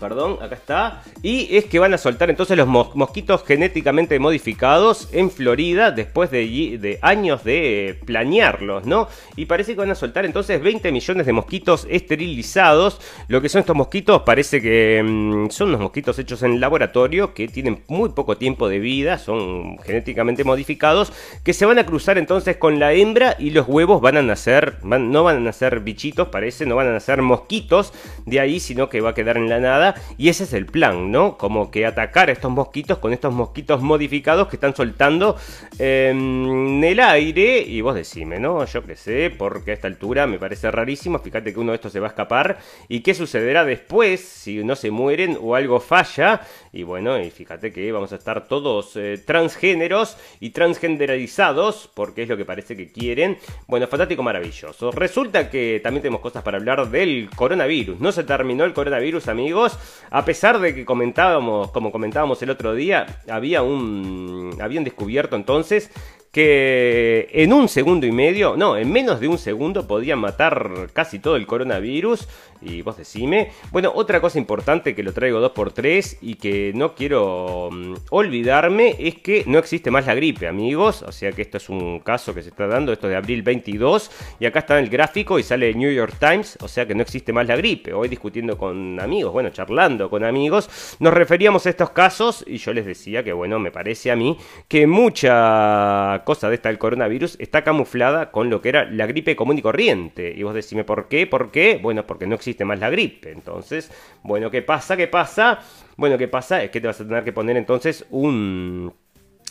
Perdón, 0.00 0.38
acá 0.40 0.54
está. 0.54 1.02
Y 1.22 1.54
es 1.54 1.66
que 1.66 1.78
van 1.78 1.92
a 1.92 1.98
soltar 1.98 2.30
entonces 2.30 2.56
los 2.56 2.66
mosquitos 2.66 3.44
genéticamente 3.44 4.18
modificados 4.18 5.10
en 5.12 5.30
Florida 5.30 5.90
después 5.90 6.30
de, 6.30 6.98
años 7.02 7.44
de 7.44 7.98
planearlos, 8.06 8.86
¿no? 8.86 9.08
Y 9.36 9.44
parece 9.44 9.74
que 9.74 9.80
van 9.80 9.90
a 9.90 9.94
soltar 9.94 10.24
entonces 10.24 10.62
20 10.62 10.90
millones 10.90 11.26
de 11.26 11.32
mosquitos 11.34 11.86
esterilizados. 11.90 12.98
Lo 13.28 13.42
que 13.42 13.50
son 13.50 13.60
estos 13.60 13.76
mosquitos 13.76 14.22
parece 14.22 14.62
que 14.62 15.02
mm, 15.04 15.50
son 15.50 15.68
unos 15.68 15.82
mosquitos 15.82 16.18
hechos 16.18 16.42
en 16.42 16.60
laboratorio 16.60 17.34
que 17.34 17.46
tienen 17.48 17.82
muy 17.86 18.08
poco 18.08 18.38
tiempo 18.38 18.70
de 18.70 18.78
vida, 18.78 19.18
son 19.18 19.76
genéticamente 19.80 20.44
modificados, 20.44 21.12
que 21.44 21.52
se 21.52 21.66
van 21.66 21.78
a 21.78 21.84
cruzar 21.84 22.16
entonces 22.16 22.56
con 22.56 22.80
la 22.80 22.94
hembra 22.94 23.36
y 23.38 23.50
los 23.50 23.68
huevos 23.68 24.00
van 24.00 24.16
a 24.16 24.22
nacer, 24.22 24.78
no 24.82 25.24
van 25.24 25.36
a 25.36 25.40
nacer 25.40 25.80
bichitos, 25.80 26.28
parece, 26.28 26.64
no 26.64 26.76
van 26.76 26.88
a 26.88 26.92
nacer 26.92 27.20
mosquitos 27.20 27.92
de 28.24 28.40
ahí, 28.40 28.60
sino 28.60 28.88
que 28.88 29.02
va 29.02 29.10
a 29.10 29.14
quedar 29.14 29.36
en 29.36 29.50
la 29.50 29.60
nada 29.60 29.89
y 30.18 30.28
ese 30.28 30.44
es 30.44 30.52
el 30.52 30.66
plan, 30.66 31.10
¿no? 31.10 31.36
Como 31.36 31.70
que 31.70 31.86
atacar 31.86 32.28
a 32.28 32.32
estos 32.32 32.50
mosquitos 32.50 32.98
con 32.98 33.12
estos 33.12 33.32
mosquitos 33.32 33.82
modificados 33.82 34.48
que 34.48 34.56
están 34.56 34.74
soltando 34.74 35.36
en 35.78 36.82
el 36.84 37.00
aire. 37.00 37.62
Y 37.62 37.80
vos 37.80 37.94
decime, 37.94 38.38
¿no? 38.38 38.64
Yo 38.64 38.84
qué 38.84 38.96
sé, 38.96 39.30
porque 39.36 39.72
a 39.72 39.74
esta 39.74 39.88
altura 39.88 40.26
me 40.26 40.38
parece 40.38 40.70
rarísimo. 40.70 41.18
Fíjate 41.18 41.52
que 41.52 41.60
uno 41.60 41.72
de 41.72 41.76
estos 41.76 41.92
se 41.92 42.00
va 42.00 42.08
a 42.08 42.10
escapar. 42.10 42.58
¿Y 42.88 43.00
qué 43.00 43.14
sucederá 43.14 43.64
después 43.64 44.20
si 44.20 44.62
no 44.64 44.76
se 44.76 44.90
mueren 44.90 45.38
o 45.40 45.54
algo 45.54 45.80
falla? 45.80 46.42
Y 46.72 46.82
bueno, 46.82 47.20
y 47.20 47.30
fíjate 47.30 47.72
que 47.72 47.90
vamos 47.92 48.12
a 48.12 48.16
estar 48.16 48.46
todos 48.46 48.96
eh, 48.96 49.18
transgéneros 49.24 50.16
y 50.38 50.50
transgenderizados, 50.50 51.90
porque 51.94 52.22
es 52.22 52.28
lo 52.28 52.36
que 52.36 52.44
parece 52.44 52.76
que 52.76 52.92
quieren. 52.92 53.38
Bueno, 53.66 53.86
fantástico, 53.86 54.22
maravilloso. 54.22 54.90
Resulta 54.92 55.50
que 55.50 55.80
también 55.82 56.02
tenemos 56.02 56.20
cosas 56.20 56.42
para 56.42 56.58
hablar 56.58 56.88
del 56.90 57.28
coronavirus. 57.34 58.00
No 58.00 58.12
se 58.12 58.24
terminó 58.24 58.64
el 58.64 58.72
coronavirus, 58.72 59.28
amigos. 59.28 59.78
A 60.10 60.24
pesar 60.24 60.60
de 60.60 60.74
que 60.74 60.84
comentábamos, 60.84 61.70
como 61.70 61.92
comentábamos 61.92 62.42
el 62.42 62.50
otro 62.50 62.74
día, 62.74 63.20
había 63.28 63.62
un, 63.62 64.56
habían 64.60 64.84
descubierto 64.84 65.36
entonces 65.36 65.90
que 66.32 67.28
en 67.32 67.52
un 67.52 67.68
segundo 67.68 68.06
y 68.06 68.12
medio, 68.12 68.56
no, 68.56 68.76
en 68.76 68.92
menos 68.92 69.18
de 69.20 69.28
un 69.28 69.38
segundo 69.38 69.86
podían 69.88 70.20
matar 70.20 70.90
casi 70.92 71.18
todo 71.18 71.36
el 71.36 71.46
coronavirus. 71.46 72.28
Y 72.62 72.82
vos 72.82 72.96
decime. 72.96 73.50
Bueno, 73.72 73.92
otra 73.94 74.20
cosa 74.20 74.38
importante 74.38 74.94
que 74.94 75.02
lo 75.02 75.12
traigo 75.12 75.40
2x3 75.40 76.18
y 76.20 76.34
que 76.34 76.72
no 76.74 76.94
quiero 76.94 77.70
mm, 77.72 77.94
olvidarme 78.10 78.96
es 78.98 79.16
que 79.16 79.44
no 79.46 79.58
existe 79.58 79.90
más 79.90 80.06
la 80.06 80.14
gripe, 80.14 80.46
amigos. 80.46 81.02
O 81.02 81.12
sea 81.12 81.32
que 81.32 81.42
esto 81.42 81.56
es 81.56 81.68
un 81.68 82.00
caso 82.00 82.34
que 82.34 82.42
se 82.42 82.50
está 82.50 82.66
dando, 82.66 82.92
esto 82.92 83.08
de 83.08 83.16
abril 83.16 83.42
22. 83.42 84.10
Y 84.40 84.46
acá 84.46 84.60
está 84.60 84.78
el 84.78 84.88
gráfico 84.88 85.38
y 85.38 85.42
sale 85.42 85.72
New 85.74 85.90
York 85.90 86.16
Times. 86.18 86.58
O 86.60 86.68
sea 86.68 86.86
que 86.86 86.94
no 86.94 87.02
existe 87.02 87.32
más 87.32 87.48
la 87.48 87.56
gripe. 87.56 87.92
Hoy 87.92 88.08
discutiendo 88.08 88.58
con 88.58 89.00
amigos, 89.00 89.32
bueno, 89.32 89.50
charlando 89.50 90.10
con 90.10 90.24
amigos, 90.24 90.96
nos 91.00 91.14
referíamos 91.14 91.66
a 91.66 91.70
estos 91.70 91.90
casos 91.90 92.44
y 92.46 92.58
yo 92.58 92.72
les 92.72 92.84
decía 92.84 93.24
que, 93.24 93.32
bueno, 93.32 93.58
me 93.58 93.70
parece 93.70 94.10
a 94.10 94.16
mí 94.16 94.36
que 94.68 94.86
mucha 94.86 96.22
cosa 96.24 96.48
de 96.48 96.56
esta 96.56 96.68
del 96.68 96.78
coronavirus 96.78 97.36
está 97.38 97.62
camuflada 97.62 98.30
con 98.30 98.50
lo 98.50 98.60
que 98.60 98.68
era 98.68 98.84
la 98.84 99.06
gripe 99.06 99.36
común 99.36 99.58
y 99.58 99.62
corriente. 99.62 100.32
Y 100.36 100.42
vos 100.42 100.54
decime 100.54 100.84
por 100.84 101.08
qué, 101.08 101.26
por 101.26 101.50
qué. 101.50 101.78
Bueno, 101.80 102.06
porque 102.06 102.26
no 102.26 102.34
existe 102.34 102.49
más 102.64 102.78
la 102.78 102.90
gripe. 102.90 103.30
Entonces, 103.30 103.90
bueno, 104.22 104.50
¿qué 104.50 104.62
pasa? 104.62 104.96
¿Qué 104.96 105.08
pasa? 105.08 105.60
Bueno, 105.96 106.16
¿qué 106.18 106.28
pasa? 106.28 106.62
Es 106.62 106.70
que 106.70 106.80
te 106.80 106.86
vas 106.86 107.00
a 107.00 107.04
tener 107.06 107.24
que 107.24 107.32
poner 107.32 107.56
entonces 107.56 108.06
un 108.10 108.92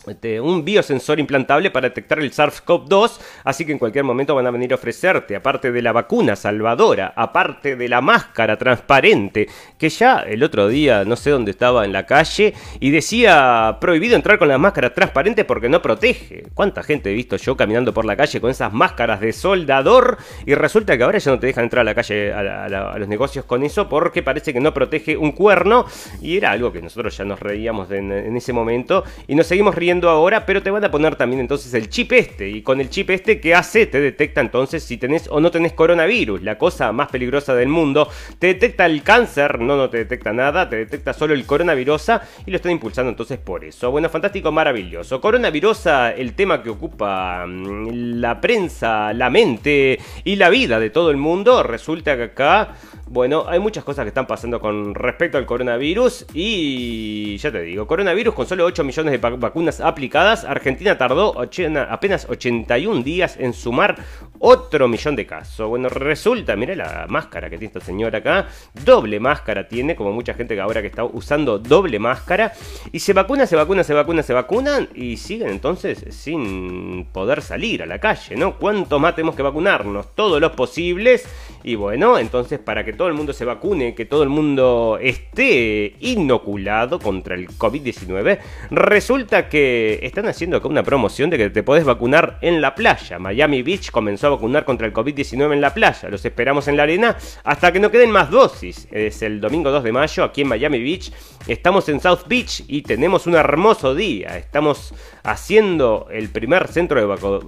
este, 0.09 0.41
un 0.41 0.65
biosensor 0.65 1.19
implantable 1.19 1.71
para 1.71 1.89
detectar 1.89 2.19
el 2.19 2.31
SARS-CoV-2, 2.31 3.19
así 3.43 3.65
que 3.65 3.71
en 3.71 3.79
cualquier 3.79 4.03
momento 4.03 4.35
van 4.35 4.47
a 4.47 4.51
venir 4.51 4.71
a 4.71 4.75
ofrecerte, 4.75 5.35
aparte 5.35 5.71
de 5.71 5.81
la 5.81 5.91
vacuna 5.91 6.35
salvadora, 6.35 7.13
aparte 7.15 7.75
de 7.75 7.89
la 7.89 8.01
máscara 8.01 8.57
transparente, 8.57 9.47
que 9.77 9.89
ya 9.89 10.19
el 10.19 10.43
otro 10.43 10.67
día 10.67 11.05
no 11.05 11.15
sé 11.15 11.29
dónde 11.31 11.51
estaba 11.51 11.85
en 11.85 11.93
la 11.93 12.05
calle 12.05 12.53
y 12.79 12.91
decía 12.91 13.77
prohibido 13.79 14.15
entrar 14.15 14.39
con 14.39 14.47
la 14.47 14.57
máscara 14.57 14.93
transparente 14.93 15.45
porque 15.45 15.69
no 15.69 15.81
protege. 15.81 16.43
¿Cuánta 16.53 16.83
gente 16.83 17.11
he 17.11 17.13
visto 17.13 17.35
yo 17.37 17.55
caminando 17.55 17.93
por 17.93 18.05
la 18.05 18.15
calle 18.15 18.41
con 18.41 18.51
esas 18.51 18.73
máscaras 18.73 19.19
de 19.19 19.33
soldador 19.33 20.17
y 20.45 20.55
resulta 20.55 20.97
que 20.97 21.03
ahora 21.03 21.19
ya 21.19 21.31
no 21.31 21.39
te 21.39 21.47
dejan 21.47 21.65
entrar 21.65 21.81
a 21.81 21.85
la 21.85 21.95
calle 21.95 22.33
a, 22.33 22.97
los 22.97 23.07
negocios 23.07 23.45
con 23.45 23.63
eso 23.63 23.89
porque 23.89 24.23
parece 24.23 24.53
que 24.53 24.59
no 24.59 24.73
protege 24.73 25.17
un 25.17 25.31
cuerno 25.31 25.85
y 26.21 26.37
era 26.37 26.51
algo 26.51 26.71
que 26.71 26.81
nosotros 26.81 27.15
ya 27.15 27.25
nos 27.25 27.39
reíamos 27.39 27.91
en 27.91 28.35
ese 28.35 28.53
momento 28.53 29.03
y 29.27 29.35
nos 29.35 29.47
seguimos 29.47 29.75
riendo 29.75 29.98
ahora, 30.07 30.45
pero 30.45 30.61
te 30.61 30.69
van 30.69 30.85
a 30.85 30.91
poner 30.91 31.15
también 31.15 31.39
entonces 31.39 31.73
el 31.73 31.89
chip 31.89 32.11
este. 32.13 32.47
Y 32.47 32.61
con 32.61 32.79
el 32.79 32.89
chip 32.91 33.09
este, 33.09 33.41
¿qué 33.41 33.55
hace? 33.55 33.87
Te 33.87 33.99
detecta 33.99 34.41
entonces 34.41 34.83
si 34.83 34.97
tenés 34.97 35.27
o 35.27 35.41
no 35.41 35.49
tenés 35.49 35.73
coronavirus, 35.73 36.43
la 36.43 36.59
cosa 36.59 36.91
más 36.91 37.09
peligrosa 37.09 37.55
del 37.55 37.69
mundo. 37.69 38.07
Te 38.37 38.47
detecta 38.47 38.85
el 38.85 39.01
cáncer, 39.01 39.59
no, 39.59 39.75
no 39.75 39.89
te 39.89 39.97
detecta 39.97 40.31
nada, 40.31 40.69
te 40.69 40.75
detecta 40.75 41.13
solo 41.13 41.33
el 41.33 41.45
coronavirus 41.45 41.89
y 42.45 42.51
lo 42.51 42.57
están 42.57 42.71
impulsando 42.71 43.09
entonces 43.09 43.39
por 43.39 43.65
eso. 43.65 43.89
Bueno, 43.89 44.09
fantástico, 44.09 44.51
maravilloso. 44.51 45.19
Coronavirus, 45.19 45.87
el 46.17 46.33
tema 46.33 46.61
que 46.61 46.69
ocupa 46.69 47.45
mm, 47.47 48.19
la 48.19 48.39
prensa, 48.39 49.11
la 49.13 49.29
mente 49.29 49.97
y 50.23 50.35
la 50.35 50.49
vida 50.49 50.79
de 50.79 50.91
todo 50.91 51.09
el 51.09 51.17
mundo, 51.17 51.63
resulta 51.63 52.15
que 52.15 52.23
acá 52.23 52.75
bueno, 53.11 53.45
hay 53.47 53.59
muchas 53.59 53.83
cosas 53.83 54.03
que 54.03 54.09
están 54.09 54.27
pasando 54.27 54.59
con 54.59 54.93
respecto 54.93 55.39
al 55.39 55.47
coronavirus 55.47 56.27
y 56.31 57.37
ya 57.37 57.51
te 57.51 57.63
digo, 57.63 57.87
coronavirus 57.87 58.35
con 58.35 58.45
solo 58.45 58.65
8 58.65 58.83
millones 58.83 59.11
de 59.11 59.17
vacunas 59.17 59.81
aplicadas, 59.81 60.45
Argentina 60.45 60.95
tardó 60.95 61.35
apenas 61.89 62.27
81 62.29 63.01
días 63.01 63.35
en 63.39 63.53
sumar 63.53 63.97
otro 64.37 64.87
millón 64.87 65.15
de 65.15 65.25
casos. 65.25 65.67
Bueno, 65.67 65.89
resulta, 65.89 66.55
mira 66.55 66.75
la 66.75 67.07
máscara 67.09 67.49
que 67.49 67.57
tiene 67.57 67.73
esta 67.73 67.79
señora 67.79 68.19
acá, 68.19 68.47
doble 68.85 69.19
máscara 69.19 69.67
tiene, 69.67 69.95
como 69.95 70.11
mucha 70.11 70.35
gente 70.35 70.53
que 70.53 70.61
ahora 70.61 70.81
que 70.81 70.87
está 70.87 71.03
usando 71.03 71.57
doble 71.57 71.97
máscara, 71.97 72.53
y 72.91 72.99
se 72.99 73.13
vacuna, 73.13 73.47
se 73.47 73.55
vacuna, 73.55 73.83
se 73.83 73.95
vacuna, 73.95 74.21
se 74.21 74.33
vacunan 74.33 74.87
y 74.93 75.17
siguen 75.17 75.49
entonces 75.49 76.05
sin 76.11 77.05
poder 77.05 77.41
salir 77.41 77.81
a 77.81 77.87
la 77.87 77.97
calle, 77.97 78.35
¿no? 78.35 78.55
¿Cuánto 78.57 78.99
más 78.99 79.15
tenemos 79.15 79.35
que 79.35 79.41
vacunarnos? 79.41 80.13
Todos 80.13 80.39
los 80.39 80.51
posibles 80.51 81.27
y 81.63 81.73
bueno, 81.73 82.19
entonces 82.19 82.59
para 82.59 82.85
que 82.85 82.98
todo 82.99 83.07
el 83.07 83.13
mundo 83.13 83.31
se 83.31 83.45
vacune, 83.45 83.95
que 83.95 84.03
todo 84.03 84.23
el 84.23 84.29
mundo 84.29 84.99
esté 85.01 85.95
inoculado 86.01 86.99
contra 86.99 87.33
el 87.33 87.47
COVID-19, 87.47 88.39
resulta 88.71 89.47
que 89.47 90.01
están 90.03 90.25
haciendo 90.25 90.57
acá 90.57 90.67
una 90.67 90.83
promoción 90.83 91.29
de 91.29 91.37
que 91.37 91.49
te 91.49 91.63
podés 91.63 91.85
vacunar 91.85 92.39
en 92.41 92.59
la 92.59 92.75
playa. 92.75 93.17
Miami 93.17 93.61
Beach 93.61 93.89
comenzó 93.91 94.27
a 94.27 94.31
vacunar 94.31 94.65
contra 94.65 94.85
el 94.85 94.91
COVID-19 94.91 95.53
en 95.53 95.61
la 95.61 95.73
playa. 95.73 96.09
Los 96.09 96.25
esperamos 96.25 96.67
en 96.67 96.75
la 96.75 96.83
arena 96.83 97.15
hasta 97.45 97.71
que 97.71 97.79
no 97.79 97.89
queden 97.89 98.11
más 98.11 98.31
dosis. 98.31 98.89
Es 98.91 99.21
el 99.21 99.39
domingo 99.39 99.71
2 99.71 99.81
de 99.81 99.93
mayo 99.93 100.25
aquí 100.25 100.41
en 100.41 100.49
Miami 100.49 100.83
Beach. 100.83 101.13
Estamos 101.47 101.87
en 101.87 102.01
South 102.01 102.27
Beach 102.27 102.65
y 102.67 102.81
tenemos 102.81 103.27
un 103.27 103.35
hermoso 103.35 103.95
día. 103.95 104.37
Estamos 104.37 104.93
haciendo 105.23 106.09
el 106.11 106.27
primer 106.27 106.67
centro 106.67 106.99
de 106.99 107.05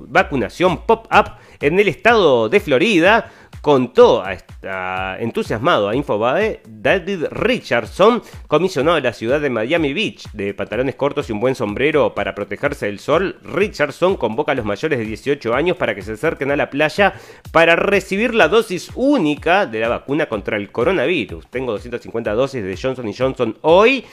vacunación 0.08 0.86
pop-up 0.86 1.32
en 1.60 1.78
el 1.78 1.90
estado 1.90 2.48
de 2.48 2.60
Florida 2.62 3.30
contó 3.62 4.24
a 4.24 4.34
esta, 4.34 5.20
entusiasmado 5.20 5.88
a 5.88 5.96
Infobae 5.96 6.62
David 6.68 7.26
Richardson, 7.32 8.22
comisionado 8.48 8.96
de 8.96 9.02
la 9.02 9.14
ciudad 9.14 9.40
de 9.40 9.50
Miami 9.50 9.94
Beach, 9.94 10.26
de 10.34 10.54
pantalones 10.54 10.96
cortos 10.96 11.30
y 11.30 11.32
un 11.32 11.40
buen 11.40 11.56
sombrero 11.56 12.16
para 12.16 12.36
protegerse 12.36 12.88
del 12.88 13.00
sol. 13.00 13.40
Richardson 13.44 14.18
convoca 14.18 14.52
a 14.52 14.56
los 14.56 14.66
mayores 14.66 14.98
de 14.98 15.06
18 15.06 15.54
años 15.54 15.78
para 15.78 15.96
que 15.96 16.02
se 16.02 16.14
acerquen 16.14 16.52
a 16.52 16.56
la 16.56 16.70
playa 16.70 17.14
para 17.52 17.76
recibir 17.76 18.34
la 18.34 18.48
dosis 18.48 18.92
única 18.96 19.66
de 19.66 19.80
la 19.80 19.90
vacuna 19.90 20.26
contra 20.26 20.58
el 20.58 20.72
coronavirus. 20.72 21.48
Tengo 21.48 21.74
250 21.74 22.34
dosis 22.34 22.64
de 22.64 22.78
Johnson 22.82 23.14
Johnson 23.14 23.58
hoy. 23.62 24.06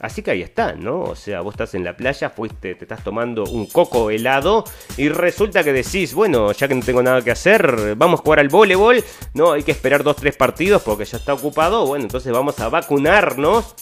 Así 0.00 0.22
que 0.22 0.30
ahí 0.30 0.42
está, 0.42 0.74
¿no? 0.74 1.00
O 1.00 1.16
sea, 1.16 1.40
vos 1.40 1.54
estás 1.54 1.74
en 1.74 1.84
la 1.84 1.96
playa, 1.96 2.30
fuiste, 2.30 2.74
te 2.74 2.84
estás 2.84 3.02
tomando 3.02 3.44
un 3.44 3.66
coco 3.66 4.10
helado 4.10 4.64
y 4.96 5.08
resulta 5.08 5.64
que 5.64 5.72
decís, 5.72 6.12
bueno, 6.12 6.52
ya 6.52 6.68
que 6.68 6.74
no 6.74 6.82
tengo 6.82 7.02
nada 7.02 7.22
que 7.22 7.30
hacer, 7.30 7.94
vamos 7.96 8.20
a 8.20 8.22
jugar 8.22 8.40
al 8.40 8.48
voleibol, 8.48 9.02
no, 9.34 9.52
hay 9.52 9.62
que 9.62 9.72
esperar 9.72 10.02
dos, 10.02 10.16
tres 10.16 10.36
partidos 10.36 10.82
porque 10.82 11.04
ya 11.04 11.16
está 11.16 11.32
ocupado, 11.32 11.86
bueno, 11.86 12.04
entonces 12.04 12.32
vamos 12.32 12.60
a 12.60 12.68
vacunarnos 12.68 13.74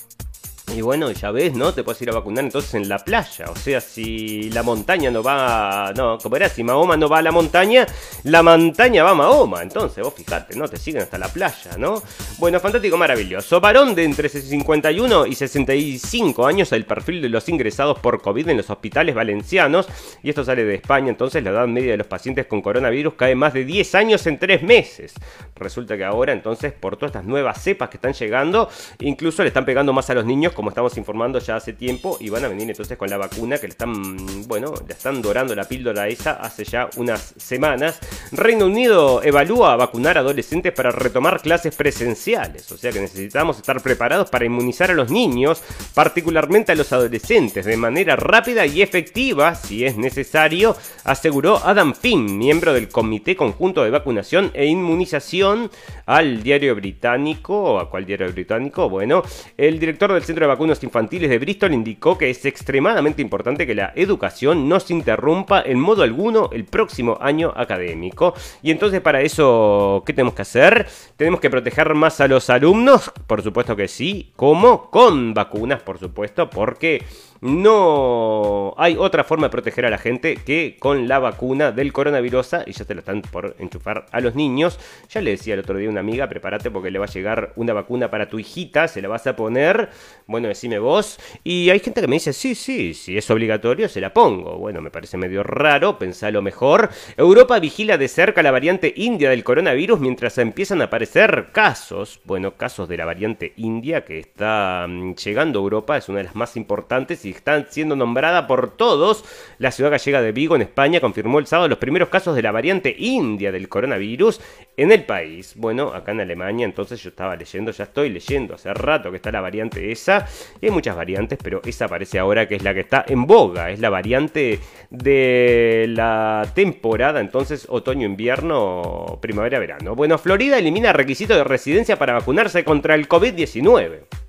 y 0.72 0.80
bueno, 0.80 1.10
ya 1.12 1.30
ves, 1.30 1.54
¿no? 1.54 1.74
Te 1.74 1.84
puedes 1.84 2.00
ir 2.02 2.10
a 2.10 2.14
vacunar 2.14 2.42
entonces 2.42 2.74
en 2.74 2.88
la 2.88 2.98
playa. 2.98 3.46
O 3.50 3.54
sea, 3.56 3.80
si 3.80 4.50
la 4.50 4.62
montaña 4.62 5.10
no 5.10 5.22
va. 5.22 5.92
No, 5.94 6.18
como 6.18 6.36
era, 6.36 6.48
si 6.48 6.64
Mahoma 6.64 6.96
no 6.96 7.08
va 7.08 7.18
a 7.18 7.22
la 7.22 7.30
montaña, 7.30 7.86
la 8.24 8.42
montaña 8.42 9.04
va 9.04 9.10
a 9.10 9.14
Mahoma. 9.14 9.62
Entonces, 9.62 10.02
vos 10.02 10.14
fijate, 10.14 10.56
¿no? 10.56 10.66
Te 10.66 10.78
siguen 10.78 11.02
hasta 11.02 11.18
la 11.18 11.28
playa, 11.28 11.76
¿no? 11.76 12.02
Bueno, 12.38 12.58
fantástico, 12.60 12.96
maravilloso. 12.96 13.60
Varón 13.60 13.94
de 13.94 14.04
entre 14.04 14.28
51 14.28 15.26
y 15.26 15.34
65 15.34 16.46
años, 16.46 16.72
el 16.72 16.86
perfil 16.86 17.20
de 17.20 17.28
los 17.28 17.48
ingresados 17.48 17.98
por 17.98 18.22
COVID 18.22 18.48
en 18.48 18.56
los 18.56 18.70
hospitales 18.70 19.14
valencianos. 19.14 19.86
Y 20.22 20.30
esto 20.30 20.44
sale 20.44 20.64
de 20.64 20.74
España, 20.76 21.10
entonces 21.10 21.44
la 21.44 21.50
edad 21.50 21.66
media 21.68 21.92
de 21.92 21.98
los 21.98 22.06
pacientes 22.06 22.46
con 22.46 22.62
coronavirus 22.62 23.14
cae 23.14 23.34
más 23.34 23.52
de 23.52 23.64
10 23.64 23.94
años 23.94 24.26
en 24.26 24.38
3 24.38 24.62
meses. 24.62 25.12
Resulta 25.56 25.96
que 25.96 26.04
ahora, 26.04 26.32
entonces, 26.32 26.72
por 26.72 26.96
todas 26.96 27.10
estas 27.10 27.26
nuevas 27.26 27.62
cepas 27.62 27.90
que 27.90 27.98
están 27.98 28.14
llegando, 28.14 28.68
incluso 29.00 29.42
le 29.42 29.48
están 29.48 29.66
pegando 29.66 29.92
más 29.92 30.08
a 30.10 30.14
los 30.14 30.24
niños 30.24 30.53
como 30.54 30.70
estamos 30.70 30.96
informando 30.96 31.38
ya 31.38 31.56
hace 31.56 31.72
tiempo, 31.72 32.16
y 32.20 32.30
van 32.30 32.44
a 32.44 32.48
venir 32.48 32.68
entonces 32.70 32.96
con 32.96 33.10
la 33.10 33.16
vacuna 33.16 33.58
que 33.58 33.66
le 33.66 33.72
están, 33.72 34.46
bueno, 34.46 34.72
le 34.86 34.94
están 34.94 35.20
dorando 35.20 35.54
la 35.54 35.64
píldora 35.64 36.08
esa 36.08 36.32
hace 36.32 36.64
ya 36.64 36.88
unas 36.96 37.34
semanas. 37.36 37.98
Reino 38.32 38.66
Unido 38.66 39.22
evalúa 39.22 39.76
vacunar 39.76 40.16
a 40.16 40.20
adolescentes 40.20 40.72
para 40.72 40.90
retomar 40.90 41.42
clases 41.42 41.74
presenciales, 41.74 42.70
o 42.72 42.78
sea 42.78 42.92
que 42.92 43.00
necesitamos 43.00 43.58
estar 43.58 43.80
preparados 43.82 44.30
para 44.30 44.44
inmunizar 44.44 44.90
a 44.90 44.94
los 44.94 45.10
niños, 45.10 45.62
particularmente 45.94 46.72
a 46.72 46.74
los 46.74 46.92
adolescentes, 46.92 47.66
de 47.66 47.76
manera 47.76 48.16
rápida 48.16 48.66
y 48.66 48.82
efectiva, 48.82 49.54
si 49.54 49.84
es 49.84 49.96
necesario, 49.96 50.76
aseguró 51.04 51.60
Adam 51.64 51.94
Finn, 51.94 52.38
miembro 52.38 52.72
del 52.72 52.88
Comité 52.88 53.36
Conjunto 53.36 53.84
de 53.84 53.90
Vacunación 53.90 54.50
e 54.54 54.66
Inmunización, 54.66 55.70
al 56.06 56.42
diario 56.42 56.74
británico, 56.74 57.78
¿a 57.78 57.90
cuál 57.90 58.04
diario 58.06 58.30
británico? 58.32 58.88
Bueno, 58.88 59.22
el 59.56 59.78
director 59.78 60.12
del 60.12 60.22
Centro 60.22 60.43
de 60.44 60.48
Vacunas 60.48 60.82
Infantiles 60.84 61.30
de 61.30 61.38
Bristol 61.38 61.72
indicó 61.72 62.16
que 62.18 62.30
es 62.30 62.44
extremadamente 62.44 63.22
importante 63.22 63.66
que 63.66 63.74
la 63.74 63.92
educación 63.96 64.68
no 64.68 64.78
se 64.78 64.92
interrumpa 64.92 65.62
en 65.62 65.80
modo 65.80 66.02
alguno 66.02 66.50
el 66.52 66.64
próximo 66.64 67.18
año 67.20 67.52
académico. 67.56 68.34
Y 68.62 68.70
entonces 68.70 69.00
para 69.00 69.22
eso, 69.22 70.02
¿qué 70.06 70.12
tenemos 70.12 70.34
que 70.34 70.42
hacer? 70.42 70.86
Tenemos 71.16 71.40
que 71.40 71.50
proteger 71.50 71.94
más 71.94 72.20
a 72.20 72.28
los 72.28 72.50
alumnos, 72.50 73.10
por 73.26 73.42
supuesto 73.42 73.74
que 73.74 73.88
sí, 73.88 74.32
como 74.36 74.90
con 74.90 75.34
vacunas, 75.34 75.82
por 75.82 75.98
supuesto, 75.98 76.50
porque 76.50 77.02
no 77.44 78.74
hay 78.78 78.96
otra 78.96 79.22
forma 79.22 79.48
de 79.48 79.50
proteger 79.50 79.84
a 79.84 79.90
la 79.90 79.98
gente 79.98 80.36
que 80.36 80.78
con 80.80 81.06
la 81.08 81.18
vacuna 81.18 81.72
del 81.72 81.92
coronavirus 81.92 82.54
y 82.66 82.72
ya 82.72 82.84
se 82.84 82.94
la 82.94 83.00
están 83.00 83.20
por 83.20 83.54
enchufar 83.58 84.06
a 84.12 84.20
los 84.20 84.34
niños. 84.34 84.78
Ya 85.10 85.20
le 85.20 85.32
decía 85.32 85.52
el 85.52 85.60
otro 85.60 85.76
día 85.76 85.88
a 85.88 85.90
una 85.90 86.00
amiga, 86.00 86.26
prepárate 86.26 86.70
porque 86.70 86.90
le 86.90 86.98
va 86.98 87.04
a 87.04 87.08
llegar 87.08 87.52
una 87.56 87.74
vacuna 87.74 88.10
para 88.10 88.30
tu 88.30 88.38
hijita, 88.38 88.88
se 88.88 89.02
la 89.02 89.08
vas 89.08 89.26
a 89.26 89.36
poner. 89.36 89.90
Bueno, 90.34 90.48
decime 90.48 90.80
vos. 90.80 91.20
Y 91.44 91.70
hay 91.70 91.78
gente 91.78 92.00
que 92.00 92.08
me 92.08 92.16
dice, 92.16 92.32
sí, 92.32 92.56
sí, 92.56 92.92
si 92.92 93.16
es 93.16 93.30
obligatorio, 93.30 93.88
se 93.88 94.00
la 94.00 94.12
pongo. 94.12 94.58
Bueno, 94.58 94.80
me 94.80 94.90
parece 94.90 95.16
medio 95.16 95.44
raro, 95.44 95.96
pensalo 95.96 96.42
mejor. 96.42 96.90
Europa 97.16 97.60
vigila 97.60 97.98
de 97.98 98.08
cerca 98.08 98.42
la 98.42 98.50
variante 98.50 98.92
india 98.96 99.30
del 99.30 99.44
coronavirus 99.44 100.00
mientras 100.00 100.36
empiezan 100.38 100.80
a 100.80 100.86
aparecer 100.86 101.50
casos, 101.52 102.20
bueno, 102.24 102.56
casos 102.56 102.88
de 102.88 102.96
la 102.96 103.04
variante 103.04 103.52
india 103.58 104.04
que 104.04 104.18
está 104.18 104.86
mm, 104.88 105.14
llegando 105.14 105.60
a 105.60 105.62
Europa, 105.62 105.96
es 105.98 106.08
una 106.08 106.18
de 106.18 106.24
las 106.24 106.34
más 106.34 106.56
importantes 106.56 107.24
y 107.24 107.30
están 107.30 107.68
siendo 107.70 107.94
nombrada 107.94 108.48
por 108.48 108.76
todos. 108.76 109.24
La 109.58 109.70
ciudad 109.70 109.92
gallega 109.92 110.20
de 110.20 110.32
Vigo, 110.32 110.56
en 110.56 110.62
España, 110.62 110.98
confirmó 110.98 111.38
el 111.38 111.46
sábado 111.46 111.68
los 111.68 111.78
primeros 111.78 112.08
casos 112.08 112.34
de 112.34 112.42
la 112.42 112.50
variante 112.50 112.92
india 112.98 113.52
del 113.52 113.68
coronavirus 113.68 114.40
en 114.76 114.90
el 114.90 115.04
país. 115.04 115.52
Bueno, 115.54 115.94
acá 115.94 116.10
en 116.10 116.22
Alemania, 116.22 116.64
entonces 116.64 117.00
yo 117.00 117.10
estaba 117.10 117.36
leyendo, 117.36 117.70
ya 117.70 117.84
estoy 117.84 118.08
leyendo 118.08 118.54
hace 118.54 118.74
rato 118.74 119.12
que 119.12 119.18
está 119.18 119.30
la 119.30 119.40
variante 119.40 119.92
esa. 119.92 120.23
Y 120.60 120.66
hay 120.66 120.72
muchas 120.72 120.96
variantes, 120.96 121.38
pero 121.42 121.60
esa 121.64 121.88
parece 121.88 122.18
ahora 122.18 122.48
que 122.48 122.56
es 122.56 122.62
la 122.62 122.74
que 122.74 122.80
está 122.80 123.04
en 123.06 123.26
boga. 123.26 123.70
Es 123.70 123.80
la 123.80 123.90
variante 123.90 124.60
de 124.90 125.86
la 125.88 126.46
temporada, 126.54 127.20
entonces 127.20 127.66
otoño-invierno, 127.68 129.18
primavera-verano. 129.20 129.94
Bueno, 129.94 130.18
Florida 130.18 130.58
elimina 130.58 130.92
requisito 130.92 131.34
de 131.34 131.44
residencia 131.44 131.98
para 131.98 132.14
vacunarse 132.14 132.64
contra 132.64 132.94
el 132.94 133.08
COVID-19. 133.08 134.23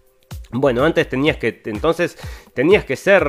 Bueno, 0.60 0.84
antes 0.84 1.10
tenías 1.10 1.38
que, 1.38 1.62
entonces, 1.66 2.18
tenías 2.54 2.86
que 2.86 2.96
ser, 2.96 3.24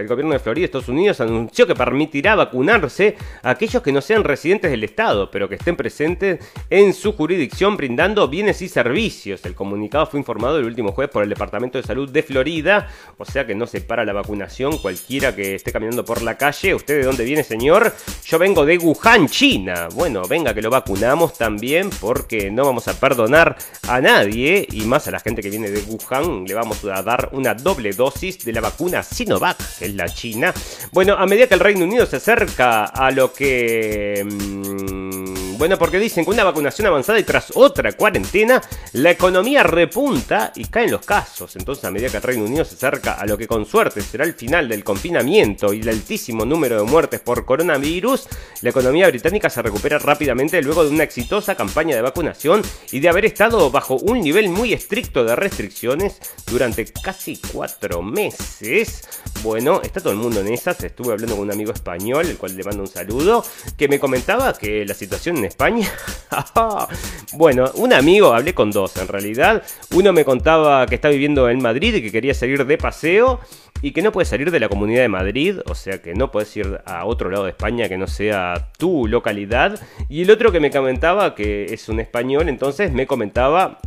el 0.00 0.08
gobierno 0.08 0.32
de 0.32 0.38
Florida, 0.38 0.64
Estados 0.64 0.88
Unidos, 0.88 1.20
anunció 1.20 1.66
que 1.66 1.74
permitirá 1.74 2.34
vacunarse 2.34 3.16
a 3.42 3.50
aquellos 3.50 3.82
que 3.82 3.92
no 3.92 4.00
sean 4.00 4.24
residentes 4.24 4.70
del 4.70 4.84
Estado, 4.84 5.30
pero 5.30 5.48
que 5.48 5.56
estén 5.56 5.76
presentes 5.76 6.40
en 6.70 6.94
su 6.94 7.12
jurisdicción 7.12 7.76
brindando 7.76 8.26
bienes 8.28 8.62
y 8.62 8.68
servicios. 8.68 9.44
El 9.44 9.54
comunicado 9.54 10.06
fue 10.06 10.18
informado 10.18 10.58
el 10.58 10.64
último 10.64 10.92
jueves 10.92 11.12
por 11.12 11.22
el 11.22 11.28
Departamento 11.28 11.78
de 11.78 11.84
Salud 11.84 12.08
de 12.08 12.22
Florida, 12.22 12.88
o 13.18 13.24
sea 13.24 13.46
que 13.46 13.54
no 13.54 13.66
se 13.66 13.82
para 13.82 14.04
la 14.04 14.12
vacunación. 14.12 14.78
Cualquiera 14.78 15.34
que 15.34 15.54
esté 15.54 15.72
caminando 15.72 16.04
por 16.04 16.22
la 16.22 16.38
calle, 16.38 16.74
¿usted 16.74 17.00
de 17.00 17.04
dónde 17.04 17.24
viene, 17.24 17.42
señor? 17.42 17.92
Yo 18.24 18.38
vengo 18.38 18.64
de 18.64 18.78
Wuhan, 18.78 19.28
China. 19.28 19.88
Bueno, 19.94 20.22
venga 20.28 20.54
que 20.54 20.62
lo 20.62 20.70
vacunamos 20.70 21.36
también, 21.36 21.90
porque 22.00 22.50
no 22.50 22.64
vamos 22.64 22.88
a 22.88 22.98
perdonar 22.98 23.56
a 23.88 24.00
nadie, 24.00 24.66
y 24.70 24.82
más 24.82 25.08
a 25.08 25.10
la 25.10 25.20
gente 25.20 25.42
que 25.42 25.50
viene 25.50 25.70
de 25.70 25.82
Wuhan, 25.82 26.44
le 26.44 26.54
va 26.54 26.61
vamos 26.62 26.84
a 26.84 27.02
dar 27.02 27.30
una 27.32 27.54
doble 27.54 27.90
dosis 27.92 28.44
de 28.44 28.52
la 28.52 28.60
vacuna 28.60 29.02
Sinovac, 29.02 29.56
que 29.78 29.86
es 29.86 29.94
la 29.94 30.08
China. 30.08 30.54
Bueno, 30.92 31.14
a 31.14 31.26
medida 31.26 31.48
que 31.48 31.54
el 31.54 31.60
Reino 31.60 31.84
Unido 31.84 32.06
se 32.06 32.16
acerca 32.16 32.84
a 32.84 33.10
lo 33.10 33.32
que... 33.32 34.24
Mm, 34.24 35.42
Bueno, 35.62 35.78
porque 35.78 36.00
dicen 36.00 36.24
que 36.24 36.30
una 36.32 36.42
vacunación 36.42 36.88
avanzada 36.88 37.20
y 37.20 37.22
tras 37.22 37.52
otra 37.54 37.92
cuarentena, 37.92 38.60
la 38.94 39.12
economía 39.12 39.62
repunta 39.62 40.50
y 40.56 40.64
caen 40.64 40.90
los 40.90 41.06
casos. 41.06 41.54
Entonces, 41.54 41.84
a 41.84 41.90
medida 41.92 42.08
que 42.08 42.16
el 42.16 42.22
Reino 42.24 42.44
Unido 42.46 42.64
se 42.64 42.74
acerca 42.74 43.12
a 43.12 43.26
lo 43.26 43.38
que 43.38 43.46
con 43.46 43.64
suerte 43.64 44.00
será 44.00 44.24
el 44.24 44.34
final 44.34 44.68
del 44.68 44.82
confinamiento 44.82 45.72
y 45.72 45.80
el 45.80 45.88
altísimo 45.88 46.44
número 46.44 46.78
de 46.82 46.90
muertes 46.90 47.20
por 47.20 47.44
coronavirus, 47.44 48.26
la 48.62 48.70
economía 48.70 49.06
británica 49.06 49.48
se 49.50 49.62
recupera 49.62 50.00
rápidamente 50.00 50.60
luego 50.62 50.82
de 50.82 50.90
una 50.90 51.04
exitosa 51.04 51.54
campaña 51.54 51.94
de 51.94 52.02
vacunación 52.02 52.62
y 52.90 52.98
de 52.98 53.08
haber 53.08 53.26
estado 53.26 53.70
bajo 53.70 53.94
un 53.98 54.20
nivel 54.20 54.48
muy 54.48 54.72
estricto 54.72 55.24
de 55.24 55.36
restricciones 55.36 56.18
durante 56.52 56.84
casi 56.84 57.40
cuatro 57.52 58.02
meses. 58.02 59.08
Bueno, 59.42 59.80
está 59.82 60.00
todo 60.00 60.12
el 60.12 60.18
mundo 60.18 60.40
en 60.40 60.48
esas. 60.48 60.84
Estuve 60.84 61.12
hablando 61.12 61.36
con 61.36 61.46
un 61.46 61.52
amigo 61.52 61.72
español, 61.72 62.26
el 62.26 62.36
cual 62.36 62.56
le 62.56 62.62
mando 62.62 62.82
un 62.82 62.88
saludo, 62.88 63.44
que 63.76 63.88
me 63.88 63.98
comentaba 63.98 64.52
que 64.52 64.84
la 64.84 64.94
situación 64.94 65.38
en 65.38 65.46
España... 65.46 65.90
bueno, 67.32 67.70
un 67.74 67.92
amigo, 67.92 68.34
hablé 68.34 68.54
con 68.54 68.70
dos 68.70 68.96
en 68.98 69.08
realidad. 69.08 69.62
Uno 69.94 70.12
me 70.12 70.24
contaba 70.24 70.86
que 70.86 70.94
está 70.94 71.08
viviendo 71.08 71.48
en 71.48 71.62
Madrid 71.62 71.94
y 71.94 72.02
que 72.02 72.12
quería 72.12 72.34
salir 72.34 72.64
de 72.66 72.78
paseo 72.78 73.40
y 73.80 73.92
que 73.92 74.02
no 74.02 74.12
puedes 74.12 74.28
salir 74.28 74.50
de 74.50 74.60
la 74.60 74.68
comunidad 74.68 75.02
de 75.02 75.08
Madrid, 75.08 75.58
o 75.66 75.74
sea 75.74 76.00
que 76.00 76.14
no 76.14 76.30
puedes 76.30 76.56
ir 76.56 76.80
a 76.84 77.04
otro 77.04 77.30
lado 77.30 77.44
de 77.44 77.50
España 77.50 77.88
que 77.88 77.98
no 77.98 78.06
sea 78.06 78.70
tu 78.78 79.08
localidad. 79.08 79.80
Y 80.08 80.22
el 80.22 80.30
otro 80.30 80.52
que 80.52 80.60
me 80.60 80.70
comentaba, 80.70 81.34
que 81.34 81.64
es 81.64 81.88
un 81.88 81.98
español, 81.98 82.48
entonces 82.48 82.92
me 82.92 83.06
comentaba 83.06 83.80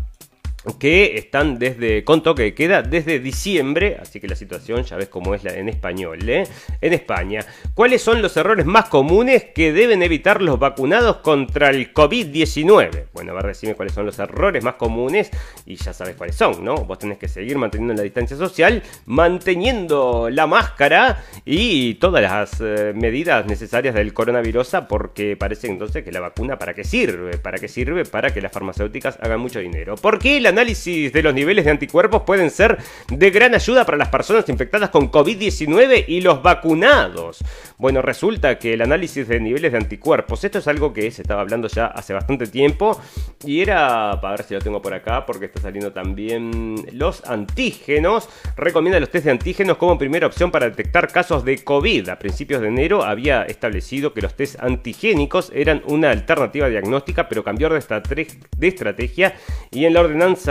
que 0.73 1.17
están 1.17 1.59
desde 1.59 2.03
con 2.03 2.23
toque 2.23 2.43
de 2.43 2.53
queda 2.55 2.81
desde 2.81 3.19
diciembre, 3.19 3.97
así 4.01 4.19
que 4.19 4.27
la 4.27 4.35
situación 4.35 4.83
ya 4.83 4.97
ves 4.97 5.09
cómo 5.09 5.35
es 5.35 5.43
la, 5.43 5.53
en 5.53 5.69
español, 5.69 6.27
¿eh? 6.27 6.47
En 6.81 6.93
España, 6.93 7.45
¿cuáles 7.73 8.01
son 8.01 8.21
los 8.21 8.35
errores 8.35 8.65
más 8.65 8.85
comunes 8.85 9.45
que 9.53 9.71
deben 9.71 10.01
evitar 10.01 10.41
los 10.41 10.57
vacunados 10.57 11.17
contra 11.17 11.69
el 11.69 11.93
COVID-19? 11.93 13.05
Bueno, 13.13 13.31
a 13.31 13.35
ver, 13.35 13.47
decime 13.47 13.75
cuáles 13.75 13.93
son 13.93 14.05
los 14.05 14.17
errores 14.17 14.63
más 14.63 14.75
comunes 14.75 15.29
y 15.65 15.75
ya 15.75 15.93
sabes 15.93 16.15
cuáles 16.15 16.35
son, 16.35 16.63
¿no? 16.63 16.75
Vos 16.75 16.97
tenés 16.97 17.17
que 17.17 17.27
seguir 17.27 17.57
manteniendo 17.57 17.93
la 17.93 18.03
distancia 18.03 18.35
social, 18.35 18.81
manteniendo 19.05 20.29
la 20.31 20.47
máscara 20.47 21.23
y 21.45 21.95
todas 21.95 22.21
las 22.21 22.59
eh, 22.61 22.93
medidas 22.95 23.45
necesarias 23.45 23.93
del 23.93 24.13
coronavirus 24.13 24.55
porque 24.87 25.35
parece 25.35 25.67
entonces 25.67 26.03
que 26.03 26.11
la 26.11 26.19
vacuna 26.19 26.57
para 26.57 26.73
qué 26.73 26.83
sirve, 26.83 27.37
para 27.37 27.57
qué 27.57 27.67
sirve, 27.67 28.05
para 28.05 28.33
que 28.33 28.41
las 28.41 28.51
farmacéuticas 28.51 29.17
hagan 29.21 29.39
mucho 29.39 29.59
dinero. 29.59 29.95
¿Por 29.95 30.19
qué 30.19 30.39
la 30.39 30.51
análisis 30.55 31.11
de 31.11 31.21
los 31.21 31.33
niveles 31.33 31.65
de 31.65 31.71
anticuerpos 31.71 32.21
pueden 32.21 32.49
ser 32.49 32.77
de 33.09 33.29
gran 33.29 33.53
ayuda 33.53 33.85
para 33.85 33.97
las 33.97 34.07
personas 34.07 34.47
infectadas 34.47 34.89
con 34.89 35.11
COVID-19 35.11 36.05
y 36.07 36.21
los 36.21 36.41
vacunados. 36.41 37.39
Bueno, 37.77 38.01
resulta 38.01 38.57
que 38.57 38.73
el 38.73 38.81
análisis 38.81 39.27
de 39.27 39.41
niveles 39.41 39.73
de 39.73 39.79
anticuerpos, 39.79 40.45
esto 40.45 40.59
es 40.59 40.67
algo 40.69 40.93
que 40.93 41.11
se 41.11 41.23
estaba 41.23 41.41
hablando 41.41 41.67
ya 41.67 41.87
hace 41.87 42.13
bastante 42.13 42.47
tiempo 42.47 42.99
y 43.43 43.61
era, 43.61 44.17
para 44.21 44.37
ver 44.37 44.45
si 44.45 44.53
lo 44.53 44.61
tengo 44.61 44.81
por 44.81 44.93
acá, 44.93 45.25
porque 45.25 45.45
está 45.45 45.59
saliendo 45.59 45.91
también 45.91 46.75
los 46.93 47.25
antígenos. 47.25 48.29
Recomienda 48.55 48.99
los 49.01 49.09
test 49.09 49.25
de 49.25 49.31
antígenos 49.31 49.75
como 49.75 49.97
primera 49.97 50.25
opción 50.25 50.51
para 50.51 50.69
detectar 50.69 51.11
casos 51.11 51.43
de 51.43 51.63
COVID. 51.65 52.07
A 52.09 52.17
principios 52.17 52.61
de 52.61 52.69
enero 52.69 53.03
había 53.03 53.43
establecido 53.43 54.13
que 54.13 54.21
los 54.21 54.35
test 54.35 54.57
antigénicos 54.61 55.51
eran 55.53 55.81
una 55.85 56.11
alternativa 56.11 56.69
diagnóstica, 56.69 57.27
pero 57.27 57.43
cambió 57.43 57.67
de 57.67 58.67
estrategia 58.67 59.35
y 59.71 59.83
en 59.85 59.93
la 59.93 60.01
ordenanza 60.01 60.44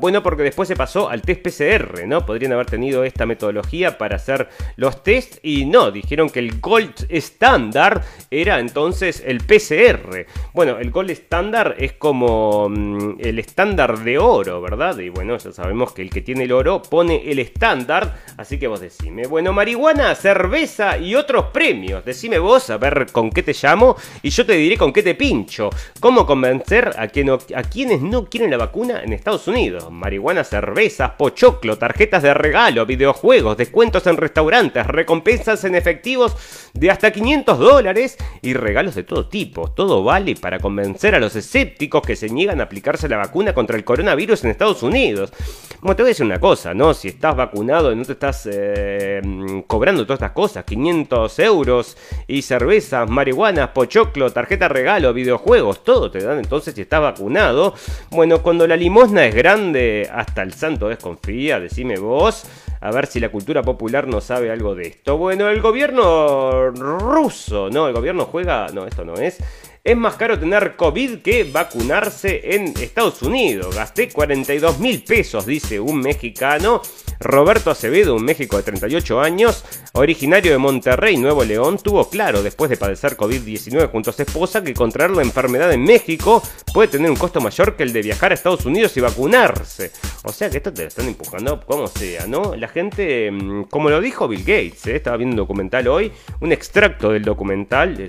bueno, 0.00 0.22
porque 0.22 0.42
después 0.42 0.68
se 0.68 0.76
pasó 0.76 1.08
al 1.08 1.22
test 1.22 1.42
PCR, 1.42 2.06
¿no? 2.06 2.24
Podrían 2.24 2.52
haber 2.52 2.66
tenido 2.66 3.04
esta 3.04 3.26
metodología 3.26 3.98
para 3.98 4.16
hacer 4.16 4.48
los 4.76 5.02
test 5.02 5.38
y 5.42 5.64
no, 5.64 5.90
dijeron 5.90 6.30
que 6.30 6.38
el 6.38 6.60
gold 6.60 7.06
estándar 7.08 8.02
era 8.30 8.58
entonces 8.58 9.22
el 9.26 9.38
PCR. 9.38 10.26
Bueno, 10.52 10.78
el 10.78 10.90
gold 10.90 11.10
estándar 11.10 11.76
es 11.78 11.94
como 11.94 12.68
mm, 12.68 13.16
el 13.18 13.38
estándar 13.38 13.98
de 14.00 14.18
oro, 14.18 14.60
¿verdad? 14.60 14.98
Y 14.98 15.08
bueno, 15.08 15.36
ya 15.36 15.52
sabemos 15.52 15.92
que 15.92 16.02
el 16.02 16.10
que 16.10 16.22
tiene 16.22 16.44
el 16.44 16.52
oro 16.52 16.82
pone 16.82 17.30
el 17.30 17.38
estándar, 17.38 18.18
así 18.36 18.58
que 18.58 18.66
vos 18.66 18.80
decime, 18.80 19.26
bueno, 19.26 19.52
marihuana, 19.52 20.14
cerveza 20.14 20.98
y 20.98 21.14
otros 21.14 21.46
premios. 21.46 22.04
Decime 22.04 22.38
vos 22.38 22.70
a 22.70 22.78
ver 22.78 23.06
con 23.12 23.30
qué 23.30 23.42
te 23.42 23.54
llamo 23.60 23.96
y 24.22 24.30
yo 24.30 24.44
te 24.46 24.54
diré 24.54 24.76
con 24.76 24.92
qué 24.92 25.02
te 25.02 25.14
pincho. 25.14 25.70
¿Cómo 26.00 26.26
convencer 26.26 26.90
a, 26.98 27.02
a 27.02 27.62
quienes 27.62 28.02
no 28.02 28.26
quieren 28.26 28.50
la 28.50 28.56
vacuna 28.56 29.02
en 29.02 29.11
Estados 29.12 29.48
Unidos. 29.48 29.90
Marihuana, 29.90 30.44
cervezas, 30.44 31.12
pochoclo, 31.12 31.78
tarjetas 31.78 32.22
de 32.22 32.34
regalo, 32.34 32.86
videojuegos, 32.86 33.56
descuentos 33.56 34.06
en 34.06 34.16
restaurantes, 34.16 34.86
recompensas 34.86 35.64
en 35.64 35.74
efectivos 35.74 36.36
de 36.74 36.90
hasta 36.90 37.10
500 37.10 37.58
dólares 37.58 38.16
y 38.40 38.54
regalos 38.54 38.94
de 38.94 39.02
todo 39.02 39.28
tipo. 39.28 39.70
Todo 39.70 40.04
vale 40.04 40.34
para 40.36 40.58
convencer 40.58 41.14
a 41.14 41.20
los 41.20 41.36
escépticos 41.36 42.02
que 42.02 42.16
se 42.16 42.28
niegan 42.28 42.60
a 42.60 42.64
aplicarse 42.64 43.08
la 43.08 43.16
vacuna 43.16 43.54
contra 43.54 43.76
el 43.76 43.84
coronavirus 43.84 44.44
en 44.44 44.50
Estados 44.50 44.82
Unidos. 44.82 45.32
Bueno, 45.80 45.96
te 45.96 46.02
voy 46.02 46.10
a 46.10 46.12
decir 46.12 46.26
una 46.26 46.38
cosa, 46.38 46.74
¿no? 46.74 46.94
Si 46.94 47.08
estás 47.08 47.34
vacunado 47.34 47.92
y 47.92 47.96
no 47.96 48.04
te 48.04 48.12
estás 48.12 48.48
eh, 48.50 49.20
cobrando 49.66 50.04
todas 50.04 50.18
estas 50.18 50.30
cosas, 50.30 50.64
500 50.64 51.38
euros 51.40 51.96
y 52.28 52.42
cervezas, 52.42 53.10
marihuana, 53.10 53.72
pochoclo, 53.74 54.30
tarjeta 54.30 54.66
de 54.66 54.74
regalo, 54.74 55.12
videojuegos, 55.12 55.82
todo 55.82 56.10
te 56.10 56.22
dan 56.22 56.38
entonces 56.38 56.74
si 56.74 56.82
estás 56.82 57.00
vacunado. 57.00 57.74
Bueno, 58.10 58.42
cuando 58.42 58.66
la 58.66 58.76
limón 58.76 59.01
es 59.04 59.34
grande, 59.34 60.08
hasta 60.12 60.42
el 60.42 60.52
santo 60.52 60.88
desconfía, 60.88 61.58
decime 61.58 61.98
vos. 61.98 62.44
A 62.80 62.90
ver 62.92 63.06
si 63.06 63.18
la 63.18 63.30
cultura 63.30 63.62
popular 63.62 64.06
no 64.06 64.20
sabe 64.20 64.50
algo 64.50 64.76
de 64.76 64.88
esto. 64.88 65.18
Bueno, 65.18 65.48
el 65.48 65.60
gobierno 65.60 66.70
ruso, 66.70 67.68
no, 67.68 67.88
el 67.88 67.94
gobierno 67.94 68.26
juega, 68.26 68.68
no, 68.72 68.86
esto 68.86 69.04
no 69.04 69.14
es. 69.14 69.38
Es 69.84 69.96
más 69.96 70.14
caro 70.14 70.38
tener 70.38 70.76
COVID 70.76 71.22
que 71.22 71.42
vacunarse 71.42 72.54
en 72.54 72.68
Estados 72.68 73.20
Unidos. 73.20 73.74
Gasté 73.74 74.08
42 74.10 74.78
mil 74.78 75.02
pesos, 75.02 75.44
dice 75.44 75.80
un 75.80 75.98
mexicano. 75.98 76.82
Roberto 77.18 77.68
Acevedo, 77.68 78.14
un 78.14 78.24
México 78.24 78.56
de 78.56 78.62
38 78.62 79.20
años, 79.20 79.64
originario 79.92 80.52
de 80.52 80.58
Monterrey, 80.58 81.16
Nuevo 81.16 81.42
León, 81.44 81.78
tuvo 81.82 82.08
claro 82.08 82.44
después 82.44 82.70
de 82.70 82.76
padecer 82.76 83.16
COVID-19 83.16 83.90
junto 83.90 84.10
a 84.10 84.12
su 84.12 84.22
esposa 84.22 84.62
que 84.62 84.72
contraer 84.72 85.10
la 85.10 85.22
enfermedad 85.22 85.72
en 85.72 85.82
México 85.82 86.42
puede 86.72 86.88
tener 86.88 87.10
un 87.10 87.16
costo 87.16 87.40
mayor 87.40 87.74
que 87.76 87.82
el 87.82 87.92
de 87.92 88.02
viajar 88.02 88.30
a 88.30 88.34
Estados 88.34 88.64
Unidos 88.64 88.96
y 88.96 89.00
vacunarse. 89.00 89.90
O 90.22 90.32
sea 90.32 90.48
que 90.48 90.58
esto 90.58 90.72
te 90.72 90.82
lo 90.82 90.88
están 90.88 91.08
empujando 91.08 91.60
como 91.60 91.88
sea, 91.88 92.28
¿no? 92.28 92.54
La 92.54 92.68
gente, 92.68 93.30
mm, 93.32 93.64
como 93.64 93.90
lo 93.90 94.00
dijo 94.00 94.28
Bill 94.28 94.44
Gates, 94.44 94.86
¿eh? 94.86 94.96
estaba 94.96 95.16
viendo 95.16 95.34
un 95.34 95.38
documental 95.38 95.88
hoy, 95.88 96.12
un 96.40 96.52
extracto 96.52 97.10
del 97.10 97.24
documental, 97.24 98.08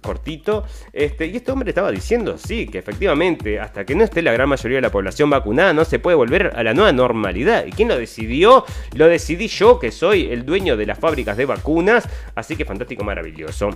cortito. 0.00 0.64
Este, 0.92 1.26
y 1.26 1.36
este 1.36 1.52
hombre 1.52 1.70
estaba 1.70 1.90
diciendo, 1.90 2.38
sí, 2.38 2.66
que 2.66 2.78
efectivamente, 2.78 3.60
hasta 3.60 3.84
que 3.84 3.94
no 3.94 4.04
esté 4.04 4.22
la 4.22 4.32
gran 4.32 4.48
mayoría 4.48 4.78
de 4.78 4.82
la 4.82 4.90
población 4.90 5.30
vacunada, 5.30 5.72
no 5.72 5.84
se 5.84 5.98
puede 5.98 6.16
volver 6.16 6.52
a 6.54 6.62
la 6.62 6.74
nueva 6.74 6.92
normalidad. 6.92 7.66
¿Y 7.66 7.72
quién 7.72 7.88
lo 7.88 7.98
decidió? 7.98 8.64
Lo 8.94 9.08
decidí 9.08 9.48
yo, 9.48 9.78
que 9.78 9.90
soy 9.90 10.26
el 10.30 10.44
dueño 10.44 10.76
de 10.76 10.86
las 10.86 10.98
fábricas 10.98 11.36
de 11.36 11.46
vacunas. 11.46 12.08
Así 12.34 12.56
que 12.56 12.64
fantástico, 12.64 13.04
maravilloso 13.04 13.70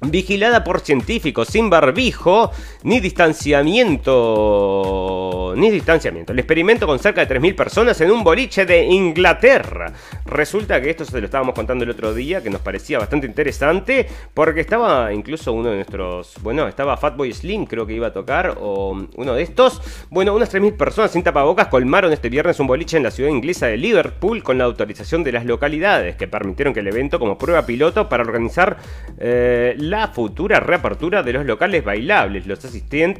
vigilada 0.00 0.64
por 0.64 0.80
científicos 0.80 1.48
sin 1.48 1.70
barbijo 1.70 2.50
ni 2.82 3.00
distanciamiento 3.00 5.54
ni 5.56 5.70
distanciamiento. 5.70 6.32
El 6.32 6.38
experimento 6.38 6.86
con 6.86 6.98
cerca 6.98 7.24
de 7.24 7.34
3.000 7.34 7.54
personas 7.54 8.00
en 8.00 8.10
un 8.10 8.24
boliche 8.24 8.64
de 8.64 8.84
Inglaterra. 8.84 9.92
Resulta 10.24 10.80
que 10.80 10.90
esto 10.90 11.04
se 11.04 11.20
lo 11.20 11.26
estábamos 11.26 11.54
contando 11.54 11.84
el 11.84 11.90
otro 11.90 12.14
día, 12.14 12.42
que 12.42 12.50
nos 12.50 12.60
parecía 12.60 12.98
bastante 12.98 13.26
interesante, 13.26 14.06
porque 14.34 14.60
estaba 14.60 15.12
incluso 15.12 15.52
uno 15.52 15.70
de 15.70 15.76
nuestros, 15.76 16.34
bueno, 16.42 16.68
estaba 16.68 16.96
Fatboy 16.96 17.32
Slim, 17.32 17.66
creo 17.66 17.86
que 17.86 17.94
iba 17.94 18.08
a 18.08 18.12
tocar, 18.12 18.56
o 18.60 19.06
uno 19.16 19.34
de 19.34 19.42
estos. 19.42 19.80
Bueno, 20.10 20.34
unas 20.34 20.54
3.000 20.54 20.76
personas 20.76 21.12
sin 21.12 21.22
tapabocas 21.22 21.68
colmaron 21.68 22.12
este 22.12 22.28
viernes 22.28 22.60
un 22.60 22.66
boliche 22.66 22.96
en 22.96 23.02
la 23.02 23.10
ciudad 23.10 23.30
inglesa 23.30 23.66
de 23.66 23.76
Liverpool 23.76 24.42
con 24.42 24.58
la 24.58 24.64
autorización 24.64 25.24
de 25.24 25.32
las 25.32 25.44
localidades, 25.44 26.16
que 26.16 26.28
permitieron 26.28 26.74
que 26.74 26.80
el 26.80 26.88
evento 26.88 27.18
como 27.18 27.38
prueba 27.38 27.66
piloto 27.66 28.08
para 28.08 28.22
organizar 28.22 28.76
eh, 29.18 29.74
la 29.88 30.08
futura 30.08 30.60
reapertura 30.60 31.22
de 31.22 31.32
los 31.32 31.46
locales 31.46 31.84
bailables. 31.84 32.46
Los, 32.46 32.60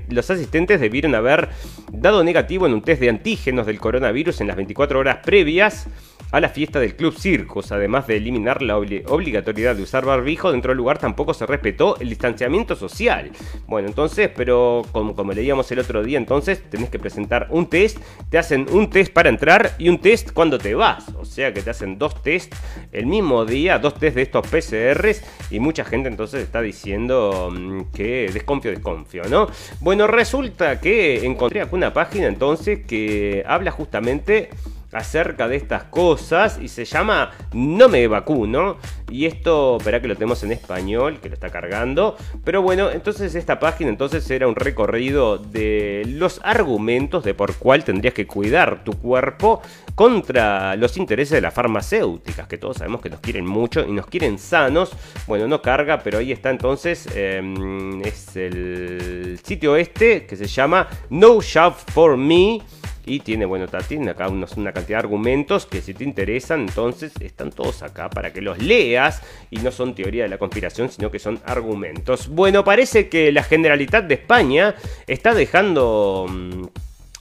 los 0.08 0.30
asistentes 0.30 0.80
debieron 0.80 1.14
haber 1.14 1.48
dado 1.92 2.22
negativo 2.24 2.66
en 2.66 2.74
un 2.74 2.82
test 2.82 3.00
de 3.00 3.08
antígenos 3.08 3.66
del 3.66 3.78
coronavirus 3.78 4.40
en 4.40 4.48
las 4.48 4.56
24 4.56 4.98
horas 4.98 5.18
previas 5.24 5.88
a 6.30 6.40
la 6.40 6.48
fiesta 6.48 6.80
del 6.80 6.96
Club 6.96 7.14
Circus. 7.14 7.72
Además 7.72 8.06
de 8.06 8.16
eliminar 8.16 8.62
la 8.62 8.76
obligatoriedad 8.76 9.76
de 9.76 9.82
usar 9.82 10.04
barbijo, 10.04 10.52
dentro 10.52 10.70
del 10.70 10.78
lugar 10.78 10.98
tampoco 10.98 11.34
se 11.34 11.46
respetó 11.46 11.98
el 12.00 12.08
distanciamiento 12.08 12.76
social. 12.76 13.30
Bueno, 13.66 13.88
entonces, 13.88 14.30
pero 14.34 14.82
como, 14.92 15.14
como 15.14 15.32
leíamos 15.32 15.70
el 15.72 15.78
otro 15.78 16.02
día, 16.02 16.18
entonces 16.18 16.62
tenés 16.70 16.90
que 16.90 16.98
presentar 16.98 17.48
un 17.50 17.68
test, 17.68 17.98
te 18.30 18.38
hacen 18.38 18.66
un 18.70 18.90
test 18.90 19.12
para 19.12 19.28
entrar 19.28 19.74
y 19.78 19.88
un 19.88 19.98
test 19.98 20.32
cuando 20.32 20.58
te 20.58 20.74
vas. 20.74 21.08
O 21.18 21.24
sea 21.24 21.52
que 21.52 21.62
te 21.62 21.70
hacen 21.70 21.98
dos 21.98 22.22
test 22.22 22.54
el 22.92 23.06
mismo 23.06 23.44
día, 23.44 23.78
dos 23.78 23.94
test 23.94 24.16
de 24.16 24.22
estos 24.22 24.46
PCRs 24.46 25.22
y 25.50 25.60
mucha 25.60 25.84
gente 25.84 26.08
entonces 26.08 26.42
está 26.42 26.60
diciendo 26.60 27.50
mm, 27.52 27.92
que 27.94 28.30
desconfío, 28.32 28.70
desconfío, 28.70 29.24
¿no? 29.24 29.48
Bueno, 29.80 30.06
resulta 30.06 30.80
que 30.80 31.24
encontré 31.24 31.66
una 31.70 31.92
página 31.92 32.26
entonces 32.26 32.84
que 32.86 33.44
habla 33.46 33.70
justamente 33.70 34.50
acerca 34.92 35.48
de 35.48 35.56
estas 35.56 35.84
cosas 35.84 36.58
y 36.60 36.68
se 36.68 36.84
llama 36.84 37.30
No 37.52 37.88
me 37.88 38.06
vacuno. 38.06 38.76
Y 39.10 39.26
esto, 39.26 39.78
espera 39.78 40.02
que 40.02 40.08
lo 40.08 40.14
tenemos 40.14 40.42
en 40.42 40.52
español, 40.52 41.18
que 41.20 41.28
lo 41.28 41.34
está 41.34 41.50
cargando. 41.50 42.16
Pero 42.44 42.62
bueno, 42.62 42.90
entonces 42.90 43.34
esta 43.34 43.58
página 43.58 43.90
entonces 43.90 44.30
era 44.30 44.46
un 44.46 44.54
recorrido 44.54 45.38
de 45.38 46.02
los 46.06 46.40
argumentos 46.44 47.24
de 47.24 47.34
por 47.34 47.54
cuál 47.56 47.84
tendrías 47.84 48.14
que 48.14 48.26
cuidar 48.26 48.84
tu 48.84 48.92
cuerpo 48.92 49.62
contra 49.94 50.76
los 50.76 50.96
intereses 50.96 51.32
de 51.32 51.40
las 51.40 51.54
farmacéuticas, 51.54 52.46
que 52.46 52.58
todos 52.58 52.76
sabemos 52.78 53.00
que 53.00 53.10
nos 53.10 53.20
quieren 53.20 53.46
mucho 53.46 53.84
y 53.86 53.92
nos 53.92 54.06
quieren 54.06 54.38
sanos. 54.38 54.92
Bueno, 55.26 55.48
no 55.48 55.62
carga, 55.62 56.00
pero 56.02 56.18
ahí 56.18 56.32
está 56.32 56.50
entonces, 56.50 57.08
em, 57.14 58.02
es 58.02 58.36
el 58.36 59.40
sitio 59.42 59.76
este 59.76 60.26
que 60.26 60.36
se 60.36 60.46
llama 60.46 60.88
No 61.10 61.40
Shop 61.40 61.74
for 61.74 62.16
Me. 62.16 62.60
Y 63.08 63.20
tiene, 63.20 63.46
bueno, 63.46 63.66
tiene 63.88 64.10
acá 64.10 64.28
una 64.28 64.46
cantidad 64.46 64.86
de 64.86 64.96
argumentos 64.96 65.64
que 65.64 65.80
si 65.80 65.94
te 65.94 66.04
interesan, 66.04 66.60
entonces 66.60 67.12
están 67.20 67.50
todos 67.50 67.82
acá 67.82 68.10
para 68.10 68.34
que 68.34 68.42
los 68.42 68.58
leas 68.58 69.22
y 69.50 69.56
no 69.60 69.70
son 69.70 69.94
teoría 69.94 70.24
de 70.24 70.28
la 70.28 70.36
conspiración, 70.36 70.90
sino 70.90 71.10
que 71.10 71.18
son 71.18 71.40
argumentos. 71.46 72.28
Bueno, 72.28 72.64
parece 72.64 73.08
que 73.08 73.32
la 73.32 73.42
Generalitat 73.42 74.04
de 74.04 74.14
España 74.14 74.74
está 75.06 75.32
dejando... 75.32 76.26
Mm, 76.28 76.64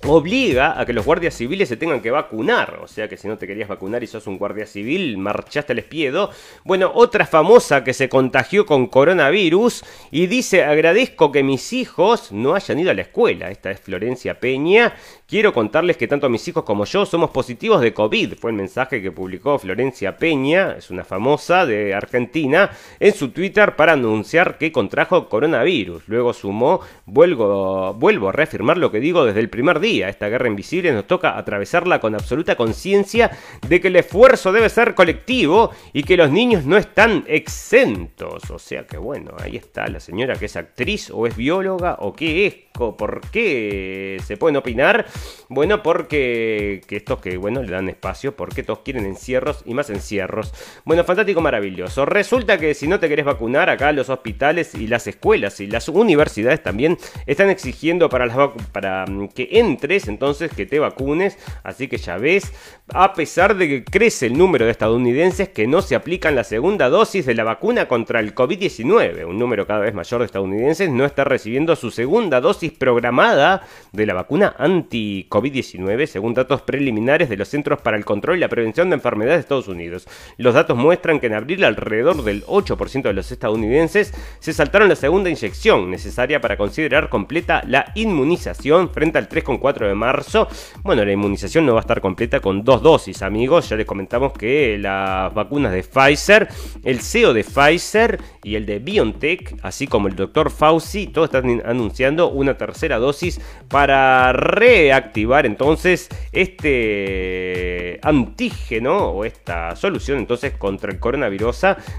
obliga 0.04 0.80
a 0.80 0.86
que 0.86 0.94
los 0.94 1.06
guardias 1.06 1.34
civiles 1.34 1.70
se 1.70 1.78
tengan 1.78 2.02
que 2.02 2.12
vacunar. 2.12 2.80
O 2.84 2.88
sea 2.88 3.08
que 3.08 3.18
si 3.18 3.28
no 3.28 3.38
te 3.38 3.48
querías 3.48 3.68
vacunar 3.68 4.04
y 4.04 4.08
sos 4.08 4.28
un 4.28 4.38
guardia 4.38 4.66
civil, 4.66 5.18
marchaste 5.18 5.74
al 5.74 5.80
espiedo. 5.80 6.30
Bueno, 6.64 6.92
otra 6.94 7.26
famosa 7.26 7.84
que 7.84 7.94
se 7.94 8.10
contagió 8.10 8.66
con 8.66 8.88
coronavirus 8.88 9.84
y 10.12 10.28
dice, 10.28 10.64
agradezco 10.64 11.32
que 11.32 11.44
mis 11.44 11.74
hijos 11.74 12.32
no 12.32 12.54
hayan 12.54 12.80
ido 12.80 12.92
a 12.92 12.94
la 12.94 13.02
escuela. 13.02 13.50
Esta 13.50 13.72
es 13.72 13.80
Florencia 13.80 14.40
Peña. 14.40 14.94
Quiero 15.26 15.54
contarles 15.54 15.98
que 15.98 16.08
tanto 16.08 16.30
mis 16.30 16.48
hijos 16.48 16.64
como 16.64 16.86
yo 16.86 17.06
somos 17.06 17.32
positivos 17.32 17.82
de 17.82 17.94
COVID. 17.94 18.36
Fue 18.36 18.52
el 18.52 18.58
mensaje 18.58 19.02
que 19.02 19.12
publicó 19.12 19.60
Florencia 19.60 20.18
Peña, 20.18 20.76
es 20.78 20.90
una 20.90 21.04
famosa 21.04 21.66
de 21.66 21.94
Argentina, 21.94 22.70
en 23.00 23.14
su 23.14 23.30
Twitter 23.32 23.76
para 23.76 23.94
anunciar 23.94 24.58
que 24.58 24.72
contrajo 24.72 25.28
coronavirus. 25.28 26.04
Luego 26.08 26.34
sumó, 26.34 26.80
vuelvo, 27.06 27.94
vuelvo 27.96 28.30
a 28.30 28.32
reafirmar 28.32 28.78
lo 28.78 28.92
que 28.92 29.00
digo 29.00 29.26
desde 29.26 29.40
el 29.40 29.50
primer 29.50 29.80
día 29.80 29.87
esta 29.88 30.28
guerra 30.28 30.47
invisible 30.47 30.91
nos 30.91 31.08
toca 31.08 31.38
atravesarla 31.38 32.00
con 32.00 32.13
absoluta 32.13 32.56
conciencia 32.56 33.32
de 33.67 33.80
que 33.80 33.88
el 33.88 33.95
esfuerzo 33.95 34.52
debe 34.52 34.69
ser 34.69 34.95
colectivo 34.95 35.71
y 35.93 36.04
que 36.04 36.17
los 36.17 36.30
niños 36.30 36.65
no 36.65 36.78
están 36.78 37.23
exentos. 37.28 38.52
O 38.52 38.60
sea 38.60 38.86
que 38.86 38.97
bueno, 38.97 39.32
ahí 39.39 39.56
está 39.56 39.88
la 39.88 40.00
señora 40.00 40.36
que 40.36 40.45
es 40.45 40.56
actriz 40.58 41.10
o 41.10 41.26
es 41.26 41.36
bióloga 41.36 41.97
o 42.00 42.13
qué 42.13 42.47
es. 42.47 42.56
¿Por 42.78 43.21
qué 43.32 44.21
se 44.23 44.38
pueden 44.38 44.56
opinar? 44.56 45.08
Bueno, 45.50 45.82
porque 45.82 46.82
que 46.86 46.97
estos 46.97 47.19
que 47.19 47.36
bueno 47.38 47.63
le 47.63 47.71
dan 47.71 47.89
espacio 47.89 48.36
porque 48.36 48.62
todos 48.62 48.82
quieren 48.86 49.04
encierros 49.08 49.63
y 49.65 49.73
más 49.73 49.89
encierros. 49.89 50.54
Bueno, 50.86 51.04
fantástico, 51.04 51.41
maravilloso. 51.41 52.06
Resulta 52.06 52.60
que 52.60 52.76
si 52.76 52.88
no 52.88 53.00
te 53.00 53.10
querés 53.10 53.26
vacunar, 53.26 53.71
acá 53.71 53.91
los 53.93 54.10
hospitales 54.10 54.76
y 54.76 54.86
las 54.86 55.08
escuelas 55.08 55.60
y 55.60 55.65
las 55.65 55.89
universidades 55.89 56.62
también 56.62 57.00
están 57.26 57.50
exigiendo 57.50 58.10
para, 58.10 58.28
las 58.28 58.38
para 58.71 59.08
mm, 59.08 59.30
que 59.30 59.50
entren 59.54 59.77
entonces 60.08 60.52
que 60.52 60.66
te 60.66 60.80
vacunes. 60.80 61.38
Así 61.63 61.88
que 61.88 61.98
ya 61.98 62.18
ves, 62.18 62.54
a 62.94 63.13
pesar 63.13 63.56
de 63.56 63.68
que 63.68 63.84
crece 63.84 64.28
el 64.28 64.38
número 64.38 64.66
de 64.66 64.72
estadounidenses 64.72 65.50
que 65.50 65.68
no 65.68 65.82
se 65.82 65.96
aplican 65.96 66.36
la 66.36 66.44
segunda 66.44 66.90
dosis 66.90 67.26
de 67.26 67.34
la 67.34 67.44
vacuna 67.44 67.88
contra 67.88 68.20
el 68.20 68.34
COVID-19, 68.34 69.26
un 69.26 69.38
número 69.38 69.68
cada 69.68 69.82
vez 69.82 69.94
mayor 69.94 70.20
de 70.20 70.26
estadounidenses 70.26 70.90
no 70.90 71.06
está 71.06 71.24
recibiendo 71.24 71.76
su 71.76 71.92
segunda 71.92 72.42
dosis 72.42 72.72
programada 72.72 73.63
de 73.92 74.06
la 74.06 74.13
vacuna 74.13 74.56
anti-COVID-19, 74.58 76.06
según 76.06 76.34
datos 76.34 76.62
preliminares 76.62 77.30
de 77.30 77.38
los 77.38 77.48
Centros 77.48 77.82
para 77.82 77.98
el 77.98 78.06
Control 78.06 78.38
y 78.38 78.42
la 78.42 78.50
Prevención 78.50 78.90
de 78.90 78.96
Enfermedades 78.96 79.38
de 79.38 79.42
Estados 79.42 79.68
Unidos. 79.68 80.08
Los 80.38 80.54
datos 80.54 80.78
muestran 80.78 81.20
que 81.20 81.28
en 81.28 81.34
abril 81.34 81.63
alrededor 81.63 82.24
del 82.24 82.46
8% 82.46 83.04
de 83.04 83.13
los 83.13 83.32
estadounidenses 83.32 84.13
se 84.40 84.54
saltaron 84.54 84.90
la 84.90 84.96
segunda 84.96 85.30
inyección 85.30 85.90
necesaria 85.90 86.42
para 86.42 86.58
considerar 86.58 87.10
completa 87.10 87.63
la 87.68 87.92
inmunización 87.96 88.90
frente 88.90 89.18
al 89.18 89.30
3,4% 89.30 89.66
de 89.73 89.95
marzo. 89.95 90.47
Bueno, 90.84 91.03
la 91.03 91.12
inmunización 91.12 91.65
no 91.65 91.73
va 91.73 91.80
a 91.80 91.82
estar 91.82 92.01
completa 92.01 92.39
con 92.39 92.63
dos 92.63 92.82
dosis, 92.82 93.21
amigos. 93.21 93.69
Ya 93.69 93.75
les 93.75 93.86
comentamos 93.86 94.34
que 94.34 94.77
las 94.77 95.34
vacunas 95.34 95.71
de 95.71 95.84
Pfizer, 95.84 96.47
el 96.84 97.01
CEO 97.01 97.34
de 97.34 97.43
Pfizer 97.43 98.19
y 98.43 98.56
el 98.56 98.65
de 98.65 98.80
BioNTech, 98.80 99.58
así 99.63 99.88
como 99.88 100.08
el 100.08 100.15
doctor 100.15 100.51
Fauci, 100.51 101.08
todos 101.08 101.27
están 101.27 101.62
anunciando 101.65 102.30
una 102.30 102.58
tercera 102.58 102.97
dosis 102.97 103.41
para 103.67 104.32
reactivar 104.34 105.45
entonces 105.45 106.10
este 106.32 107.99
antígeno 108.03 109.10
o 109.10 109.25
esta 109.25 109.75
solución 109.75 110.19
entonces 110.19 110.53
contra 110.53 110.91
el 110.91 110.99
coronavirus 110.99 111.47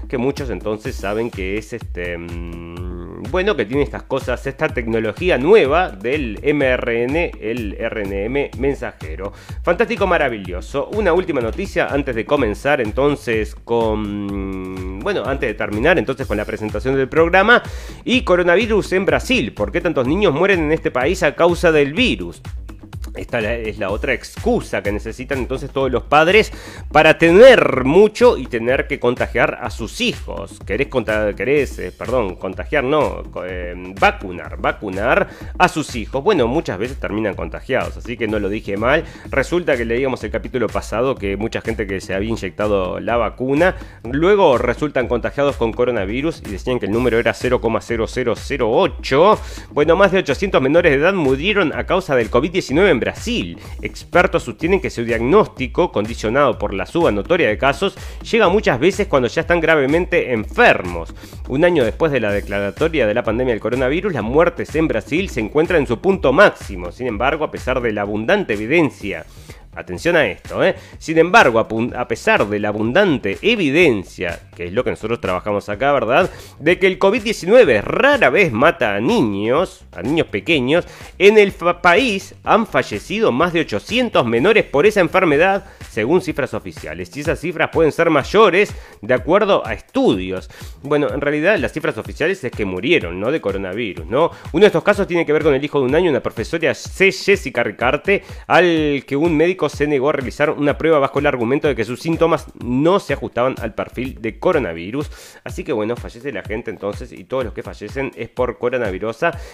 que 0.07 0.17
muchos 0.17 0.49
entonces 0.49 0.95
saben 0.95 1.29
que 1.31 1.57
es 1.57 1.73
este 1.73 2.17
mm, 2.17 3.23
bueno 3.31 3.55
que 3.55 3.65
tiene 3.65 3.83
estas 3.83 4.03
cosas 4.03 4.45
esta 4.45 4.69
tecnología 4.69 5.37
nueva 5.37 5.89
del 5.89 6.39
mRN 6.43 7.31
RNM 7.79 8.59
mensajero. 8.59 9.33
Fantástico 9.63 10.07
maravilloso. 10.07 10.89
Una 10.93 11.13
última 11.13 11.41
noticia 11.41 11.87
antes 11.87 12.15
de 12.15 12.25
comenzar 12.25 12.81
entonces 12.81 13.55
con 13.55 14.99
bueno 14.99 15.23
antes 15.25 15.49
de 15.49 15.53
terminar 15.53 15.97
entonces 15.97 16.27
con 16.27 16.37
la 16.37 16.45
presentación 16.45 16.95
del 16.95 17.09
programa. 17.09 17.61
Y 18.03 18.23
coronavirus 18.23 18.93
en 18.93 19.05
Brasil. 19.05 19.53
¿por 19.53 19.71
qué 19.71 19.81
tantos 19.81 20.07
niños 20.07 20.33
mueren 20.33 20.61
en 20.61 20.71
este 20.71 20.91
país 20.91 21.21
a 21.23 21.35
causa 21.35 21.71
del 21.71 21.93
virus. 21.93 22.41
Esta 23.19 23.39
es 23.53 23.77
la 23.77 23.89
otra 23.89 24.13
excusa 24.13 24.81
que 24.81 24.93
necesitan 24.93 25.39
entonces 25.39 25.71
todos 25.71 25.91
los 25.91 26.03
padres 26.03 26.53
para 26.89 27.17
tener 27.17 27.83
mucho 27.83 28.37
y 28.37 28.45
tener 28.45 28.87
que 28.87 28.97
contagiar 28.97 29.57
a 29.61 29.69
sus 29.69 29.99
hijos. 29.99 30.57
Querés, 30.65 30.87
querés 31.35 31.79
eh, 31.79 31.91
perdón, 31.91 32.35
contagiar, 32.35 32.85
no, 32.85 33.23
eh, 33.45 33.73
vacunar, 33.99 34.61
vacunar 34.61 35.27
a 35.57 35.67
sus 35.67 35.97
hijos. 35.97 36.23
Bueno, 36.23 36.47
muchas 36.47 36.79
veces 36.79 36.97
terminan 36.97 37.35
contagiados, 37.35 37.97
así 37.97 38.15
que 38.15 38.29
no 38.29 38.39
lo 38.39 38.47
dije 38.47 38.77
mal. 38.77 39.03
Resulta 39.29 39.75
que 39.75 39.83
leíamos 39.83 40.23
el 40.23 40.31
capítulo 40.31 40.67
pasado 40.67 41.15
que 41.15 41.35
mucha 41.35 41.59
gente 41.59 41.87
que 41.87 41.99
se 41.99 42.13
había 42.13 42.29
inyectado 42.29 43.01
la 43.01 43.17
vacuna, 43.17 43.75
luego 44.09 44.57
resultan 44.57 45.09
contagiados 45.09 45.57
con 45.57 45.73
coronavirus 45.73 46.41
y 46.45 46.51
decían 46.51 46.79
que 46.79 46.85
el 46.85 46.93
número 46.93 47.19
era 47.19 47.33
0,0008. 47.33 49.39
Bueno, 49.71 49.97
más 49.97 50.13
de 50.13 50.19
800 50.19 50.61
menores 50.61 50.93
de 50.93 50.99
edad 50.99 51.13
murieron 51.13 51.73
a 51.75 51.85
causa 51.85 52.15
del 52.15 52.31
COVID-19 52.31 52.89
en 52.89 52.99
Brasil. 52.99 53.08
Expertos 53.81 54.43
sostienen 54.43 54.79
que 54.79 54.89
su 54.89 55.03
diagnóstico, 55.03 55.91
condicionado 55.91 56.57
por 56.57 56.73
la 56.73 56.85
suba 56.85 57.11
notoria 57.11 57.47
de 57.47 57.57
casos, 57.57 57.97
llega 58.29 58.49
muchas 58.49 58.79
veces 58.79 59.07
cuando 59.07 59.27
ya 59.27 59.41
están 59.41 59.59
gravemente 59.59 60.33
enfermos. 60.33 61.13
Un 61.47 61.65
año 61.65 61.83
después 61.83 62.11
de 62.11 62.19
la 62.19 62.31
declaratoria 62.31 63.07
de 63.07 63.13
la 63.13 63.23
pandemia 63.23 63.53
del 63.53 63.61
coronavirus, 63.61 64.13
las 64.13 64.23
muertes 64.23 64.75
en 64.75 64.87
Brasil 64.87 65.29
se 65.29 65.39
encuentran 65.39 65.81
en 65.81 65.87
su 65.87 65.99
punto 65.99 66.33
máximo. 66.33 66.91
Sin 66.91 67.07
embargo, 67.07 67.43
a 67.43 67.51
pesar 67.51 67.81
de 67.81 67.93
la 67.93 68.01
abundante 68.01 68.53
evidencia 68.53 69.25
Atención 69.75 70.15
a 70.15 70.25
esto, 70.25 70.63
¿eh? 70.63 70.75
Sin 70.97 71.17
embargo, 71.19 71.59
a 71.59 72.07
pesar 72.07 72.47
de 72.47 72.59
la 72.59 72.69
abundante 72.69 73.37
evidencia, 73.41 74.39
que 74.55 74.65
es 74.65 74.73
lo 74.73 74.83
que 74.83 74.89
nosotros 74.89 75.21
trabajamos 75.21 75.69
acá, 75.69 75.91
¿verdad? 75.93 76.29
De 76.57 76.79
que 76.79 76.87
el 76.87 76.97
COVID-19 76.97 77.81
rara 77.83 78.29
vez 78.29 78.51
mata 78.51 78.95
a 78.95 78.99
niños, 78.99 79.85
a 79.91 80.01
niños 80.01 80.27
pequeños, 80.27 80.85
en 81.19 81.37
el 81.37 81.51
país 81.51 82.33
han 82.43 82.65
fallecido 82.65 83.31
más 83.31 83.53
de 83.53 83.61
800 83.61 84.25
menores 84.25 84.65
por 84.65 84.85
esa 84.87 85.01
enfermedad, 85.01 85.65
según 85.89 86.21
cifras 86.21 86.53
oficiales. 86.53 87.15
Y 87.15 87.21
esas 87.21 87.39
cifras 87.39 87.69
pueden 87.71 87.91
ser 87.91 88.09
mayores 88.09 88.73
de 89.01 89.13
acuerdo 89.13 89.65
a 89.65 89.73
estudios. 89.73 90.49
Bueno, 90.81 91.13
en 91.13 91.21
realidad 91.21 91.57
las 91.59 91.73
cifras 91.73 91.97
oficiales 91.97 92.43
es 92.43 92.51
que 92.51 92.65
murieron, 92.65 93.19
¿no? 93.19 93.31
De 93.31 93.39
coronavirus, 93.39 94.07
¿no? 94.07 94.31
Uno 94.51 94.61
de 94.61 94.67
estos 94.67 94.83
casos 94.83 95.07
tiene 95.07 95.25
que 95.25 95.33
ver 95.33 95.43
con 95.43 95.53
el 95.53 95.63
hijo 95.63 95.79
de 95.79 95.85
un 95.85 95.95
año, 95.95 96.09
una 96.09 96.21
profesora 96.21 96.73
C. 96.73 97.11
Jessica 97.11 97.63
Ricarte, 97.63 98.23
al 98.47 99.03
que 99.05 99.15
un 99.15 99.37
médico 99.37 99.58
se 99.67 99.87
negó 99.87 100.09
a 100.09 100.13
realizar 100.13 100.51
una 100.51 100.77
prueba 100.77 100.99
bajo 100.99 101.19
el 101.19 101.25
argumento 101.25 101.67
de 101.67 101.75
que 101.75 101.83
sus 101.83 101.99
síntomas 101.99 102.45
no 102.63 102.99
se 102.99 103.13
ajustaban 103.13 103.55
al 103.61 103.73
perfil 103.73 104.21
de 104.21 104.39
coronavirus. 104.39 105.11
Así 105.43 105.63
que 105.65 105.73
bueno, 105.73 105.97
fallece 105.97 106.31
la 106.31 106.43
gente 106.43 106.71
entonces 106.71 107.11
y 107.11 107.25
todos 107.25 107.43
los 107.43 107.53
que 107.53 107.63
fallecen 107.63 108.11
es 108.15 108.29
por 108.29 108.57
coronavirus. 108.57 109.09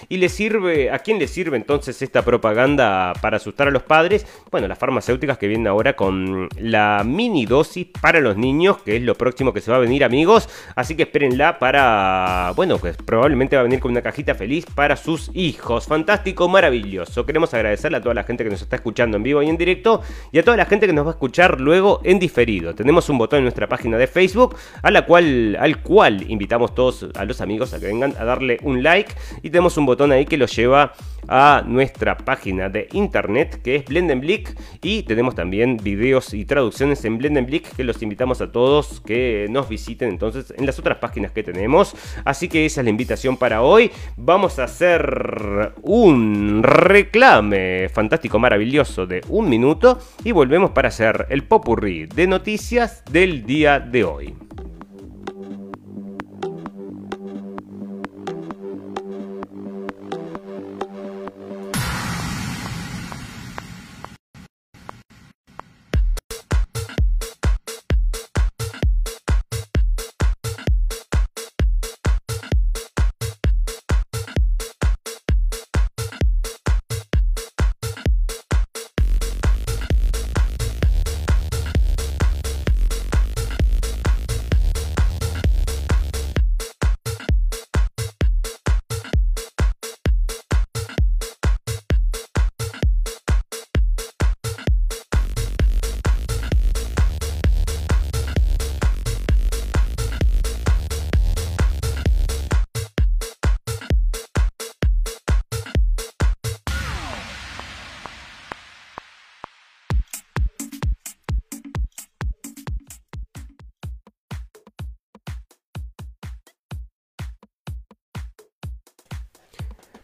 ¿Y 0.10 0.18
le 0.18 0.30
sirve, 0.30 0.92
a 0.92 1.00
quién 1.00 1.20
le 1.20 1.28
sirve 1.28 1.58
entonces 1.58 2.02
esta 2.02 2.24
propaganda 2.24 3.14
para 3.22 3.38
asustar 3.38 3.68
a 3.68 3.72
los 3.72 3.84
padres? 3.84 4.26
Bueno, 4.52 4.68
las 4.68 4.78
farmacéuticas 4.78 5.38
que 5.38 5.48
vienen 5.48 5.68
ahora 5.68 5.96
con 5.96 6.50
la 6.58 7.04
mini 7.06 7.46
dosis 7.46 7.88
para 8.02 8.20
los 8.20 8.38
niños, 8.38 8.78
que 8.80 8.98
es 8.98 9.02
lo 9.02 9.16
próximo 9.16 9.54
que 9.54 9.62
se 9.62 9.72
va 9.72 9.78
a 9.78 9.80
venir 9.80 10.04
amigos. 10.04 10.50
Así 10.76 10.96
que 10.96 11.04
espérenla 11.04 11.60
para, 11.60 12.52
bueno, 12.56 12.78
pues 12.78 12.98
probablemente 12.98 13.56
va 13.56 13.62
a 13.62 13.64
venir 13.64 13.80
con 13.80 13.92
una 13.92 14.02
cajita 14.02 14.36
feliz 14.36 14.66
para 14.66 14.96
sus 14.96 15.32
hijos. 15.34 15.86
Fantástico, 15.88 16.50
maravilloso. 16.50 17.26
Queremos 17.26 17.54
agradecerle 17.54 17.98
a 17.98 18.02
toda 18.02 18.16
la 18.16 18.24
gente 18.24 18.44
que 18.44 18.50
nos 18.50 18.62
está 18.62 18.76
escuchando 18.76 19.18
en 19.18 19.24
vivo 19.24 19.42
y 19.42 19.50
en 19.50 19.58
directo 19.58 19.95
y 20.32 20.40
a 20.40 20.44
toda 20.44 20.58
la 20.58 20.66
gente 20.66 20.88
que 20.88 20.94
nos 20.94 21.06
va 21.06 21.10
a 21.10 21.14
escuchar 21.14 21.60
luego 21.60 22.02
en 22.04 22.20
diferido. 22.20 22.74
Tenemos 22.76 23.10
un 23.10 23.18
botón 23.18 23.40
en 23.40 23.44
nuestra 23.46 23.68
página 23.68 23.98
de 23.98 24.08
Facebook 24.08 24.56
a 24.82 24.92
la 24.92 25.06
cual, 25.06 25.58
al 25.60 25.82
cual 25.82 26.30
invitamos 26.30 26.74
todos 26.76 27.08
a 27.16 27.26
los 27.26 27.42
amigos 27.42 27.74
a 27.74 27.80
que 27.80 27.88
vengan 27.88 28.14
a 28.18 28.26
darle 28.26 28.60
un 28.64 28.84
like 28.84 29.14
y 29.44 29.50
tenemos 29.50 29.78
un 29.78 29.86
botón 29.86 30.12
ahí 30.12 30.26
que 30.26 30.38
los 30.38 30.56
lleva 30.56 30.94
a 31.28 31.64
nuestra 31.66 32.18
página 32.18 32.70
de 32.70 32.88
internet 32.94 33.62
que 33.64 33.76
es 33.76 33.86
Blendenblick 33.86 34.56
y 34.82 35.04
tenemos 35.04 35.36
también 35.36 35.78
videos 35.78 36.34
y 36.34 36.46
traducciones 36.46 37.04
en 37.06 37.18
Blendenblick 37.18 37.76
que 37.76 37.84
los 37.84 38.02
invitamos 38.02 38.42
a 38.42 38.52
todos 38.52 39.02
que 39.02 39.48
nos 39.50 39.70
visiten 39.70 40.10
entonces 40.10 40.54
en 40.58 40.66
las 40.66 40.80
otras 40.80 40.98
páginas 40.98 41.32
que 41.32 41.44
tenemos. 41.44 41.96
Así 42.24 42.48
que 42.48 42.66
esa 42.66 42.82
es 42.82 42.86
la 42.86 42.90
invitación 42.90 43.38
para 43.38 43.62
hoy. 43.62 43.92
Vamos 44.18 44.60
a 44.60 44.66
hacer 44.66 45.74
un 45.82 46.64
reclame 46.64 47.90
fantástico, 47.90 48.40
maravilloso 48.40 49.06
de 49.06 49.22
un 49.30 49.50
minuto 49.50 50.00
y 50.24 50.32
volvemos 50.32 50.72
para 50.72 50.90
hacer 50.90 51.28
el 51.30 51.44
popurrí 51.44 52.06
de 52.06 52.28
noticias 52.28 53.04
del 53.12 53.46
día 53.46 53.80
de 53.80 54.04
hoy. 54.04 54.45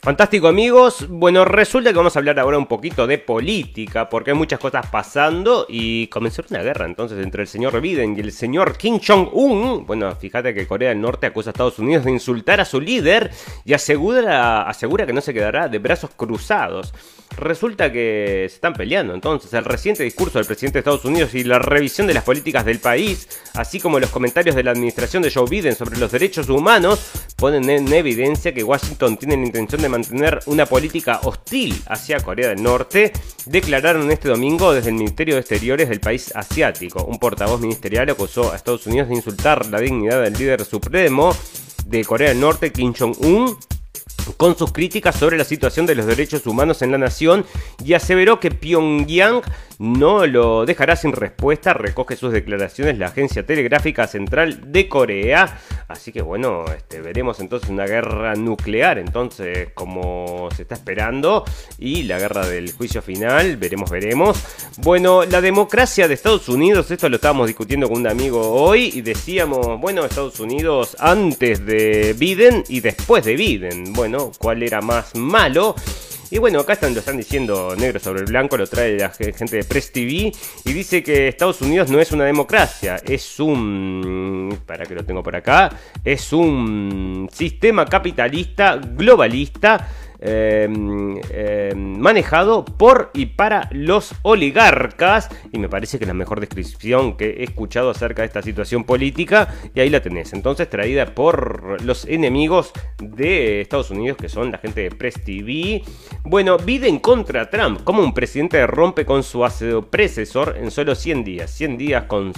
Fantástico 0.04 0.48
amigos, 0.48 1.08
bueno 1.10 1.46
resulta 1.46 1.92
que 1.92 1.98
vamos 1.98 2.16
a 2.16 2.20
hablar 2.20 2.40
ahora 2.40 2.58
un 2.58 2.66
poquito 2.66 3.06
de 3.06 3.20
política 3.20 4.10
porque 4.10 4.32
hay 4.32 4.36
muchas 4.36 4.60
cosas 4.60 4.88
pasando 4.88 5.68
y 5.70 6.08
comenzó 6.08 6.42
una 6.50 6.64
guerra 6.64 6.88
entonces 6.88 7.24
entre 7.24 7.44
el 7.44 7.48
señor 7.48 7.80
Biden 7.80 8.18
y 8.18 8.22
el 8.22 8.32
señor 8.32 8.78
Kim 8.78 9.00
Jong-un. 9.00 9.86
Bueno, 9.86 10.16
fíjate 10.16 10.56
que 10.56 10.66
Corea 10.66 10.90
del 10.90 11.00
Norte 11.00 11.28
acusa 11.28 11.52
a 11.52 11.52
Estados 11.52 11.78
Unidos 11.78 12.04
de 12.04 12.14
insultar 12.14 12.60
a 12.60 12.66
su 12.66 12.82
líder 12.82 13.30
y 13.64 13.74
asegura, 13.74 14.64
asegura 14.64 15.06
que 15.06 15.14
no 15.14 15.22
se 15.22 15.36
quedará 15.36 15.68
de 15.68 15.78
brazos 15.78 16.10
cruzados. 16.18 16.96
Resulta 17.38 17.92
que 17.92 18.48
se 18.50 18.56
están 18.56 18.74
peleando 18.74 19.14
entonces 19.14 19.54
el 19.54 19.64
reciente 19.64 20.04
discurso 20.04 20.40
del 20.40 20.48
presidente 20.48 20.78
de 20.78 20.80
Estados 20.80 21.06
Unidos 21.06 21.34
y 21.36 21.44
la 21.44 21.60
revisión 21.60 22.08
de 22.08 22.16
las 22.16 22.24
políticas 22.24 22.66
del 22.66 22.80
país, 22.80 23.30
así 23.54 23.80
como 23.80 24.00
los 24.00 24.10
comentarios 24.10 24.56
de 24.56 24.64
la 24.64 24.72
administración 24.72 25.22
de 25.22 25.32
Joe 25.32 25.48
Biden 25.48 25.76
sobre 25.76 26.00
los 26.00 26.12
derechos 26.12 26.50
humanos, 26.50 27.12
ponen 27.42 27.68
en 27.72 27.92
evidencia 27.92 28.54
que 28.54 28.64
Washington 28.64 29.18
tiene 29.18 29.36
la 29.36 29.48
intención 29.48 29.82
de 29.82 29.90
mantener 29.90 30.42
una 30.46 30.68
política 30.68 31.22
hostil 31.24 31.76
hacia 31.88 32.20
Corea 32.20 32.50
del 32.50 32.62
Norte, 32.62 33.12
declararon 33.48 34.12
este 34.12 34.30
domingo 34.30 34.72
desde 34.72 34.90
el 34.90 34.96
Ministerio 34.96 35.34
de 35.34 35.40
Exteriores 35.40 35.90
del 35.90 36.00
país 36.00 36.32
asiático. 36.36 37.04
Un 37.04 37.18
portavoz 37.18 37.60
ministerial 37.60 38.08
acusó 38.12 38.52
a 38.52 38.56
Estados 38.56 38.86
Unidos 38.86 39.10
de 39.10 39.16
insultar 39.16 39.66
la 39.66 39.80
dignidad 39.80 40.22
del 40.22 40.34
líder 40.34 40.64
supremo 40.64 41.36
de 41.88 42.06
Corea 42.06 42.30
del 42.30 42.40
Norte, 42.40 42.72
Kim 42.72 42.94
Jong-un, 42.94 43.58
con 44.38 44.58
sus 44.58 44.72
críticas 44.72 45.16
sobre 45.16 45.38
la 45.38 45.44
situación 45.44 45.86
de 45.86 45.96
los 45.96 46.06
derechos 46.06 46.46
humanos 46.48 46.82
en 46.82 46.92
la 46.92 46.98
nación 46.98 47.46
y 47.84 47.94
aseveró 47.94 48.40
que 48.40 48.52
Pyongyang 48.52 49.42
no 49.82 50.28
lo 50.28 50.64
dejará 50.66 50.96
sin 50.96 51.12
respuesta, 51.12 51.74
recoge 51.74 52.16
sus 52.16 52.32
declaraciones 52.32 53.00
la 53.00 53.08
agencia 53.08 53.44
telegráfica 53.44 54.06
central 54.06 54.72
de 54.72 54.88
Corea. 54.88 55.60
Así 55.88 56.12
que 56.12 56.22
bueno, 56.22 56.66
este, 56.66 57.02
veremos 57.02 57.40
entonces 57.40 57.68
una 57.68 57.86
guerra 57.86 58.36
nuclear, 58.36 59.00
entonces 59.00 59.70
como 59.74 60.50
se 60.56 60.62
está 60.62 60.76
esperando, 60.76 61.44
y 61.80 62.04
la 62.04 62.20
guerra 62.20 62.46
del 62.46 62.72
juicio 62.74 63.02
final, 63.02 63.58
veremos, 63.58 63.90
veremos. 63.90 64.44
Bueno, 64.78 65.26
la 65.26 65.42
democracia 65.42 66.08
de 66.08 66.14
Estados 66.14 66.48
Unidos, 66.48 66.92
esto 66.92 67.10
lo 67.10 67.16
estábamos 67.16 67.48
discutiendo 67.48 67.90
con 67.90 68.02
un 68.02 68.08
amigo 68.08 68.52
hoy 68.52 68.92
y 68.94 69.02
decíamos, 69.02 69.80
bueno, 69.80 70.06
Estados 70.06 70.40
Unidos 70.40 70.96
antes 71.00 71.66
de 71.66 72.14
Biden 72.18 72.64
y 72.70 72.82
después 72.82 73.26
de 73.26 73.36
Biden, 73.36 73.94
bueno, 73.94 74.11
¿cuál 74.40 74.64
era 74.64 74.82
más 74.82 75.16
malo? 75.16 75.76
Y 76.30 76.38
bueno, 76.38 76.62
acá 76.62 76.74
están, 76.74 76.94
lo 76.94 77.00
están 77.02 77.18
diciendo 77.18 77.76
negro 77.76 78.00
sobre 78.00 78.24
blanco, 78.24 78.56
lo 78.56 78.66
trae 78.66 78.98
la 78.98 79.10
gente 79.10 79.58
de 79.58 79.64
Press 79.66 79.92
TV 79.92 80.32
y 80.64 80.74
dice 80.74 81.04
que 81.04 81.28
Estados 81.28 81.62
Unidos 81.62 81.90
no 81.90 82.00
es 82.00 82.14
una 82.14 82.24
democracia, 82.24 83.02
es 83.06 83.38
un... 83.42 84.58
para 84.66 84.86
que 84.86 84.96
lo 84.96 85.04
tengo 85.04 85.22
por 85.22 85.36
acá, 85.36 85.70
es 86.06 86.32
un 86.32 87.30
sistema 87.34 87.86
capitalista 87.86 88.78
globalista 88.78 89.90
Em, 90.24 91.20
em, 91.32 91.98
manejado 91.98 92.64
por 92.64 93.10
y 93.16 93.26
para 93.26 93.68
los 93.72 94.14
oligarcas. 94.22 95.30
Y 95.52 95.58
me 95.58 95.68
parece 95.68 95.98
que 95.98 96.04
es 96.04 96.08
la 96.08 96.14
mejor 96.14 96.40
descripción 96.40 97.18
que 97.18 97.30
he 97.40 97.44
escuchado 97.44 97.90
acerca 97.90 98.22
de 98.22 98.28
esta 98.28 98.44
situación 98.44 98.84
política. 98.84 99.48
Y 99.74 99.80
ahí 99.80 99.90
la 99.90 100.02
tenés. 100.02 100.34
Entonces, 100.34 100.70
traída 100.70 101.08
por 101.08 101.82
los 101.82 102.06
enemigos 102.06 102.72
de 103.00 103.62
Estados 103.62 103.90
Unidos, 103.90 104.18
que 104.18 104.30
son 104.30 104.52
la 104.52 104.60
gente 104.60 104.82
de 104.82 104.92
Press 104.92 105.16
TV. 105.24 105.82
Bueno, 106.24 106.58
Biden 106.58 107.00
contra 107.00 107.50
Trump. 107.50 107.84
Como 107.84 108.04
un 108.04 108.14
presidente 108.14 108.66
rompe 108.68 109.06
con 109.06 109.24
su 109.24 109.42
predecesor 109.90 110.56
en 110.58 110.70
solo 110.70 110.94
100 110.94 111.24
días. 111.24 111.50
100 111.50 111.78
días 111.80 112.04
con 112.04 112.34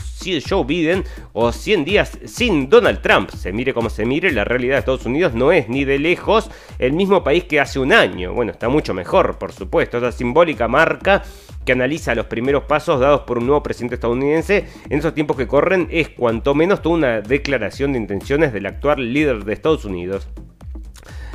Joe 0.48 0.64
Biden 0.64 1.04
o 1.34 1.52
100 1.52 1.86
días 1.86 2.18
sin 2.26 2.70
Donald 2.70 3.02
Trump. 3.02 3.30
Se 3.32 3.52
mire 3.52 3.74
como 3.74 3.90
se 3.90 4.06
mire, 4.06 4.32
la 4.32 4.46
realidad 4.46 4.76
de 4.76 4.80
Estados 4.80 5.06
Unidos 5.06 5.34
no 5.34 5.52
es 5.52 5.68
ni 5.68 5.84
de 5.84 6.00
lejos 6.00 6.50
el 6.80 6.94
mismo 6.94 7.24
país 7.24 7.44
que 7.44 7.60
hace 7.60 7.73
un 7.80 7.94
año. 7.94 8.34
Bueno, 8.34 8.52
está 8.52 8.70
mucho 8.70 8.94
mejor, 8.94 9.38
por 9.38 9.52
supuesto. 9.52 9.98
Esa 9.98 10.12
simbólica 10.12 10.68
marca 10.68 11.24
que 11.66 11.72
analiza 11.72 12.16
los 12.16 12.26
primeros 12.26 12.64
pasos 12.64 13.00
dados 13.00 13.22
por 13.22 13.38
un 13.38 13.46
nuevo 13.48 13.64
presidente 13.64 13.96
estadounidense 13.96 14.68
en 14.90 15.00
esos 15.00 15.14
tiempos 15.14 15.38
que 15.38 15.48
corren 15.48 15.88
es 15.92 16.10
cuanto 16.10 16.56
menos 16.56 16.82
toda 16.82 16.96
una 16.96 17.22
declaración 17.22 17.94
de 17.94 18.00
intenciones 18.00 18.54
del 18.54 18.66
actual 18.66 19.14
líder 19.14 19.46
de 19.46 19.54
Estados 19.54 19.86
Unidos. 19.86 20.28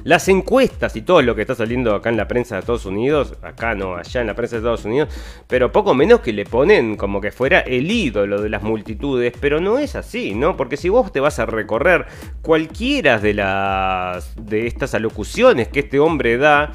Las 0.05 0.29
encuestas 0.29 0.95
y 0.97 1.03
todo 1.03 1.23
lo 1.23 1.35
que 1.35 1.43
está 1.43 1.55
saliendo 1.55 1.95
acá 1.95 2.09
en 2.09 2.17
la 2.17 2.29
prensa 2.29 2.55
de 2.55 2.61
Estados 2.61 2.87
Unidos, 2.87 3.35
acá 3.43 3.75
no, 3.75 3.97
allá 3.97 4.21
en 4.21 4.27
la 4.29 4.35
prensa 4.35 4.57
de 4.57 4.61
Estados 4.61 4.85
Unidos, 4.85 5.09
pero 5.47 5.73
poco 5.73 5.95
menos 5.95 6.21
que 6.21 6.33
le 6.33 6.45
ponen 6.45 6.97
como 6.97 7.21
que 7.21 7.33
fuera 7.33 7.61
el 7.61 7.91
ídolo 7.91 8.41
de 8.41 8.49
las 8.49 8.63
multitudes, 8.63 9.33
pero 9.41 9.61
no 9.61 9.79
es 9.79 9.97
así, 9.97 10.35
¿no? 10.35 10.57
Porque 10.57 10.77
si 10.77 10.89
vos 10.89 11.13
te 11.13 11.21
vas 11.21 11.39
a 11.39 11.47
recorrer 11.47 12.07
cualquiera 12.43 13.19
de 13.19 13.35
las 13.35 14.35
de 14.37 14.67
estas 14.67 14.95
alocuciones 14.95 15.69
que 15.69 15.81
este 15.81 15.99
hombre 15.99 16.39
da, 16.39 16.73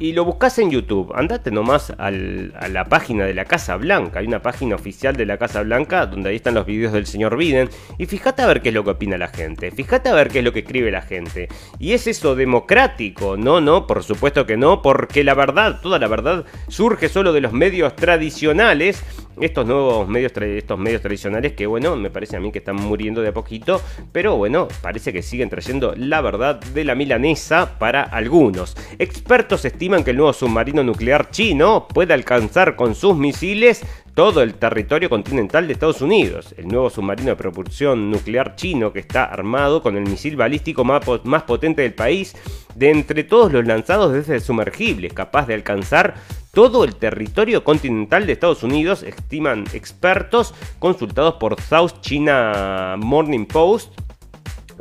y 0.00 0.14
lo 0.14 0.24
buscas 0.24 0.58
en 0.58 0.70
YouTube. 0.70 1.12
Andate 1.14 1.50
nomás 1.50 1.92
a 1.98 2.10
la 2.10 2.84
página 2.86 3.26
de 3.26 3.34
la 3.34 3.44
Casa 3.44 3.76
Blanca. 3.76 4.20
Hay 4.20 4.26
una 4.26 4.40
página 4.40 4.74
oficial 4.74 5.14
de 5.14 5.26
la 5.26 5.36
Casa 5.36 5.62
Blanca 5.62 6.06
donde 6.06 6.30
ahí 6.30 6.36
están 6.36 6.54
los 6.54 6.64
videos 6.64 6.94
del 6.94 7.06
señor 7.06 7.36
Biden. 7.36 7.68
Y 7.98 8.06
fíjate 8.06 8.40
a 8.40 8.46
ver 8.46 8.62
qué 8.62 8.70
es 8.70 8.74
lo 8.74 8.82
que 8.82 8.90
opina 8.90 9.18
la 9.18 9.28
gente. 9.28 9.70
Fíjate 9.70 10.08
a 10.08 10.14
ver 10.14 10.28
qué 10.28 10.38
es 10.38 10.44
lo 10.44 10.54
que 10.54 10.60
escribe 10.60 10.90
la 10.90 11.02
gente. 11.02 11.48
Y 11.78 11.92
es 11.92 12.06
eso 12.06 12.34
democrático. 12.34 13.36
No, 13.36 13.60
no, 13.60 13.86
por 13.86 14.02
supuesto 14.02 14.46
que 14.46 14.56
no. 14.56 14.80
Porque 14.80 15.22
la 15.22 15.34
verdad, 15.34 15.80
toda 15.82 15.98
la 15.98 16.08
verdad, 16.08 16.46
surge 16.68 17.10
solo 17.10 17.34
de 17.34 17.42
los 17.42 17.52
medios 17.52 17.94
tradicionales. 17.94 19.04
Estos 19.38 19.66
nuevos 19.66 20.06
medios, 20.08 20.32
estos 20.36 20.78
medios 20.78 21.00
tradicionales 21.00 21.52
que, 21.52 21.66
bueno, 21.66 21.96
me 21.96 22.10
parece 22.10 22.36
a 22.36 22.40
mí 22.40 22.52
que 22.52 22.58
están 22.58 22.76
muriendo 22.76 23.22
de 23.22 23.28
a 23.28 23.32
poquito. 23.34 23.82
Pero 24.12 24.36
bueno, 24.36 24.66
parece 24.80 25.12
que 25.12 25.22
siguen 25.22 25.50
trayendo 25.50 25.94
la 25.94 26.22
verdad 26.22 26.58
de 26.60 26.84
la 26.84 26.94
milanesa 26.94 27.78
para 27.78 28.02
algunos. 28.02 28.76
Expertos 28.98 29.64
estiman 29.64 29.89
que 29.90 30.12
el 30.12 30.16
nuevo 30.16 30.32
submarino 30.32 30.84
nuclear 30.84 31.30
chino 31.30 31.88
puede 31.88 32.14
alcanzar 32.14 32.76
con 32.76 32.94
sus 32.94 33.16
misiles 33.16 33.82
todo 34.14 34.40
el 34.40 34.54
territorio 34.54 35.10
continental 35.10 35.66
de 35.66 35.72
Estados 35.72 36.00
Unidos. 36.00 36.54
El 36.56 36.68
nuevo 36.68 36.90
submarino 36.90 37.30
de 37.30 37.36
propulsión 37.36 38.10
nuclear 38.10 38.54
chino 38.54 38.92
que 38.92 39.00
está 39.00 39.24
armado 39.24 39.82
con 39.82 39.96
el 39.96 40.04
misil 40.04 40.36
balístico 40.36 40.84
más, 40.84 41.04
potente 41.42 41.82
del 41.82 41.94
país, 41.94 42.36
de 42.76 42.90
entre 42.90 43.24
todos 43.24 43.52
los 43.52 43.66
lanzados 43.66 44.12
desde 44.12 44.36
el 44.36 44.40
sumergible, 44.40 45.10
capaz 45.10 45.46
de 45.46 45.54
alcanzar 45.54 46.14
todo 46.52 46.84
el 46.84 46.94
territorio 46.94 47.64
continental 47.64 48.26
de 48.26 48.32
Estados 48.32 48.62
Unidos, 48.62 49.02
estiman 49.02 49.64
expertos 49.72 50.54
consultados 50.78 51.34
por 51.34 51.60
South 51.60 52.00
China 52.00 52.94
Morning 52.96 53.44
Post 53.44 53.92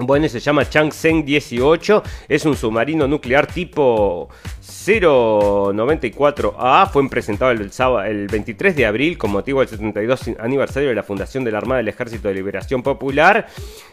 Bueno, 0.02 0.30
se 0.30 0.40
llama 0.40 0.64
Changsheng 0.64 1.26
18, 1.26 2.04
es 2.30 2.46
un 2.46 2.56
submarino 2.56 3.06
nuclear 3.06 3.48
tipo 3.48 4.30
094A, 4.62 6.90
fue 6.90 7.10
presentado 7.10 7.52
el, 7.52 7.70
sábado, 7.74 8.06
el 8.06 8.28
23 8.28 8.78
de 8.78 8.86
abril 8.86 9.18
con 9.18 9.30
motivo 9.30 9.60
del 9.60 9.68
72 9.68 10.38
aniversario 10.40 10.88
de 10.88 10.96
la 10.96 11.04
fundación 11.04 11.44
de 11.44 11.52
la 11.52 11.58
Armada 11.58 11.80
del 11.80 11.90
Ejército 11.90 12.30
de 12.30 12.36
Liberación 12.36 12.82
Popular. 12.82 13.48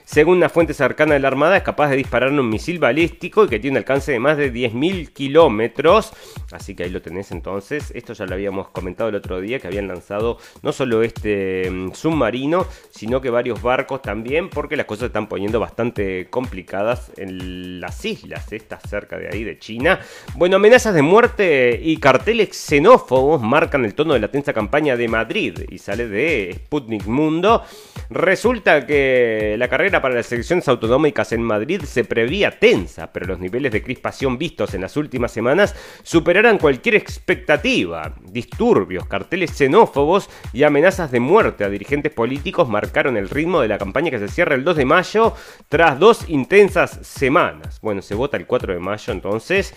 Según 0.07 0.37
una 0.37 0.49
fuente 0.49 0.73
cercana 0.73 1.15
de 1.15 1.21
la 1.21 1.27
Armada, 1.27 1.57
es 1.57 1.65
capaz 1.65 1.91
de 1.91 1.97
disparar 1.97 2.31
un 2.31 2.49
misil 2.49 2.79
balístico 2.79 3.45
y 3.45 3.49
que 3.49 3.59
tiene 3.59 3.75
un 3.75 3.79
alcance 3.79 4.13
de 4.13 4.21
más 4.21 4.37
de 4.37 4.53
10.000 4.53 5.13
kilómetros. 5.13 6.13
Así 6.53 6.77
que 6.77 6.85
ahí 6.85 6.91
lo 6.91 7.03
tenés 7.03 7.33
entonces. 7.33 7.91
Esto 7.93 8.13
ya 8.13 8.25
lo 8.25 8.35
habíamos 8.35 8.69
comentado 8.69 9.11
el 9.11 9.17
otro 9.17 9.41
día, 9.41 9.59
que 9.59 9.67
habían 9.67 9.89
lanzado 9.89 10.39
no 10.63 10.71
solo 10.71 11.03
este 11.03 11.69
mm, 11.69 11.93
submarino, 11.93 12.69
sino 12.91 13.21
que 13.21 13.31
varios 13.31 13.61
barcos 13.61 14.01
también, 14.01 14.49
porque 14.49 14.77
las 14.77 14.87
cosas 14.87 15.01
se 15.01 15.07
están 15.07 15.27
poniendo 15.27 15.59
bastante 15.59 16.29
complicadas 16.31 17.11
en 17.17 17.81
las 17.81 18.05
islas, 18.05 18.53
estas 18.53 18.89
cerca 18.89 19.19
de 19.19 19.29
ahí 19.29 19.43
de 19.43 19.59
China. 19.59 19.99
Bueno, 20.37 20.57
amenazas 20.57 20.95
de 20.95 21.03
muerte 21.03 21.81
y 21.83 21.97
carteles 21.97 22.57
xenófobos 22.57 23.43
marcan 23.43 23.85
el 23.85 23.95
tono 23.95 24.15
de 24.15 24.21
la 24.21 24.29
tensa 24.29 24.53
campaña 24.53 24.97
de 24.97 25.09
Madrid 25.09 25.59
y 25.69 25.79
sale 25.79 26.07
de 26.07 26.55
Sputnik 26.55 27.07
Mundo. 27.07 27.65
Resulta 28.09 28.87
que 28.87 29.57
la 29.59 29.67
carrera 29.67 29.96
para 30.01 30.15
las 30.15 30.31
elecciones 30.33 30.69
autonómicas 30.69 31.33
en 31.33 31.43
Madrid 31.43 31.83
se 31.83 32.05
prevía 32.05 32.59
tensa, 32.59 33.13
pero 33.13 33.27
los 33.27 33.39
niveles 33.39 33.73
de 33.73 33.83
crispación 33.83 34.39
vistos 34.39 34.75
en 34.75 34.83
las 34.83 34.97
últimas 34.97 35.33
semanas 35.33 35.75
superaron 36.03 36.59
cualquier 36.59 36.97
expectativa. 36.97 38.15
Disturbios, 38.31 39.07
carteles 39.07 39.53
xenófobos 39.53 40.29
y 40.53 40.63
amenazas 40.63 41.11
de 41.11 41.21
muerte 41.21 41.65
a 41.65 41.69
dirigentes 41.69 42.13
políticos 42.13 42.69
marcaron 42.69 43.17
el 43.17 43.29
ritmo 43.29 43.61
de 43.61 43.69
la 43.69 43.79
campaña 43.79 44.11
que 44.11 44.19
se 44.19 44.29
cierra 44.29 44.55
el 44.55 44.65
2 44.65 44.77
de 44.77 44.85
mayo 44.85 45.35
tras 45.69 45.99
dos 45.99 46.29
intensas 46.29 46.99
semanas. 47.03 47.81
Bueno, 47.81 48.03
se 48.03 48.15
vota 48.15 48.37
el 48.37 48.47
4 48.47 48.75
de 48.75 48.81
mayo 48.81 49.13
entonces 49.13 49.75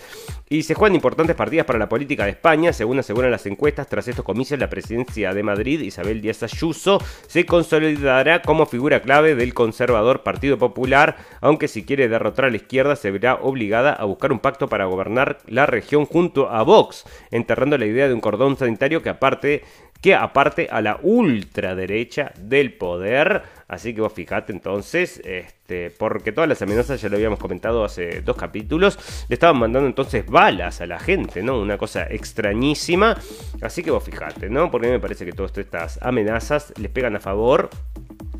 y 0.48 0.64
se 0.64 0.74
juegan 0.74 0.96
importantes 0.96 1.36
partidas 1.36 1.64
para 1.64 1.78
la 1.78 1.88
política 1.88 2.24
de 2.24 2.30
España, 2.30 2.72
según 2.72 2.98
aseguran 2.98 3.30
las 3.30 3.46
encuestas. 3.46 3.86
Tras 3.86 4.08
estos 4.08 4.24
comicios, 4.24 4.58
la 4.58 4.68
presidencia 4.68 5.32
de 5.32 5.44
Madrid, 5.44 5.80
Isabel 5.80 6.20
Díaz 6.20 6.42
Ayuso, 6.42 7.00
se 7.28 7.46
consolidará 7.46 8.42
como 8.42 8.66
figura 8.66 9.00
clave 9.00 9.36
del 9.36 9.54
conservador 9.54 10.09
Partido 10.18 10.58
Popular, 10.58 11.16
aunque 11.40 11.68
si 11.68 11.84
quiere 11.84 12.08
derrotar 12.08 12.46
a 12.46 12.50
la 12.50 12.56
izquierda 12.56 12.96
se 12.96 13.10
verá 13.10 13.36
obligada 13.36 13.92
a 13.92 14.04
buscar 14.04 14.32
un 14.32 14.40
pacto 14.40 14.68
para 14.68 14.86
gobernar 14.86 15.38
la 15.46 15.66
región 15.66 16.04
junto 16.04 16.50
a 16.50 16.62
Vox, 16.64 17.04
enterrando 17.30 17.78
la 17.78 17.86
idea 17.86 18.08
de 18.08 18.14
un 18.14 18.20
cordón 18.20 18.56
sanitario 18.56 19.02
que 19.02 19.08
aparte 19.08 19.62
que 20.00 20.14
aparte 20.14 20.68
a 20.70 20.80
la 20.80 20.98
ultraderecha 21.02 22.32
del 22.38 22.72
poder. 22.72 23.42
Así 23.68 23.94
que 23.94 24.00
vos 24.00 24.12
fijate 24.12 24.52
entonces, 24.52 25.20
este, 25.24 25.59
porque 25.98 26.32
todas 26.32 26.48
las 26.48 26.62
amenazas 26.62 27.00
ya 27.00 27.08
lo 27.08 27.16
habíamos 27.16 27.38
comentado 27.38 27.84
hace 27.84 28.22
dos 28.22 28.36
capítulos, 28.36 28.98
le 29.28 29.34
estaban 29.34 29.58
mandando 29.58 29.88
entonces 29.88 30.26
balas 30.26 30.80
a 30.80 30.86
la 30.86 30.98
gente, 30.98 31.42
¿no? 31.42 31.60
Una 31.60 31.78
cosa 31.78 32.06
extrañísima. 32.08 33.16
Así 33.62 33.82
que 33.82 33.90
vos 33.90 34.02
fijate, 34.02 34.48
¿no? 34.50 34.70
Porque 34.70 34.88
me 34.88 35.00
parece 35.00 35.24
que 35.24 35.32
todas 35.32 35.56
estas 35.56 35.98
amenazas 36.02 36.72
les 36.78 36.90
pegan 36.90 37.16
a 37.16 37.20
favor 37.20 37.70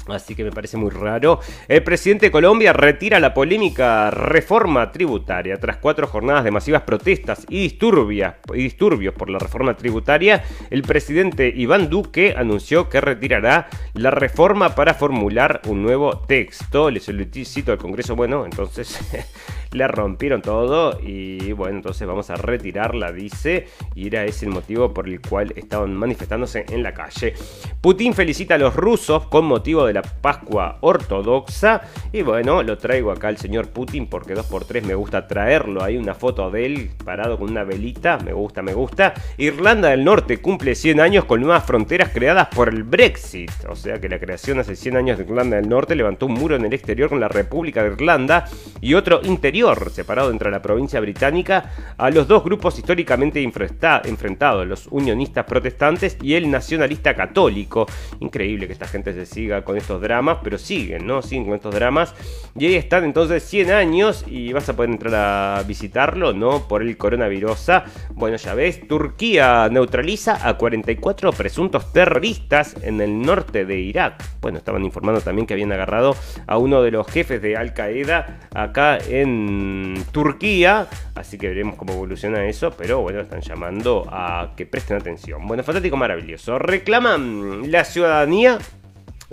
Así 0.08 0.34
que 0.34 0.44
me 0.44 0.50
parece 0.50 0.76
muy 0.76 0.90
raro. 0.90 1.40
El 1.68 1.82
presidente 1.82 2.26
de 2.26 2.32
Colombia 2.32 2.72
retira 2.72 3.20
la 3.20 3.34
polémica 3.34 4.10
reforma 4.10 4.90
tributaria. 4.92 5.58
Tras 5.58 5.76
cuatro 5.76 6.06
jornadas 6.06 6.44
de 6.44 6.50
masivas 6.50 6.82
protestas 6.82 7.46
y, 7.48 7.58
y 7.58 8.62
disturbios 8.62 9.14
por 9.14 9.30
la 9.30 9.38
reforma 9.38 9.76
tributaria, 9.76 10.42
el 10.70 10.82
presidente 10.82 11.52
Iván 11.54 11.88
Duque 11.90 12.34
anunció 12.36 12.88
que 12.88 13.00
retirará 13.00 13.68
la 13.94 14.10
reforma 14.10 14.74
para 14.74 14.94
formular 14.94 15.60
un 15.66 15.82
nuevo 15.82 16.18
texto. 16.18 16.90
Le 16.90 17.00
solicito 17.24 17.72
al 17.72 17.78
Congreso, 17.78 18.16
bueno, 18.16 18.44
entonces 18.44 18.98
le 19.72 19.86
rompieron 19.86 20.42
todo 20.42 20.98
y 21.00 21.52
bueno, 21.52 21.76
entonces 21.76 22.06
vamos 22.06 22.30
a 22.30 22.36
retirarla, 22.36 23.12
dice, 23.12 23.66
y 23.94 24.08
era 24.08 24.24
ese 24.24 24.46
el 24.46 24.52
motivo 24.52 24.92
por 24.92 25.08
el 25.08 25.20
cual 25.20 25.52
estaban 25.56 25.94
manifestándose 25.94 26.64
en 26.68 26.82
la 26.82 26.92
calle. 26.92 27.34
Putin 27.80 28.14
felicita 28.14 28.54
a 28.54 28.58
los 28.58 28.74
rusos 28.74 29.26
con 29.26 29.44
motivo 29.44 29.86
de 29.86 29.94
la 29.94 30.02
Pascua 30.02 30.78
ortodoxa 30.80 31.82
y 32.12 32.22
bueno, 32.22 32.62
lo 32.62 32.78
traigo 32.78 33.12
acá 33.12 33.28
al 33.28 33.36
señor 33.36 33.68
Putin 33.68 34.08
porque 34.08 34.34
2x3 34.34 34.82
me 34.82 34.94
gusta 34.94 35.26
traerlo, 35.26 35.82
hay 35.82 35.96
una 35.96 36.14
foto 36.14 36.50
de 36.50 36.66
él 36.66 36.90
parado 37.04 37.38
con 37.38 37.50
una 37.50 37.64
velita, 37.64 38.18
me 38.18 38.32
gusta, 38.32 38.62
me 38.62 38.74
gusta. 38.74 39.14
Irlanda 39.38 39.90
del 39.90 40.04
Norte 40.04 40.38
cumple 40.38 40.74
100 40.74 41.00
años 41.00 41.24
con 41.24 41.40
nuevas 41.40 41.64
fronteras 41.64 42.10
creadas 42.12 42.48
por 42.48 42.68
el 42.68 42.82
Brexit, 42.82 43.52
o 43.68 43.76
sea 43.76 44.00
que 44.00 44.08
la 44.08 44.18
creación 44.18 44.58
hace 44.58 44.74
100 44.74 44.96
años 44.96 45.18
de 45.18 45.24
Irlanda 45.24 45.56
del 45.56 45.68
Norte 45.68 45.94
levantó 45.94 46.26
un 46.26 46.34
muro 46.34 46.56
en 46.56 46.64
el 46.64 46.72
exterior 46.72 47.08
con 47.08 47.20
la 47.20 47.28
República 47.28 47.82
de 47.82 47.92
Irlanda 47.92 48.46
y 48.80 48.94
otro 48.94 49.20
interior 49.22 49.59
separado 49.90 50.30
entre 50.30 50.50
la 50.50 50.62
provincia 50.62 51.00
británica, 51.00 51.72
a 51.98 52.10
los 52.10 52.26
dos 52.26 52.42
grupos 52.44 52.78
históricamente 52.78 53.42
enfrentados, 53.42 54.66
los 54.66 54.86
unionistas 54.90 55.44
protestantes 55.44 56.16
y 56.22 56.34
el 56.34 56.50
nacionalista 56.50 57.14
católico. 57.14 57.86
Increíble 58.20 58.66
que 58.66 58.72
esta 58.72 58.86
gente 58.86 59.12
se 59.12 59.26
siga 59.26 59.64
con 59.64 59.76
estos 59.76 60.00
dramas, 60.00 60.38
pero 60.42 60.56
siguen, 60.56 61.06
¿no? 61.06 61.20
Siguen 61.22 61.46
con 61.46 61.54
estos 61.54 61.74
dramas. 61.74 62.14
Y 62.56 62.66
ahí 62.66 62.74
están 62.76 63.04
entonces 63.04 63.42
100 63.44 63.70
años 63.70 64.24
y 64.26 64.52
vas 64.52 64.68
a 64.68 64.76
poder 64.76 64.90
entrar 64.90 65.14
a 65.14 65.62
visitarlo, 65.64 66.32
¿no? 66.32 66.68
Por 66.68 66.82
el 66.82 66.96
coronavirus. 66.96 67.50
Bueno, 68.14 68.36
ya 68.36 68.54
ves, 68.54 68.86
Turquía 68.86 69.68
neutraliza 69.70 70.46
a 70.48 70.56
44 70.56 71.32
presuntos 71.32 71.92
terroristas 71.92 72.76
en 72.82 73.00
el 73.00 73.20
norte 73.20 73.64
de 73.64 73.78
Irak. 73.78 74.22
Bueno, 74.40 74.58
estaban 74.58 74.84
informando 74.84 75.20
también 75.20 75.46
que 75.46 75.54
habían 75.54 75.72
agarrado 75.72 76.14
a 76.46 76.58
uno 76.58 76.82
de 76.82 76.90
los 76.90 77.06
jefes 77.06 77.42
de 77.42 77.56
Al 77.56 77.74
Qaeda 77.74 78.40
acá 78.54 78.98
en 78.98 79.49
Turquía, 80.12 80.88
así 81.14 81.38
que 81.38 81.48
veremos 81.48 81.76
cómo 81.76 81.92
evoluciona 81.92 82.46
eso, 82.46 82.70
pero 82.70 83.00
bueno, 83.00 83.20
están 83.20 83.40
llamando 83.40 84.06
a 84.10 84.52
que 84.56 84.66
presten 84.66 84.96
atención. 84.96 85.46
Bueno, 85.46 85.62
fantástico, 85.62 85.96
maravilloso. 85.96 86.58
Reclaman 86.58 87.70
la 87.70 87.84
ciudadanía 87.84 88.58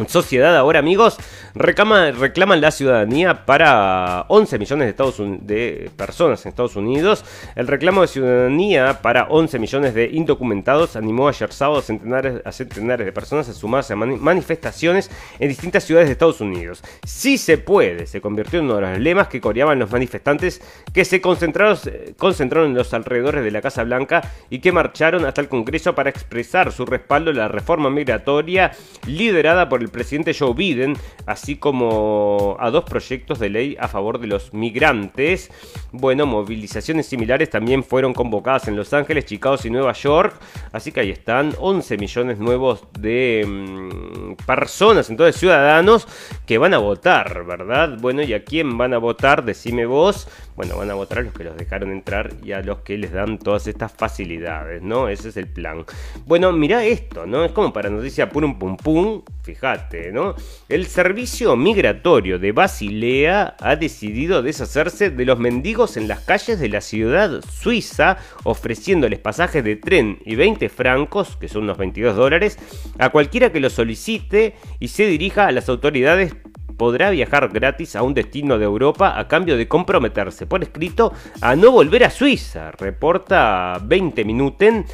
Sociedad 0.05 0.55
ahora, 0.55 0.77
amigos, 0.77 1.17
reclaman 1.55 2.61
la 2.61 2.69
ciudadanía 2.69 3.45
para 3.47 4.25
11 4.27 4.59
millones 4.59 4.95
de, 5.41 5.91
personas 5.97 6.45
en 6.45 6.49
Estados 6.49 6.75
Unidos. 6.75 7.25
El 7.55 7.65
reclamo 7.65 8.01
de 8.01 8.07
ciudadanía 8.07 9.01
para 9.01 9.23
11 9.23 9.57
millones 9.57 9.95
de 9.95 10.05
indocumentados 10.13 10.95
animó 10.95 11.27
ayer 11.27 11.51
sábado 11.51 11.79
a 11.79 12.51
centenares, 12.51 13.05
de 13.05 13.11
personas 13.11 13.49
a 13.49 13.53
sumarse 13.53 13.93
a 13.93 13.95
manifestaciones 13.95 15.09
en 15.39 15.49
distintas 15.49 15.83
ciudades 15.83 16.09
de 16.09 16.13
Estados 16.13 16.41
Unidos. 16.41 16.83
Si 17.03 17.39
se 17.39 17.57
puede, 17.57 18.05
se 18.05 18.21
convirtió 18.21 18.59
en 18.59 18.65
uno 18.65 18.75
de 18.75 18.81
los 18.81 18.99
lemas 18.99 19.29
que 19.29 19.41
coreaban 19.41 19.79
los 19.79 19.91
manifestantes 19.91 20.61
que 20.93 21.05
se 21.05 21.21
concentraron, 21.21 21.75
concentraron 22.17 22.69
en 22.69 22.77
los 22.77 22.93
alrededores 22.93 23.43
de 23.43 23.49
la 23.49 23.61
Casa 23.63 23.83
Blanca 23.83 24.21
y 24.51 24.59
que 24.59 24.71
marcharon 24.71 25.25
hasta 25.25 25.41
el 25.41 25.49
Congreso 25.49 25.95
para 25.95 26.11
expresar 26.11 26.71
su 26.71 26.85
respaldo 26.85 27.31
a 27.31 27.33
la 27.33 27.47
reforma 27.47 27.89
migratoria 27.89 28.73
liderada 29.07 29.67
por 29.67 29.81
el 29.81 29.86
presidente 29.89 30.33
Joe 30.33 30.53
Biden, 30.53 30.95
así 31.25 31.55
como 31.55 32.57
a 32.59 32.69
dos 32.69 32.83
proyectos 32.83 33.39
de 33.39 33.49
ley 33.49 33.77
a 33.79 33.87
favor 33.87 34.19
de 34.19 34.27
los 34.27 34.53
migrantes. 34.53 35.51
Bueno, 35.91 36.25
movilizaciones 36.25 37.05
similares 37.05 37.49
también 37.49 37.83
fueron 37.83 38.13
convocadas 38.13 38.67
en 38.67 38.75
Los 38.75 38.93
Ángeles, 38.93 39.25
Chicago 39.25 39.57
y 39.63 39.69
Nueva 39.69 39.93
York. 39.93 40.39
Así 40.71 40.91
que 40.91 41.01
ahí 41.01 41.11
están 41.11 41.53
11 41.59 41.97
millones 41.97 42.39
nuevos 42.39 42.83
de 42.99 43.45
mm, 43.47 44.45
personas, 44.45 45.09
entonces 45.09 45.39
ciudadanos, 45.39 46.07
que 46.45 46.57
van 46.57 46.73
a 46.73 46.77
votar, 46.77 47.45
¿verdad? 47.45 47.97
Bueno, 47.99 48.21
¿y 48.21 48.33
a 48.33 48.43
quién 48.43 48.77
van 48.77 48.93
a 48.93 48.97
votar? 48.97 49.43
Decime 49.43 49.85
vos. 49.85 50.27
Bueno, 50.57 50.75
van 50.75 50.89
a 50.89 50.95
votar 50.95 51.19
a 51.19 51.21
los 51.21 51.33
que 51.35 51.43
los 51.43 51.55
dejaron 51.55 51.91
entrar 51.91 52.33
y 52.43 52.51
a 52.51 52.63
los 52.63 52.79
que 52.79 52.97
les 52.97 53.13
dan 53.13 53.37
todas 53.37 53.67
estas 53.67 53.91
facilidades, 53.91 54.81
¿no? 54.81 55.07
Ese 55.07 55.29
es 55.29 55.37
el 55.37 55.45
plan. 55.45 55.85
Bueno, 56.25 56.51
mira 56.51 56.83
esto, 56.83 57.27
¿no? 57.27 57.45
Es 57.45 57.51
como 57.51 57.71
para 57.71 57.91
noticia 57.91 58.27
pum 58.27 58.57
pum 58.57 58.75
pum. 58.75 59.21
Fíjate, 59.43 60.11
¿no? 60.11 60.33
El 60.67 60.87
servicio 60.87 61.55
migratorio 61.55 62.39
de 62.39 62.53
Basilea 62.53 63.55
ha 63.59 63.75
decidido 63.75 64.41
deshacerse 64.41 65.11
de 65.11 65.25
los 65.25 65.37
mendigos 65.37 65.95
en 65.95 66.07
las 66.07 66.21
calles 66.21 66.59
de 66.59 66.69
la 66.69 66.81
ciudad 66.81 67.39
suiza, 67.47 68.17
ofreciéndoles 68.43 69.19
pasajes 69.19 69.63
de 69.63 69.75
tren 69.75 70.17
y 70.25 70.35
20 70.35 70.69
francos, 70.69 71.37
que 71.37 71.49
son 71.49 71.65
unos 71.65 71.77
22 71.77 72.15
dólares, 72.15 72.57
a 72.97 73.09
cualquiera 73.09 73.51
que 73.51 73.59
lo 73.59 73.69
solicite 73.69 74.55
y 74.79 74.87
se 74.87 75.05
dirija 75.05 75.45
a 75.45 75.51
las 75.51 75.69
autoridades 75.69 76.33
podrá 76.77 77.09
viajar 77.09 77.49
gratis 77.49 77.95
a 77.95 78.03
un 78.03 78.13
destino 78.13 78.57
de 78.57 78.65
Europa 78.65 79.19
a 79.19 79.27
cambio 79.27 79.57
de 79.57 79.67
comprometerse 79.67 80.45
por 80.45 80.63
escrito 80.63 81.11
a 81.41 81.55
no 81.55 81.71
volver 81.71 82.03
a 82.03 82.09
Suiza, 82.09 82.71
reporta 82.71 83.79
20 83.83 84.23
Minuten. 84.23 84.85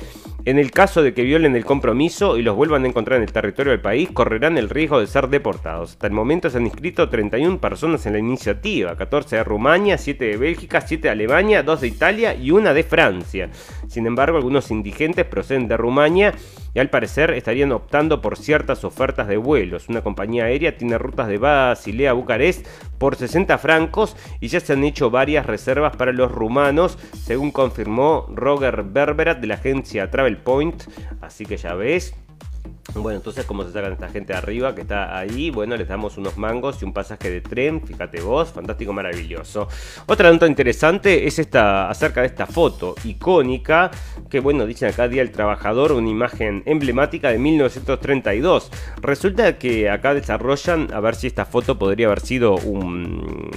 En 0.45 0.59
el 0.59 0.71
caso 0.71 1.01
de 1.01 1.13
que 1.13 1.23
violen 1.23 1.55
el 1.55 1.63
compromiso 1.63 2.37
y 2.37 2.41
los 2.41 2.57
vuelvan 2.57 2.83
a 2.83 2.87
encontrar 2.89 3.15
en 3.15 3.23
el 3.23 3.31
territorio 3.31 3.71
del 3.71 3.79
país, 3.79 4.09
correrán 4.11 4.57
el 4.57 4.69
riesgo 4.69 4.99
de 4.99 5.07
ser 5.07 5.29
deportados. 5.29 5.91
Hasta 5.91 6.07
el 6.07 6.11
momento 6.11 6.49
se 6.49 6.57
han 6.57 6.65
inscrito 6.65 7.07
31 7.07 7.61
personas 7.61 8.05
en 8.05 8.11
la 8.11 8.19
iniciativa, 8.19 8.97
14 8.97 9.37
de 9.37 9.43
Rumania, 9.45 9.97
7 9.97 10.25
de 10.25 10.35
Bélgica, 10.35 10.81
7 10.81 11.03
de 11.03 11.11
Alemania, 11.11 11.63
2 11.63 11.79
de 11.79 11.87
Italia 11.87 12.35
y 12.35 12.51
una 12.51 12.73
de 12.73 12.83
Francia. 12.83 13.51
Sin 13.87 14.05
embargo, 14.05 14.35
algunos 14.35 14.69
indigentes 14.69 15.25
proceden 15.25 15.69
de 15.69 15.77
Rumania 15.77 16.33
y 16.73 16.79
al 16.79 16.89
parecer 16.89 17.31
estarían 17.31 17.71
optando 17.71 18.19
por 18.19 18.37
ciertas 18.37 18.83
ofertas 18.83 19.27
de 19.27 19.37
vuelos. 19.37 19.89
Una 19.89 20.01
compañía 20.01 20.45
aérea 20.45 20.77
tiene 20.77 20.97
rutas 20.97 21.27
de 21.27 21.37
Basilea 21.37 22.11
a 22.11 22.13
Bucarest 22.13 22.65
por 22.97 23.15
60 23.15 23.57
francos 23.59 24.17
y 24.39 24.47
ya 24.47 24.59
se 24.59 24.73
han 24.73 24.83
hecho 24.83 25.09
varias 25.09 25.45
reservas 25.45 25.95
para 25.95 26.11
los 26.11 26.31
rumanos, 26.31 26.97
según 27.23 27.51
confirmó 27.51 28.25
Roger 28.33 28.83
Berberat 28.83 29.39
de 29.39 29.47
la 29.47 29.55
agencia 29.55 30.09
Travel 30.09 30.32
Point. 30.38 30.84
Así 31.21 31.45
que 31.45 31.57
ya 31.57 31.73
ves, 31.75 32.13
bueno, 32.95 33.17
entonces, 33.17 33.45
¿cómo 33.45 33.63
se 33.63 33.71
sacan 33.71 33.93
esta 33.93 34.09
gente 34.09 34.34
arriba 34.34 34.75
que 34.75 34.81
está 34.81 35.17
ahí? 35.17 35.49
Bueno, 35.49 35.75
les 35.77 35.88
damos 35.88 36.17
unos 36.17 36.38
mangos 36.38 36.81
y 36.81 36.86
un 36.86 36.93
pasaje 36.93 37.31
de 37.31 37.41
tren, 37.41 37.81
fíjate 37.81 38.21
vos, 38.21 38.51
fantástico, 38.51 38.93
maravilloso. 38.93 39.67
Otra 40.05 40.31
nota 40.31 40.45
interesante 40.47 41.25
es 41.25 41.39
esta 41.39 41.89
acerca 41.89 42.21
de 42.21 42.27
esta 42.27 42.45
foto 42.45 42.93
icónica, 43.05 43.89
que 44.29 44.41
bueno, 44.41 44.65
dicen 44.65 44.89
acá 44.89 45.07
Día 45.07 45.23
del 45.23 45.31
Trabajador, 45.31 45.93
una 45.93 46.09
imagen 46.09 46.61
emblemática 46.65 47.29
de 47.29 47.39
1932. 47.39 48.69
Resulta 49.01 49.57
que 49.57 49.89
acá 49.89 50.13
desarrollan, 50.13 50.93
a 50.93 50.99
ver 50.99 51.15
si 51.15 51.27
esta 51.27 51.45
foto 51.45 51.79
podría 51.79 52.07
haber 52.07 52.19
sido 52.19 52.55
un... 52.55 53.49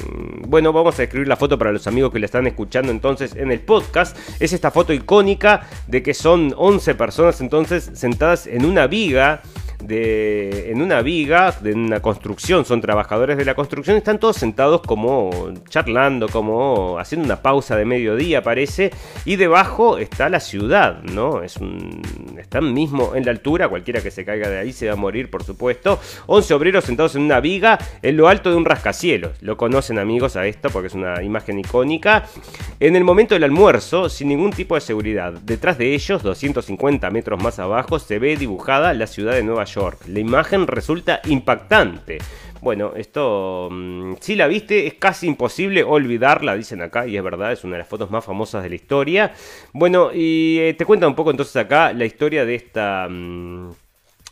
Bueno, 0.49 0.73
vamos 0.73 0.99
a 0.99 1.03
escribir 1.03 1.27
la 1.27 1.37
foto 1.37 1.59
para 1.59 1.73
los 1.73 1.87
amigos 1.89 2.13
que 2.13 2.21
la 2.21 2.27
están 2.27 2.47
escuchando 2.47 2.93
entonces 2.93 3.35
en 3.35 3.51
el 3.51 3.61
podcast. 3.61 4.17
Es 4.41 4.53
esta 4.53 4.71
foto 4.71 4.93
icónica 4.93 5.69
de 5.89 6.03
que 6.03 6.15
son 6.15 6.55
11 6.57 6.95
personas 6.95 7.41
entonces 7.41 7.91
sentadas 7.95 8.47
en 8.47 8.65
una 8.65 8.87
viga 8.87 9.16
liga 9.17 9.41
de, 9.83 10.71
en 10.71 10.83
una 10.83 11.03
viga, 11.03 11.55
de 11.61 11.73
una 11.73 12.01
construcción, 12.01 12.65
son 12.65 12.81
trabajadores 12.81 13.37
de 13.37 13.45
la 13.45 13.55
construcción, 13.55 13.97
están 13.97 14.19
todos 14.19 14.37
sentados 14.37 14.83
como 14.83 15.53
charlando, 15.69 16.29
como 16.29 16.99
haciendo 16.99 17.27
una 17.27 17.43
pausa 17.43 17.77
de 17.77 17.85
mediodía 17.85 18.43
parece, 18.43 18.91
y 19.25 19.37
debajo 19.37 19.99
está 19.99 20.29
la 20.29 20.41
ciudad, 20.41 21.03
¿no? 21.03 21.43
Es 21.43 21.57
un, 21.57 22.03
están 22.39 22.73
mismo 22.73 23.15
en 23.15 23.25
la 23.25 23.31
altura, 23.31 23.69
cualquiera 23.69 24.01
que 24.01 24.11
se 24.11 24.25
caiga 24.25 24.49
de 24.49 24.59
ahí 24.59 24.73
se 24.73 24.87
va 24.87 24.95
a 24.95 24.97
morir, 24.97 25.31
por 25.31 25.45
supuesto. 25.45 26.01
11 26.27 26.55
obreros 26.55 26.85
sentados 26.85 27.15
en 27.17 27.23
una 27.23 27.41
viga 27.41 27.79
en 28.03 28.17
lo 28.17 28.29
alto 28.29 28.51
de 28.51 28.57
un 28.57 28.65
rascacielos, 28.65 29.43
lo 29.43 29.57
conocen 29.57 29.99
amigos 29.99 30.37
a 30.37 30.47
esto 30.47 30.71
porque 30.71 30.89
es 30.89 30.95
una 30.95 31.23
imagen 31.23 31.59
icónica, 31.59 32.25
en 32.81 32.97
el 32.97 33.05
momento 33.05 33.35
del 33.35 33.45
almuerzo, 33.45 34.09
sin 34.09 34.29
ningún 34.29 34.53
tipo 34.53 34.75
de 34.75 34.81
seguridad. 34.81 35.33
Detrás 35.33 35.79
de 35.79 35.95
ellos, 35.95 36.23
250 36.23 37.11
metros 37.11 37.43
más 37.43 37.59
abajo, 37.59 37.99
se 37.99 38.19
ve 38.19 38.37
dibujada 38.37 38.93
la 38.95 39.07
ciudad 39.07 39.35
de 39.35 39.43
Nueva 39.43 39.66
York. 39.67 40.07
La 40.09 40.21
imagen 40.21 40.67
resulta 40.67 41.21
impactante. 41.27 42.19
Bueno, 42.61 42.93
esto, 42.97 43.69
mm, 43.71 44.15
si 44.21 44.35
la 44.35 44.47
viste, 44.47 44.87
es 44.87 44.95
casi 44.95 45.27
imposible 45.27 45.85
olvidarla, 45.85 46.57
dicen 46.57 46.83
acá, 46.83 47.07
y 47.07 47.17
es 47.17 47.23
verdad, 47.23 47.53
es 47.53 47.63
una 47.65 47.75
de 47.75 47.81
las 47.81 47.89
fotos 47.89 48.11
más 48.11 48.25
famosas 48.25 48.63
de 48.63 48.71
la 48.71 48.75
historia. 48.75 49.33
Bueno, 49.73 50.11
y 50.13 50.59
eh, 50.59 50.75
te 50.75 50.85
cuenta 50.85 51.07
un 51.07 51.15
poco 51.15 51.31
entonces 51.31 51.57
acá 51.57 51.93
la 51.93 52.05
historia 52.05 52.45
de 52.45 52.55
esta... 52.55 53.09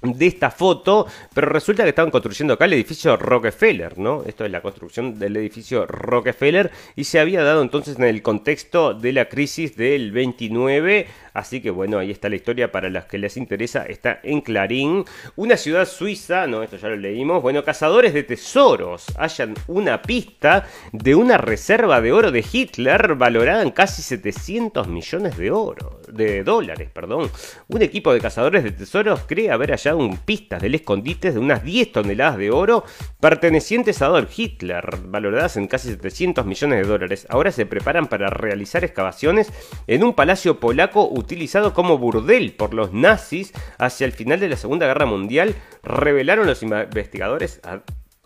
De 0.05 0.27
esta 0.27 0.51
foto, 0.51 1.07
pero 1.33 1.49
resulta 1.49 1.83
que 1.83 1.89
estaban 1.89 2.11
construyendo 2.11 2.55
acá 2.55 2.67
el 2.67 2.75
edificio 2.75 3.17
Rockefeller, 3.17 3.99
¿no? 3.99 4.23
Esto 4.27 4.45
es 4.45 4.51
la 4.51 4.61
construcción 4.61 5.19
del 5.19 5.37
edificio 5.37 5.87
Rockefeller 5.87 6.71
y 6.95 7.05
se 7.05 7.21
había 7.21 7.43
dado 7.43 7.63
entonces 7.63 7.97
en 7.97 8.05
el 8.05 8.21
contexto 8.21 8.93
de 8.93 9.13
la 9.13 9.29
crisis 9.29 9.77
del 9.77 10.13
29 10.13 11.07
Así 11.35 11.61
que 11.61 11.71
bueno, 11.71 11.99
ahí 11.99 12.13
está 12.13 12.29
la 12.29 12.37
historia 12.37 12.71
para 12.71 12.89
los 12.89 13.07
que 13.07 13.19
les 13.19 13.37
interesa. 13.37 13.85
Está 13.85 14.21
en 14.23 14.41
Clarín. 14.41 15.05
Una 15.35 15.57
ciudad 15.57 15.85
suiza, 15.85 16.47
no, 16.47 16.63
esto 16.63 16.77
ya 16.77 16.89
lo 16.89 16.97
leímos. 16.97 17.43
Bueno, 17.43 17.65
cazadores 17.65 18.15
de 18.15 18.23
tesoros 18.23 19.07
hallan 19.19 19.55
una 19.67 20.01
pista 20.01 20.67
de 20.93 21.17
una 21.17 21.37
reserva 21.37 22.01
de 22.01 22.13
oro 22.13 22.31
de 22.31 22.45
Hitler 22.51 23.17
valorada 23.17 23.63
en 23.63 23.73
casi 23.73 24.01
700 24.03 24.87
millones 24.87 25.37
de 25.37 25.51
oro, 25.51 26.01
de 26.15 26.45
dólares, 26.45 26.89
perdón. 26.93 27.31
Un 27.69 27.83
equipo 27.83 28.13
de 28.13 28.21
cazadores 28.21 28.65
de 28.65 28.73
tesoros 28.73 29.21
cree 29.27 29.51
haber 29.51 29.71
hallado 29.71 29.99
pistas 30.25 30.63
del 30.63 30.75
escondite 30.75 31.33
de 31.33 31.39
unas 31.39 31.63
10 31.63 31.93
toneladas 31.93 32.39
de 32.39 32.51
oro 32.51 32.85
pertenecientes 33.21 34.01
a 34.03 34.07
Adolf 34.07 34.39
Hitler, 34.39 34.85
valoradas 35.05 35.57
en 35.57 35.67
casi 35.67 35.91
700 35.91 36.47
millones 36.47 36.83
de 36.83 36.89
dólares. 36.89 37.27
Ahora 37.29 37.53
se 37.53 37.67
preparan 37.67 38.07
para 38.07 38.29
realizar 38.29 38.85
excavaciones 38.85 39.53
en 39.87 40.05
un 40.05 40.15
palacio 40.15 40.61
polaco 40.61 41.09
utilizado 41.09 41.75
como 41.75 41.99
burdel 41.99 42.53
por 42.53 42.75
los 42.75 42.93
nazis 42.93 43.53
hacia 43.79 44.05
el 44.05 44.13
final 44.13 44.41
de 44.41 44.49
la 44.49 44.57
Segunda 44.57 44.87
Guerra 44.87 45.07
Mundial, 45.07 45.55
revelaron 45.83 46.47
los 46.47 46.63
investigadores 46.63 47.61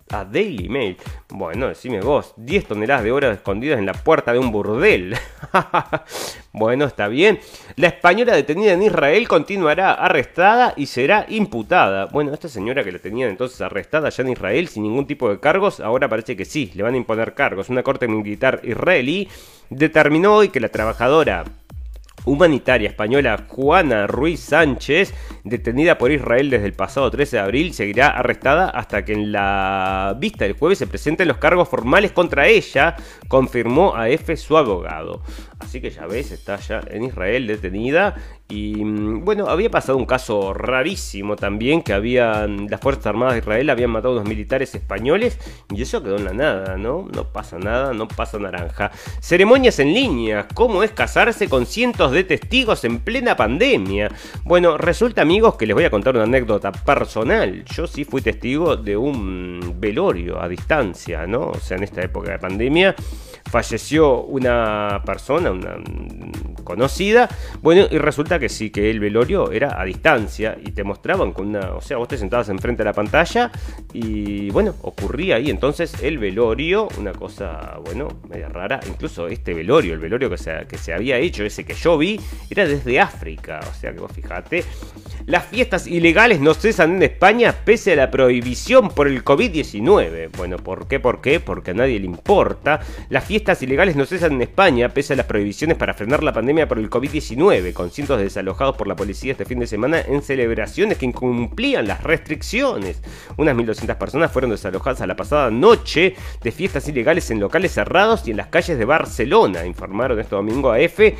Daily 0.09 0.69
Mail. 0.69 0.97
Bueno, 1.29 1.69
decime 1.69 2.01
vos, 2.01 2.35
10 2.37 2.67
toneladas 2.67 3.05
de 3.05 3.13
oro 3.13 3.31
escondidas 3.31 3.79
en 3.79 3.87
la 3.87 3.93
puerta 3.93 4.33
de 4.33 4.39
un 4.39 4.51
burdel. 4.51 5.17
bueno, 6.53 6.87
está 6.87 7.09
bien. 7.09 7.39
La 7.77 7.89
española 7.89 8.35
detenida 8.35 8.73
en 8.73 8.83
Israel 8.83 9.29
continuará 9.29 9.93
arrestada 9.93 10.75
y 10.77 10.87
será 10.87 11.27
imputada. 11.29 12.07
Bueno, 12.07 12.33
esta 12.33 12.49
señora 12.49 12.83
que 12.83 12.93
la 12.93 12.99
tenían 12.99 13.31
entonces 13.31 13.61
arrestada 13.61 14.09
allá 14.09 14.25
en 14.25 14.31
Israel 14.31 14.69
sin 14.69 14.83
ningún 14.83 15.07
tipo 15.07 15.29
de 15.29 15.41
cargos, 15.41 15.81
ahora 15.81 16.09
parece 16.09 16.37
que 16.37 16.45
sí, 16.45 16.73
le 16.75 16.83
van 16.83 16.95
a 16.95 16.99
imponer 16.99 17.35
cargos. 17.35 17.69
Una 17.69 17.83
corte 17.83 18.09
militar 18.09 18.61
israelí 18.65 19.29
determinó 19.71 20.37
hoy 20.37 20.49
que 20.49 20.61
la 20.61 20.71
trabajadora 20.71 21.45
humanitaria 22.29 22.89
española 22.89 23.47
Juana 23.49 24.07
Ruiz 24.07 24.41
Sánchez, 24.41 25.15
detenida 25.45 25.99
por 25.99 26.13
Israel 26.13 26.51
desde 26.51 26.67
el 26.67 26.75
pasado 26.75 27.11
13 27.11 27.37
de 27.37 27.43
abril, 27.43 27.75
seguirá 27.75 28.09
arrestada 28.09 28.69
hasta 28.69 29.05
que 29.05 29.15
en 29.15 29.33
la 29.33 30.15
vista 30.19 30.45
del 30.45 30.53
jueves 30.53 30.79
se 30.79 30.87
presenten 30.87 31.29
los 31.29 31.39
cargos 31.39 31.69
formales 31.69 32.13
contra 32.13 32.47
ella, 32.47 32.97
confirmó 33.29 33.97
a 33.97 34.09
F 34.11 34.37
su 34.37 34.57
abogado. 34.57 35.23
Así 35.59 35.81
que 35.81 35.91
ya 35.91 36.07
ves, 36.07 36.31
está 36.31 36.57
ya 36.57 36.81
en 36.89 37.05
Israel 37.05 37.47
detenida. 37.47 38.15
Y 38.49 38.85
mm, 38.85 39.25
bueno, 39.25 39.49
había 39.49 39.71
pasado 39.71 39.99
un 39.99 40.07
caso 40.07 40.55
rarísimo 40.55 41.37
también, 41.37 41.83
que 41.83 41.93
habían 41.93 42.69
las 42.71 42.81
Fuerzas 42.81 43.07
Armadas 43.07 43.35
de 43.35 43.41
Israel 43.41 43.69
habían 43.71 43.91
matado 43.91 44.15
a 44.15 44.17
unos 44.19 44.29
militares 44.29 44.75
españoles 44.75 45.39
y 45.75 45.83
eso 45.83 46.03
quedó 46.03 46.17
en 46.17 46.25
la 46.25 46.33
nada, 46.33 46.77
¿no? 46.77 47.09
No 47.13 47.25
pasa 47.25 47.59
nada, 47.59 47.93
no 47.93 48.09
pasa 48.09 48.39
naranja. 48.39 48.91
Ceremonias 49.21 49.79
en 49.81 49.93
línea, 49.93 50.47
¿cómo 50.55 50.83
es 50.83 50.93
casarse 50.93 51.49
con 51.49 51.67
cientos 51.67 52.13
de 52.13 52.25
testigos 52.25 52.85
en 52.85 53.01
plena 53.01 53.37
pandemia? 53.37 54.11
Bueno, 54.45 54.79
resulta 54.79 55.23
amigos 55.23 55.57
que 55.57 55.67
les 55.67 55.75
voy 55.75 55.85
a 55.85 55.91
contar 55.91 56.15
una 56.15 56.25
anécdota 56.25 56.73
personal. 56.73 57.65
Yo 57.65 57.87
sí 57.87 58.05
fui 58.05 58.23
testigo 58.23 58.77
de 58.77 58.97
un 58.97 59.75
velorio 59.79 60.41
a 60.41 60.49
distancia, 60.49 61.27
¿no? 61.27 61.49
O 61.49 61.59
sea, 61.59 61.77
en 61.77 61.83
esta 61.83 62.03
época 62.03 62.31
de 62.31 62.39
pandemia 62.39 62.95
falleció 63.49 64.23
una 64.23 65.03
persona, 65.05 65.51
una 65.51 65.77
conocida, 66.69 67.31
bueno, 67.63 67.87
y 67.91 67.97
resulta 67.97 68.39
que 68.39 68.51
sí, 68.51 68.69
que 68.69 68.91
el 68.91 69.01
velorio 69.01 69.51
era 69.51 69.81
a 69.81 69.85
distancia 69.87 70.59
y 70.63 70.73
te 70.73 70.85
mostraban 70.85 71.33
con 71.33 71.49
una, 71.49 71.73
o 71.73 71.81
sea, 71.81 71.97
vos 71.97 72.09
te 72.09 72.19
sentabas 72.19 72.51
enfrente 72.51 72.83
de 72.83 72.85
la 72.85 72.93
pantalla 72.93 73.51
y 73.95 74.51
bueno, 74.51 74.75
ocurría 74.83 75.37
ahí 75.37 75.49
entonces 75.49 75.95
el 76.03 76.19
velorio, 76.19 76.89
una 76.99 77.13
cosa, 77.13 77.79
bueno, 77.83 78.09
media 78.29 78.51
rara, 78.51 78.81
incluso 78.87 79.29
este 79.29 79.55
velorio, 79.55 79.95
el 79.95 79.99
velorio 79.99 80.29
que 80.29 80.37
se, 80.37 80.67
que 80.69 80.77
se 80.77 80.93
había 80.93 81.17
hecho, 81.17 81.43
ese 81.43 81.65
que 81.65 81.73
yo 81.73 81.97
vi, 81.97 82.21
era 82.51 82.67
desde 82.67 83.01
África, 83.01 83.61
o 83.63 83.75
sea 83.75 83.95
que 83.95 84.01
vos 84.01 84.13
fijate, 84.13 84.63
las 85.29 85.45
fiestas 85.45 85.87
ilegales 85.87 86.41
no 86.41 86.55
cesan 86.55 86.97
en 86.97 87.03
España 87.03 87.55
pese 87.65 87.93
a 87.93 87.97
la 87.97 88.11
prohibición 88.11 88.89
por 88.89 89.09
el 89.09 89.23
COVID-19. 89.23 90.31
Bueno, 90.37 90.57
¿por 90.57 90.89
qué? 90.89 91.01
¿Por 91.01 91.21
qué? 91.21 91.39
Porque 91.39 91.73
a 91.73 91.75
nadie 91.75 92.01
le 92.01 92.07
importa. 92.07 92.81
Las 93.11 93.25
fiestas 93.25 93.63
ilegales 93.63 93.95
no 93.95 94.07
cesan 94.07 94.33
en 94.33 94.43
España 94.43 94.89
pese 94.89 95.13
a 95.13 95.17
las 95.17 95.27
prohibiciones 95.27 95.77
para 95.77 95.93
frenar 95.93 96.23
la 96.23 96.33
pandemia 96.33 96.58
por 96.67 96.79
el 96.79 96.91
COVID-19, 96.91 97.73
con 97.73 97.91
cientos 97.91 98.19
de 98.19 98.25
desalojados 98.25 98.77
por 98.77 98.89
la 98.89 98.97
policía 98.97 99.33
este 99.33 99.45
fin 99.45 99.59
de 99.59 99.67
semana 99.67 100.01
en 100.01 100.23
celebraciones 100.23 100.99
que 100.99 101.07
incumplían 101.07 101.87
las 101.87 102.03
restricciones. 102.03 103.03
Unas 103.37 103.55
1.200 103.55 103.97
personas 103.97 104.33
fueron 104.33 104.51
desalojadas 104.51 105.01
a 105.03 105.07
la 105.07 105.15
pasada 105.15 105.51
noche 105.51 106.17
de 106.43 106.53
fiestas 106.53 106.89
ilegales 106.89 107.31
en 107.31 107.41
locales 107.41 107.73
cerrados 107.73 108.27
y 108.27 108.31
en 108.33 108.39
las 108.39 108.49
calles 108.49 108.79
de 108.79 108.85
Barcelona, 108.85 109.67
informaron 109.67 110.19
este 110.19 110.35
domingo 110.35 110.71
a 110.71 110.81
F 110.81 111.17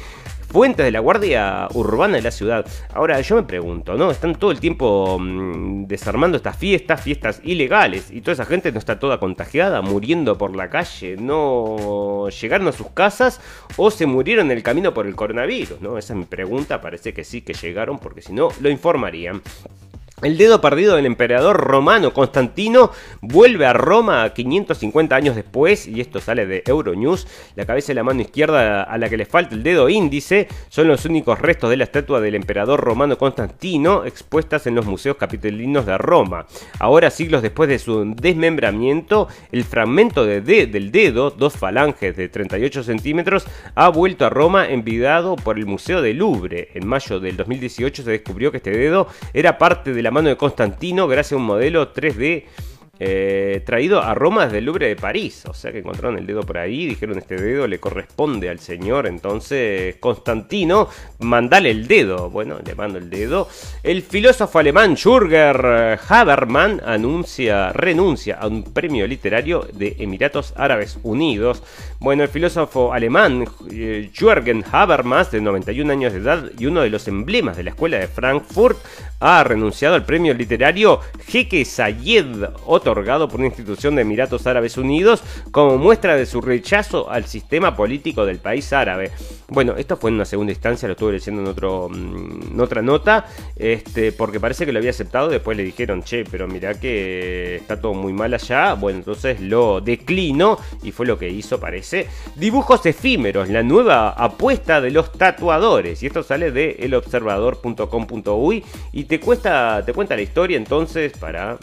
fuentes 0.49 0.85
de 0.85 0.91
la 0.91 1.01
Guardia 1.01 1.69
Urbana 1.75 2.17
de 2.17 2.23
la 2.23 2.31
ciudad. 2.31 2.67
Ahora, 2.95 3.21
yo 3.21 3.37
me 3.37 3.43
pregunto, 3.43 3.95
¿no? 3.95 4.11
Están 4.11 4.35
todo 4.35 4.51
el 4.51 4.61
tiempo 4.61 5.19
mm, 5.21 5.87
desarmando 5.87 6.37
estas 6.37 6.57
fiestas, 6.57 7.01
fiestas 7.01 7.41
ilegales, 7.45 8.11
y 8.11 8.21
toda 8.21 8.33
esa 8.33 8.45
gente 8.45 8.73
no 8.73 8.79
está 8.79 8.99
toda 8.99 9.19
contagiada, 9.19 9.83
muriendo 9.83 10.39
por 10.39 10.57
la 10.57 10.71
calle, 10.71 11.17
no 11.17 12.29
llegaron 12.29 12.69
a 12.69 12.73
sus 12.73 12.89
casas 12.91 13.41
o 13.77 13.91
se 13.91 14.07
murieron 14.07 14.51
en 14.51 14.57
el 14.57 14.63
camino 14.63 14.95
por 14.95 15.07
el 15.07 15.15
coronavirus, 15.15 15.81
¿no? 15.81 15.99
Esa 15.99 16.15
es 16.15 16.19
mi 16.19 16.25
pregunta, 16.25 16.81
parece 16.81 17.13
que 17.13 17.25
sí 17.25 17.43
que 17.43 17.55
llegaron, 17.55 17.99
porque 17.99 18.23
si 18.23 18.33
no, 18.33 18.49
lo 18.61 18.71
informarían. 18.71 19.43
El 20.21 20.37
dedo 20.37 20.61
perdido 20.61 20.97
del 20.97 21.07
emperador 21.07 21.57
romano 21.57 22.13
Constantino 22.13 22.91
vuelve 23.21 23.67
a 23.67 23.73
Roma 23.73 24.29
550 24.35 25.15
años 25.15 25.37
después, 25.37 25.87
y 25.87 26.01
esto 26.01 26.21
sale 26.21 26.45
de 26.45 26.65
Euronews. 26.67 27.29
La 27.55 27.67
cabeza 27.67 27.93
y 27.93 27.95
la 27.95 28.03
mano 28.03 28.21
izquierda 28.21 28.83
a 28.83 28.99
la 28.99 29.09
que 29.09 29.17
le 29.17 29.27
falta 29.27 29.55
el 29.55 29.63
dedo 29.63 29.89
índice 29.89 30.49
son 30.71 30.89
los 30.89 31.05
únicos 31.05 31.39
restos 31.39 31.71
de 31.71 31.77
la 31.77 31.85
estatua 31.85 32.21
del 32.21 32.35
emperador 32.35 32.81
romano 32.81 33.17
Constantino 33.17 34.05
expuestas 34.07 34.67
en 34.67 34.75
los 34.75 34.87
museos 34.87 35.17
capitolinos 35.17 35.87
de 35.87 35.97
Roma. 35.99 36.47
Ahora, 36.81 37.11
siglos 37.11 37.43
después 37.43 37.69
de 37.69 37.79
su 37.79 38.13
desmembramiento, 38.17 39.29
el 39.53 39.63
fragmento 39.63 40.27
de 40.27 40.41
del 40.41 40.91
dedo, 40.91 41.31
dos 41.31 41.55
falanges 41.55 42.17
de 42.17 42.29
38 42.29 42.83
centímetros, 42.83 43.47
ha 43.77 43.89
vuelto 43.89 44.27
a 44.27 44.31
Roma 44.31 44.69
envidado 44.69 45.37
por 45.37 45.59
el 45.59 45.67
Museo 45.67 46.03
del 46.03 46.19
Louvre. 46.19 46.71
En 46.75 46.89
mayo 46.89 47.21
del 47.21 47.37
2018 47.37 48.03
se 48.03 48.11
descubrió 48.11 48.51
que 48.51 48.57
este 48.57 48.71
dedo 48.71 49.07
era 49.33 49.59
parte 49.59 49.93
de 49.93 50.03
la 50.03 50.08
mano 50.11 50.29
de 50.29 50.37
Constantino 50.37 51.09
gracias 51.09 51.33
a 51.33 51.37
un 51.37 51.45
modelo 51.45 51.93
3D 51.93 52.45
eh, 53.01 53.63
traído 53.65 54.03
a 54.03 54.15
Roma 54.15 54.47
desde 54.47 54.59
el 54.59 54.65
Louvre 54.65 54.89
de 54.89 54.97
París. 54.97 55.45
O 55.47 55.55
sea 55.55 55.73
que 55.73 55.79
encontraron 55.79 56.19
el 56.19 56.27
dedo 56.27 56.43
por 56.43 56.59
ahí, 56.59 56.87
dijeron 56.87 57.19
este 57.19 57.37
dedo 57.37 57.67
le 57.67 57.79
corresponde 57.79 58.49
al 58.49 58.59
señor. 58.59 59.07
Entonces, 59.07 59.97
Constantino, 59.97 60.89
mandale 61.21 61.71
el 61.71 61.87
dedo. 61.87 62.31
Bueno, 62.31 62.59
le 62.65 62.75
mando 62.75 62.99
el 62.99 63.11
dedo. 63.11 63.49
El 63.83 64.03
filósofo 64.03 64.59
alemán 64.59 64.97
Jürger 64.97 65.99
Habermann 66.09 66.81
anuncia, 66.85 67.73
renuncia 67.73 68.39
a 68.41 68.47
un 68.47 68.65
premio 68.65 69.07
literario 69.07 69.67
de 69.73 69.97
Emiratos 69.99 70.53
Árabes 70.57 70.99
Unidos. 71.03 71.63
Bueno, 72.01 72.23
el 72.23 72.29
filósofo 72.29 72.93
alemán 72.93 73.45
eh, 73.71 74.11
Jürgen 74.13 74.65
Habermas, 74.71 75.31
de 75.31 75.41
91 75.41 75.93
años 75.93 76.13
de 76.13 76.19
edad 76.19 76.51
y 76.59 76.67
uno 76.67 76.81
de 76.81 76.91
los 76.91 77.09
emblemas 77.09 77.57
de 77.57 77.65
la 77.65 77.71
escuela 77.71 77.99
de 77.99 78.09
Frankfurt, 78.09 78.79
ha 79.21 79.43
renunciado 79.45 79.95
al 79.95 80.05
premio 80.05 80.33
literario 80.35 81.01
Jeque 81.27 81.65
Sayed, 81.65 82.45
otorgado 82.89 83.29
por 83.29 83.41
una 83.41 83.49
institución 83.49 83.95
de 83.95 84.03
Emiratos 84.03 84.47
Árabes 84.47 84.77
Unidos, 84.77 85.23
como 85.51 85.79
muestra 85.79 86.17
de 86.17 86.27
su 86.27 86.41
rechazo 86.41 87.11
al 87.11 87.25
sistema 87.25 87.77
político 87.77 88.25
del 88.25 88.39
país 88.39 88.73
árabe. 88.73 89.11
Bueno, 89.49 89.75
esto 89.77 89.97
fue 89.97 90.11
en 90.11 90.17
una 90.17 90.25
segunda 90.25 90.53
instancia, 90.53 90.89
lo 90.89 90.93
estuve 90.93 91.13
leyendo 91.13 91.43
en, 91.43 91.49
otro, 91.49 91.89
mm, 91.89 92.53
en 92.53 92.61
otra 92.61 92.83
nota, 92.83 93.27
este, 93.57 94.13
porque 94.13 94.41
parece 94.41 94.67
que 94.67 94.73
lo 94.73 94.79
había 94.79 94.91
aceptado, 94.91 95.29
después 95.29 95.57
le 95.57 95.65
dijeron, 95.65 96.03
che, 96.03 96.25
pero 96.25 96.47
mira 96.47 96.75
que 96.75 97.57
está 97.57 97.81
todo 97.81 97.95
muy 97.95 98.13
mal 98.13 98.35
allá, 98.35 98.75
bueno, 98.75 98.99
entonces 98.99 99.41
lo 99.41 99.81
declino 99.81 100.59
y 100.83 100.93
fue 100.93 101.07
lo 101.07 101.19
que 101.19 101.29
hizo, 101.29 101.59
parece 101.59 101.89
Dibujos 102.37 102.85
efímeros, 102.87 103.49
la 103.49 103.63
nueva 103.63 104.11
apuesta 104.11 104.81
de 104.81 104.91
los 104.91 105.13
tatuadores. 105.13 106.03
Y 106.03 106.07
esto 106.07 106.23
sale 106.23 106.51
de 106.51 106.77
elobservador.com.uy 106.81 108.65
y 108.93 109.05
te, 109.05 109.21
cuesta, 109.21 109.83
te 109.85 109.93
cuenta 109.93 110.17
la 110.17 110.23
historia 110.23 110.57
entonces 110.57 111.13
para 111.19 111.59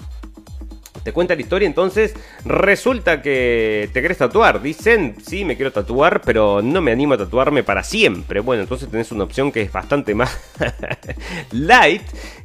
te 1.06 1.14
cuenta 1.14 1.36
la 1.36 1.42
historia, 1.42 1.68
entonces 1.68 2.16
resulta 2.46 3.22
que 3.22 3.92
te 3.94 4.02
querés 4.02 4.18
tatuar. 4.18 4.60
Dicen, 4.60 5.16
sí, 5.24 5.46
me 5.46 5.56
quiero 5.56 5.72
tatuar, 5.72 6.22
pero 6.26 6.64
no 6.64 6.82
me 6.82 6.92
animo 6.92 7.14
a 7.14 7.18
tatuarme 7.20 7.62
para 7.62 7.84
siempre. 7.84 8.40
Bueno, 8.40 8.64
entonces 8.64 8.90
tenés 8.90 9.12
una 9.12 9.24
opción 9.24 9.52
que 9.52 9.62
es 9.62 9.72
bastante 9.72 10.16
más 10.16 10.36
light, 11.52 12.02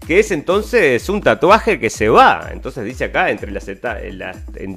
que 0.07 0.19
es 0.19 0.31
entonces 0.31 1.09
un 1.09 1.23
tatuaje 1.23 1.81
que 1.81 1.89
se 1.89 2.11
va. 2.11 2.51
Entonces 2.53 2.85
dice 2.85 3.05
acá, 3.05 3.31
entre 3.31 3.51
las 3.51 3.67
la 4.13 4.37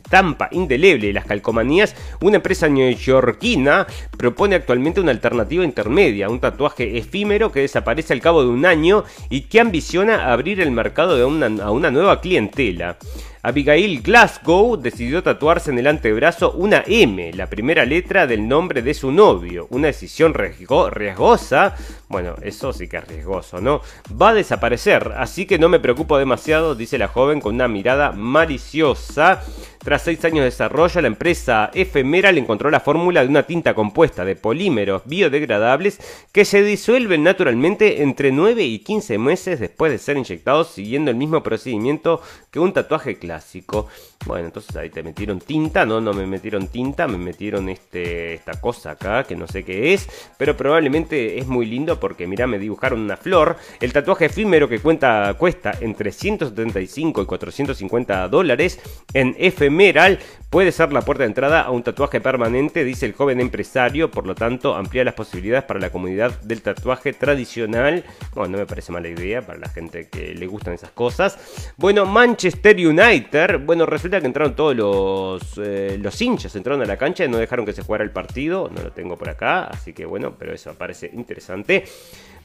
tampa 0.09 0.47
indeleble 0.51 1.07
y 1.07 1.13
las 1.13 1.25
calcomanías, 1.25 1.93
una 2.21 2.38
empresa 2.38 2.69
neoyorquina 2.69 3.86
propone 4.17 4.55
actualmente 4.55 5.01
una 5.01 5.11
alternativa 5.11 5.65
intermedia, 5.65 6.29
un 6.29 6.39
tatuaje 6.39 6.97
efímero 6.97 7.51
que 7.51 7.59
desaparece 7.59 8.13
al 8.13 8.21
cabo 8.21 8.43
de 8.43 8.49
un 8.49 8.65
año 8.65 9.03
y 9.29 9.41
que 9.41 9.59
ambiciona 9.59 10.31
abrir 10.31 10.61
el 10.61 10.71
mercado 10.71 11.17
de 11.17 11.23
a 11.23 11.71
una 11.71 11.91
nueva 11.91 12.21
clientela. 12.21 12.97
Abigail 13.46 14.02
Glasgow 14.02 14.78
decidió 14.78 15.22
tatuarse 15.22 15.70
en 15.70 15.78
el 15.78 15.88
antebrazo 15.88 16.54
una 16.54 16.82
M, 16.88 17.34
la 17.34 17.48
primera 17.48 17.84
letra 17.84 18.26
del 18.26 18.48
nombre 18.48 18.82
de 18.82 18.94
su 18.94 19.12
novio. 19.12 19.68
Una 19.70 19.88
decisión 19.88 20.34
riesgosa. 20.34 21.76
Bueno, 22.08 22.36
eso 22.41 22.72
sí 22.72 22.88
que 22.88 22.98
es 22.98 23.08
riesgoso, 23.08 23.60
¿no? 23.60 23.82
Va 24.10 24.30
a 24.30 24.34
desaparecer, 24.34 25.12
así 25.18 25.46
que 25.46 25.60
no 25.60 25.68
me 25.68 25.82
preocupo 25.82 26.18
demasiado, 26.18 26.74
dice 26.74 26.98
la 26.98 27.10
joven 27.10 27.41
con 27.41 27.56
una 27.56 27.68
mirada 27.68 28.14
maliciosa. 28.14 29.44
Tras 29.84 30.03
seis 30.03 30.23
años 30.23 30.39
de 30.39 30.45
desarrollo, 30.45 31.01
la 31.01 31.07
empresa 31.07 31.69
Ephemeral 31.73 32.38
encontró 32.38 32.71
la 32.71 32.79
fórmula 32.79 33.21
de 33.21 33.27
una 33.27 33.43
tinta 33.43 33.75
compuesta 33.75 34.23
de 34.23 34.38
polímeros 34.38 35.01
biodegradables 35.03 35.99
que 36.31 36.45
se 36.45 36.63
disuelven 36.63 37.21
naturalmente 37.21 38.01
entre 38.01 38.31
9 38.31 38.63
y 38.63 38.79
15 38.79 39.17
meses 39.17 39.59
después 39.59 39.91
de 39.91 39.97
ser 39.97 40.15
inyectados 40.15 40.69
siguiendo 40.69 41.11
el 41.11 41.17
mismo 41.17 41.43
procedimiento 41.43 42.21
que 42.49 42.61
un 42.61 42.71
tatuaje 42.71 43.19
clásico. 43.19 43.88
Bueno, 44.26 44.45
entonces 44.45 44.76
ahí 44.76 44.89
te 44.89 45.03
metieron 45.03 45.39
tinta, 45.39 45.86
no, 45.86 45.99
no 45.99 46.13
me 46.13 46.26
metieron 46.26 46.67
tinta, 46.67 47.07
me 47.07 47.17
metieron 47.17 47.67
este, 47.69 48.36
esta 48.36 48.59
cosa 48.59 48.91
acá 48.91 49.24
que 49.24 49.36
no 49.36 49.47
sé 49.47 49.63
qué 49.63 49.93
es, 49.93 50.07
pero 50.38 50.55
probablemente 50.55 51.38
es 51.38 51.47
muy 51.47 51.65
lindo 51.65 51.99
porque 51.99 52.26
mira, 52.26 52.47
me 52.47 52.59
dibujaron 52.59 53.01
una 53.01 53.17
flor. 53.17 53.57
El 53.80 53.91
tatuaje 53.91 54.26
efímero 54.26 54.69
que 54.69 54.80
cuenta, 54.80 55.34
cuesta 55.38 55.74
entre 55.82 56.11
175 56.11 57.21
y 57.21 57.26
450 57.26 58.28
dólares 58.30 58.80
en 59.13 59.36
Ephemeral 59.38 60.19
puede 60.54 60.72
ser 60.72 60.93
la 60.93 61.01
puerta 61.01 61.24
de 61.24 61.30
entrada 61.30 61.62
a 61.62 61.72
un 61.72 61.82
tatuaje 61.82 62.22
permanente, 62.22 62.84
dice 62.84 63.08
el 63.08 63.14
joven 63.14 63.39
empresario, 63.39 64.12
por 64.12 64.28
lo 64.28 64.36
tanto 64.36 64.76
amplía 64.76 65.04
las 65.04 65.16
posibilidades 65.16 65.64
para 65.64 65.80
la 65.80 65.89
comunidad 65.89 66.39
del 66.41 66.62
tatuaje 66.62 67.12
tradicional. 67.12 68.04
Bueno, 68.36 68.51
no 68.51 68.58
me 68.60 68.68
parece 68.68 68.91
mala 68.91 69.08
idea 69.08 69.41
para 69.41 69.58
la 69.58 69.68
gente 69.68 70.10
que 70.10 70.36
le 70.36 70.45
gustan 70.45 70.76
esas 70.76 70.91
cosas. 70.91 71.74
Bueno, 71.76 72.06
Manchester 72.06 72.76
United, 72.76 73.62
bueno, 73.66 73.88
resulta 73.88 74.22
que 74.22 74.28
entraron 74.28 74.56
todos 74.56 74.76
los, 74.76 75.58
eh, 75.58 75.97
los 75.99 76.22
hinchas, 76.22 76.56
entraron 76.56 76.84
a 76.84 76.86
la 76.86 76.97
cancha 76.97 77.26
y 77.26 77.30
no 77.30 77.38
dejaron 77.38 77.66
que 77.66 77.74
se 77.74 77.82
jugara 77.82 78.04
el 78.04 78.12
partido. 78.12 78.70
No 78.72 78.84
lo 78.84 78.91
tengo 78.91 79.18
por 79.18 79.30
acá, 79.30 79.64
así 79.64 79.91
que 79.91 80.06
bueno, 80.06 80.36
pero 80.38 80.54
eso 80.54 80.76
parece 80.76 81.10
interesante. 81.14 81.86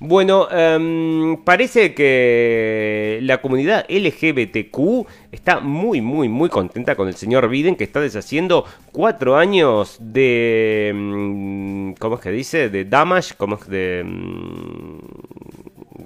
Bueno, 0.00 0.48
em, 0.50 1.36
parece 1.44 1.92
que 1.92 3.18
la 3.22 3.40
comunidad 3.42 3.84
LGBTQ 3.88 5.06
está 5.32 5.58
muy, 5.58 6.00
muy, 6.00 6.28
muy 6.28 6.48
contenta 6.48 6.94
con 6.94 7.08
el 7.08 7.14
señor 7.14 7.48
Biden 7.48 7.74
que 7.74 7.82
está 7.82 8.00
deshaciendo 8.00 8.64
cuatro 8.92 9.36
años 9.36 9.96
de... 10.00 10.88
Em, 10.90 11.94
¿Cómo 11.94 12.14
es 12.14 12.20
que 12.20 12.30
dice? 12.30 12.68
De 12.70 12.84
damage, 12.84 13.34
¿cómo 13.36 13.56
es 13.56 13.68
de... 13.68 14.04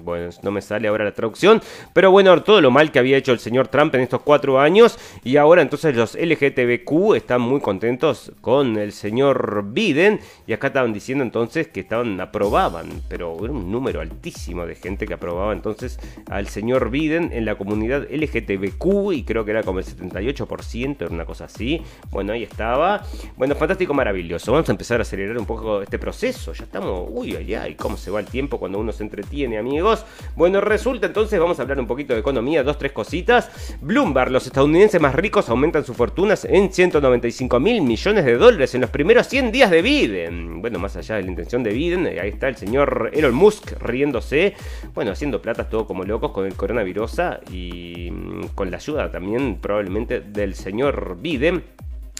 Bueno, 0.03 0.29
no 0.41 0.51
me 0.51 0.61
sale 0.61 0.87
ahora 0.87 1.05
la 1.05 1.13
traducción, 1.13 1.61
pero 1.93 2.11
bueno, 2.11 2.41
todo 2.43 2.61
lo 2.61 2.71
mal 2.71 2.91
que 2.91 2.99
había 2.99 3.17
hecho 3.17 3.31
el 3.31 3.39
señor 3.39 3.67
Trump 3.67 3.95
en 3.95 4.01
estos 4.01 4.21
cuatro 4.21 4.59
años 4.59 4.97
y 5.23 5.37
ahora 5.37 5.61
entonces 5.61 5.95
los 5.95 6.15
LGTBQ 6.15 7.15
están 7.15 7.41
muy 7.41 7.61
contentos 7.61 8.31
con 8.41 8.77
el 8.77 8.91
señor 8.91 9.65
Biden 9.71 10.19
y 10.47 10.53
acá 10.53 10.67
estaban 10.67 10.93
diciendo 10.93 11.23
entonces 11.23 11.67
que 11.67 11.81
estaban 11.81 12.19
aprobaban, 12.19 12.89
pero 13.07 13.37
era 13.43 13.53
un 13.53 13.71
número 13.71 14.01
altísimo 14.01 14.65
de 14.65 14.75
gente 14.75 15.05
que 15.05 15.13
aprobaba 15.13 15.53
entonces 15.53 15.99
al 16.29 16.47
señor 16.47 16.89
Biden 16.89 17.31
en 17.31 17.45
la 17.45 17.55
comunidad 17.55 18.07
LGTBQ 18.09 19.13
y 19.13 19.23
creo 19.23 19.45
que 19.45 19.51
era 19.51 19.63
como 19.63 19.79
el 19.79 19.85
78%, 19.85 20.95
era 21.01 21.13
una 21.13 21.25
cosa 21.25 21.45
así. 21.45 21.81
Bueno, 22.11 22.33
ahí 22.33 22.43
estaba. 22.43 23.03
Bueno, 23.37 23.55
fantástico, 23.55 23.93
maravilloso. 23.93 24.51
Vamos 24.51 24.69
a 24.69 24.71
empezar 24.71 24.99
a 24.99 25.03
acelerar 25.03 25.37
un 25.37 25.45
poco 25.45 25.81
este 25.81 25.99
proceso. 25.99 26.53
Ya 26.53 26.65
estamos, 26.65 27.07
uy, 27.09 27.35
ay, 27.35 27.53
ay, 27.55 27.75
cómo 27.75 27.97
se 27.97 28.11
va 28.11 28.19
el 28.19 28.25
tiempo 28.25 28.59
cuando 28.59 28.79
uno 28.79 28.91
se 28.91 29.03
entretiene, 29.03 29.57
amigos. 29.57 29.92
Bueno, 30.35 30.61
resulta 30.61 31.07
entonces, 31.07 31.39
vamos 31.39 31.59
a 31.59 31.63
hablar 31.63 31.79
un 31.79 31.87
poquito 31.87 32.13
de 32.13 32.19
economía, 32.19 32.63
dos, 32.63 32.77
tres 32.77 32.91
cositas. 32.91 33.77
Bloomberg, 33.81 34.31
los 34.31 34.47
estadounidenses 34.47 34.99
más 34.99 35.13
ricos 35.13 35.49
aumentan 35.49 35.85
sus 35.85 35.95
fortunas 35.95 36.45
en 36.45 36.71
195 36.71 37.59
mil 37.59 37.81
millones 37.81 38.25
de 38.25 38.37
dólares 38.37 38.73
en 38.75 38.81
los 38.81 38.89
primeros 38.89 39.27
100 39.27 39.51
días 39.51 39.69
de 39.69 39.81
Biden. 39.81 40.61
Bueno, 40.61 40.79
más 40.79 40.95
allá 40.95 41.15
de 41.15 41.23
la 41.23 41.29
intención 41.29 41.63
de 41.63 41.71
Biden, 41.71 42.07
ahí 42.07 42.29
está 42.29 42.47
el 42.47 42.55
señor 42.55 43.11
Elon 43.13 43.35
Musk 43.35 43.73
riéndose, 43.81 44.55
bueno, 44.93 45.11
haciendo 45.11 45.41
platas 45.41 45.69
todo 45.69 45.85
como 45.85 46.03
locos 46.03 46.31
con 46.31 46.45
el 46.45 46.55
coronavirus 46.55 47.03
y 47.51 48.09
mm, 48.11 48.47
con 48.55 48.71
la 48.71 48.77
ayuda 48.77 49.11
también 49.11 49.57
probablemente 49.61 50.21
del 50.21 50.55
señor 50.55 51.17
Biden. 51.19 51.63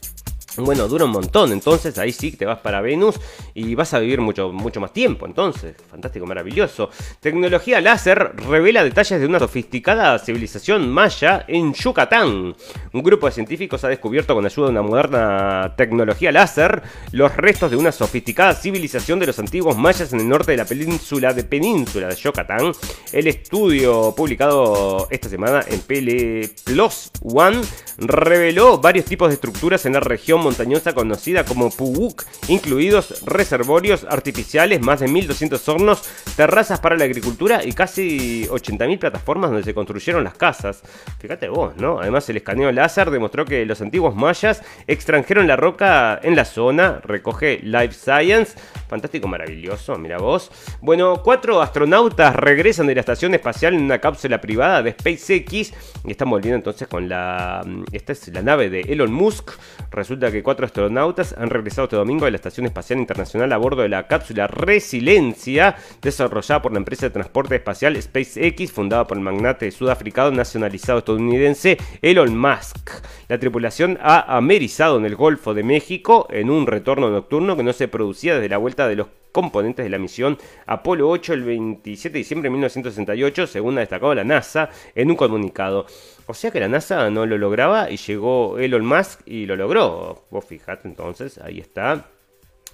Bueno, 0.58 0.88
dura 0.90 1.06
un 1.06 1.12
montón, 1.12 1.54
entonces 1.54 1.98
ahí 1.98 2.12
sí 2.12 2.34
te 2.34 2.46
vas 2.46 2.60
para 2.60 2.82
Venus 2.82 3.16
y 3.54 3.74
vas 3.74 3.94
a 3.94 4.00
vivir 4.00 4.20
mucho, 4.20 4.52
mucho 4.52 4.82
más 4.82 4.92
tiempo, 4.92 5.26
entonces, 5.26 5.76
fantástico, 5.90 6.26
maravilloso. 6.26 6.90
Tecnología 7.22 7.80
láser 7.80 8.34
revela 8.36 8.84
detalles 8.84 9.22
de 9.22 9.26
una 9.26 9.40
sofisticada 9.40 10.20
civilización 10.20 10.90
maya 10.90 11.46
en 11.48 11.74
Yucatán. 11.74 12.54
Un 12.92 13.04
grupo 13.04 13.28
de 13.28 13.32
científicos 13.32 13.82
ha 13.86 13.88
descubierto 13.88 14.36
con 14.36 14.46
ayuda 14.46 14.66
de 14.66 14.72
una 14.72 14.82
moderna 14.82 15.74
tecnología 15.78 16.34
láser 16.34 16.82
los 17.14 17.34
restos 17.38 17.72
de 17.72 17.78
una 17.78 17.94
sofisticada 17.94 18.54
civilización 18.54 19.20
de 19.20 19.28
los 19.28 19.40
antiguos 19.40 19.78
mayas 19.78 20.12
en 20.12 20.20
el 20.20 20.28
norte 20.28 20.52
de 20.52 20.58
la 20.58 20.66
península 20.66 21.34
de 21.34 21.46
Península 21.46 22.08
de 22.08 22.16
Yucatán. 22.16 22.74
El 23.14 23.28
estudio 23.28 24.14
publicado 24.16 25.08
esta 25.12 25.30
semana 25.30 25.64
en 25.66 25.80
PL 25.80 26.50
Plus 26.66 27.10
One 27.22 27.62
reveló 27.98 28.80
varios 28.80 29.06
tipos 29.06 29.30
de 29.30 29.36
estructuras 29.36 29.86
en 29.86 29.94
la 29.94 30.02
región 30.02 30.41
montañosa 30.42 30.94
conocida 30.94 31.46
como 31.46 31.70
Pubuk, 31.70 32.24
incluidos 32.48 33.24
reservorios 33.26 34.06
artificiales, 34.10 34.82
más 34.82 35.00
de 35.00 35.08
1200 35.08 35.70
hornos, 35.70 36.04
terrazas 36.36 36.80
para 36.80 36.98
la 36.98 37.06
agricultura 37.06 37.64
y 37.64 37.74
casi 37.74 38.48
80.000 38.48 39.00
plataformas 39.00 39.52
donde 39.52 39.64
se 39.64 39.74
construyeron 39.74 40.24
las 40.24 40.34
casas. 40.34 40.82
Fíjate 41.20 41.50
vos, 41.50 41.76
¿no? 41.78 42.00
Además, 42.00 42.30
el 42.30 42.38
escaneo 42.38 42.72
láser 42.72 43.12
demostró 43.12 43.46
que 43.46 43.66
los 43.66 43.82
antiguos 43.82 44.16
mayas 44.16 44.62
extranjeron 44.88 45.48
la 45.48 45.56
roca 45.56 46.20
en 46.22 46.36
la 46.36 46.46
zona, 46.46 47.00
recoge 47.04 47.60
Life 47.64 47.94
Science. 47.94 48.58
Fantástico, 48.88 49.28
maravilloso, 49.28 49.98
mira 49.98 50.18
vos. 50.18 50.52
Bueno, 50.82 51.22
cuatro 51.24 51.62
astronautas 51.62 52.36
regresan 52.36 52.88
de 52.88 52.96
la 52.96 53.02
estación 53.02 53.34
espacial 53.34 53.74
en 53.74 53.84
una 53.84 54.00
cápsula 54.00 54.42
privada 54.42 54.82
de 54.84 54.92
SpaceX 54.92 55.74
y 56.04 56.12
están 56.12 56.30
volviendo 56.30 56.58
entonces 56.58 56.88
con 56.88 57.08
la. 57.08 57.66
Esta 57.92 58.14
es 58.14 58.28
la 58.30 58.42
nave 58.42 58.70
de 58.70 58.82
Elon 58.82 59.14
Musk. 59.14 59.52
Resulta 59.92 60.31
que 60.32 60.44
cuatro 60.44 60.66
astronautas 60.66 61.36
han 61.38 61.50
regresado 61.50 61.86
este 61.86 61.96
domingo 61.96 62.26
de 62.26 62.32
la 62.32 62.38
Estación 62.38 62.66
Espacial 62.66 63.00
Internacional 63.00 63.52
a 63.52 63.58
bordo 63.58 63.82
de 63.82 63.90
la 63.90 64.08
cápsula 64.08 64.48
Resiliencia, 64.48 65.76
desarrollada 66.02 66.62
por 66.62 66.72
la 66.72 66.80
empresa 66.80 67.08
de 67.08 67.12
transporte 67.12 67.56
espacial 67.56 68.02
SpaceX, 68.02 68.72
fundada 68.72 69.06
por 69.06 69.18
el 69.18 69.24
magnate 69.24 69.72
sudafricano 69.72 70.32
nacionalizado 70.32 71.00
estadounidense 71.00 71.78
Elon 72.02 72.38
Musk. 72.38 72.90
La 73.28 73.40
tripulación 73.40 73.98
ha 74.02 74.36
amerizado 74.38 74.98
en 74.98 75.06
el 75.06 75.16
Golfo 75.16 75.54
de 75.54 75.64
México 75.64 76.28
en 76.30 76.50
un 76.50 76.68
retorno 76.68 77.10
nocturno 77.10 77.56
que 77.56 77.64
no 77.64 77.74
se 77.74 77.88
producía 77.88 78.36
desde 78.36 78.50
la 78.50 78.58
vuelta 78.58 78.88
de 78.88 78.96
los 78.96 79.08
componentes 79.32 79.84
de 79.86 79.90
la 79.90 79.98
misión 79.98 80.38
Apolo 80.66 81.10
8 81.10 81.34
el 81.34 81.44
27 81.44 82.14
de 82.14 82.20
diciembre 82.20 82.48
de 82.48 82.52
1968, 82.52 83.48
según 83.48 83.78
ha 83.78 83.82
destacado 83.82 84.14
la 84.14 84.24
NASA 84.24 84.70
en 84.96 85.10
un 85.10 85.16
comunicado. 85.16 85.86
O 86.32 86.34
sea 86.34 86.50
que 86.50 86.62
la 86.62 86.70
NASA 86.70 87.10
no 87.10 87.26
lo 87.26 87.38
lograba 87.38 87.92
y 87.92 87.98
llegó 87.98 88.58
Elon 88.58 88.86
Musk 88.86 89.20
y 89.26 89.46
lo 89.46 89.58
logró. 89.58 90.28
Vos 90.32 90.46
fijate 90.46 90.88
entonces, 90.88 91.38
ahí 91.40 91.60
está. 91.60 92.06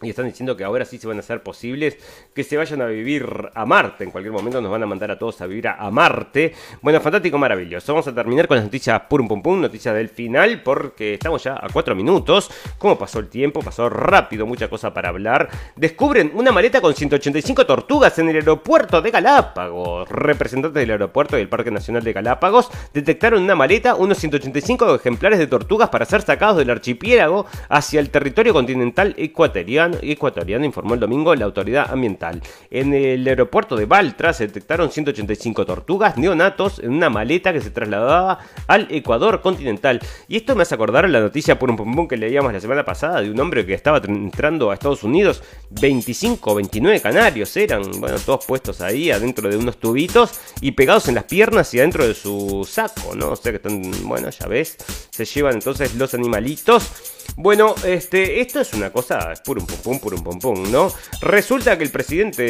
Y 0.02 0.12
están 0.12 0.26
diciendo 0.26 0.56
que 0.56 0.64
ahora 0.64 0.86
sí 0.86 1.00
se 1.00 1.08
van 1.08 1.18
a 1.18 1.22
hacer 1.22 1.42
posibles 1.42 1.98
que 2.36 2.44
se 2.44 2.56
vayan 2.56 2.82
a 2.84 2.86
vivir 2.86 3.28
a 3.56 3.66
Marte. 3.66 4.04
En 4.04 4.12
cualquier 4.12 4.32
momento 4.32 4.62
nos 4.62 4.72
van 4.72 4.84
a 4.84 4.86
mandar 4.86 5.10
a 5.10 5.18
todos 5.18 5.42
a 5.42 5.48
vivir 5.48 5.68
a, 5.68 5.90
Marte. 5.90 6.54
Bueno, 6.84 7.02
fantástico, 7.02 7.40
maravilloso. 7.40 7.94
Vamos 7.94 8.08
a 8.08 8.14
terminar 8.14 8.48
con 8.48 8.58
las 8.58 8.66
noticias 8.66 9.02
pum 9.10 9.28
pum 9.28 9.42
pum, 9.42 9.60
noticias 9.60 9.96
del 9.96 10.10
final, 10.10 10.62
porque 10.62 11.16
estamos 11.16 11.44
ya 11.44 11.56
a 11.56 11.68
cuatro 11.74 11.96
minutos. 11.96 12.52
¿Cómo 12.78 13.00
pasó 13.00 13.18
el 13.18 13.28
tiempo? 13.28 13.62
Pasó 13.62 13.90
rápido, 13.90 14.46
mucha 14.46 14.70
cosa 14.70 14.94
para 14.94 15.10
hablar. 15.10 15.50
Descubren 15.76 16.32
una 16.36 16.52
maleta 16.52 16.80
con 16.80 16.94
185 16.94 17.66
tortugas 17.66 18.20
en 18.20 18.30
el 18.30 18.36
aeropuerto 18.36 19.02
de 19.02 19.10
Galápagos. 19.10 20.08
Representantes 20.10 20.80
del 20.80 20.92
aeropuerto 20.92 21.38
y 21.38 21.40
del 21.40 21.50
Parque 21.50 21.72
Nacional 21.72 22.04
de 22.04 22.14
Galápagos 22.14 22.70
detectaron 22.94 23.42
una 23.42 23.56
maleta, 23.56 23.96
unos 23.96 24.20
185 24.20 24.94
ejemplares 24.94 25.40
de 25.40 25.48
tortugas 25.48 25.90
para 25.90 26.06
ser 26.06 26.22
sacados 26.22 26.58
del 26.58 26.70
archipiélago 26.70 27.48
hacia 27.70 28.00
el 28.00 28.12
territorio 28.12 28.54
continental 28.54 29.16
ecuatoriano 29.18 29.87
ecuatoriano, 30.02 30.66
informó 30.66 30.94
el 30.94 31.00
domingo 31.00 31.34
la 31.36 31.46
autoridad 31.46 31.92
ambiental. 31.92 32.42
En 32.70 32.94
el 32.94 33.28
aeropuerto 33.28 33.76
de 33.76 33.86
Baltra 33.86 34.34
se 34.34 34.48
detectaron 34.48 34.92
185 34.92 35.66
tortugas 35.66 36.18
neonatos 36.18 36.80
en 36.80 36.92
una 36.92 37.10
maleta 37.10 37.54
que 37.54 37.62
se 37.62 37.72
trasladaba 37.72 38.40
al 38.68 38.88
Ecuador 38.90 39.42
continental. 39.42 40.00
Y 40.28 40.38
esto 40.38 40.56
me 40.56 40.64
hace 40.64 40.76
acordar 40.76 41.10
la 41.10 41.20
noticia 41.20 41.60
por 41.60 41.70
un 41.70 41.78
pum 41.78 42.08
que 42.08 42.18
leíamos 42.18 42.54
la 42.54 42.60
semana 42.60 42.86
pasada 42.86 43.22
de 43.22 43.32
un 43.32 43.40
hombre 43.40 43.66
que 43.66 43.74
estaba 43.74 44.02
entrando 44.06 44.72
a 44.72 44.74
Estados 44.74 45.04
Unidos. 45.04 45.44
25 45.70 46.56
29 46.56 47.02
canarios 47.02 47.56
eran, 47.58 47.84
bueno, 48.00 48.18
todos 48.20 48.46
puestos 48.46 48.82
ahí 48.82 49.12
adentro 49.12 49.50
de 49.50 49.58
unos 49.58 49.78
tubitos 49.78 50.40
y 50.62 50.72
pegados 50.72 51.08
en 51.08 51.16
las 51.16 51.26
piernas 51.26 51.74
y 51.74 51.80
adentro 51.80 52.08
de 52.08 52.14
su 52.14 52.68
saco, 52.70 53.16
¿no? 53.16 53.32
O 53.32 53.36
sea 53.36 53.52
que 53.52 53.58
están, 53.58 53.82
bueno, 54.08 54.30
ya 54.30 54.48
ves, 54.48 54.78
se 55.10 55.26
llevan 55.26 55.56
entonces 55.56 55.96
los 55.96 56.14
animalitos. 56.14 56.92
Bueno, 57.36 57.76
este, 57.86 58.42
esto 58.42 58.62
es 58.62 58.74
una 58.74 58.90
cosa, 58.92 59.32
es 59.32 59.42
pum 59.42 59.66
pum 59.78 60.00
pum 60.00 60.24
pum 60.24 60.40
pum, 60.40 60.72
¿no? 60.72 60.92
Resulta 61.22 61.78
que 61.78 61.84
el 61.84 61.90
presidente 61.90 62.44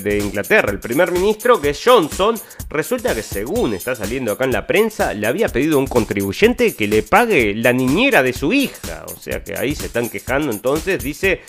de 0.00 0.18
Inglaterra, 0.18 0.70
el 0.70 0.80
primer 0.80 1.10
ministro, 1.12 1.60
que 1.60 1.70
es 1.70 1.82
Johnson, 1.84 2.38
resulta 2.68 3.14
que 3.14 3.22
según 3.22 3.74
está 3.74 3.94
saliendo 3.94 4.32
acá 4.32 4.44
en 4.44 4.52
la 4.52 4.66
prensa, 4.66 5.14
le 5.14 5.26
había 5.26 5.48
pedido 5.48 5.76
a 5.76 5.80
un 5.80 5.86
contribuyente 5.86 6.74
que 6.74 6.88
le 6.88 7.02
pague 7.02 7.54
la 7.54 7.72
niñera 7.72 8.22
de 8.22 8.32
su 8.32 8.52
hija. 8.52 9.04
O 9.14 9.20
sea 9.20 9.42
que 9.42 9.56
ahí 9.56 9.74
se 9.74 9.86
están 9.86 10.08
quejando 10.08 10.52
entonces, 10.52 11.02
dice 11.02 11.40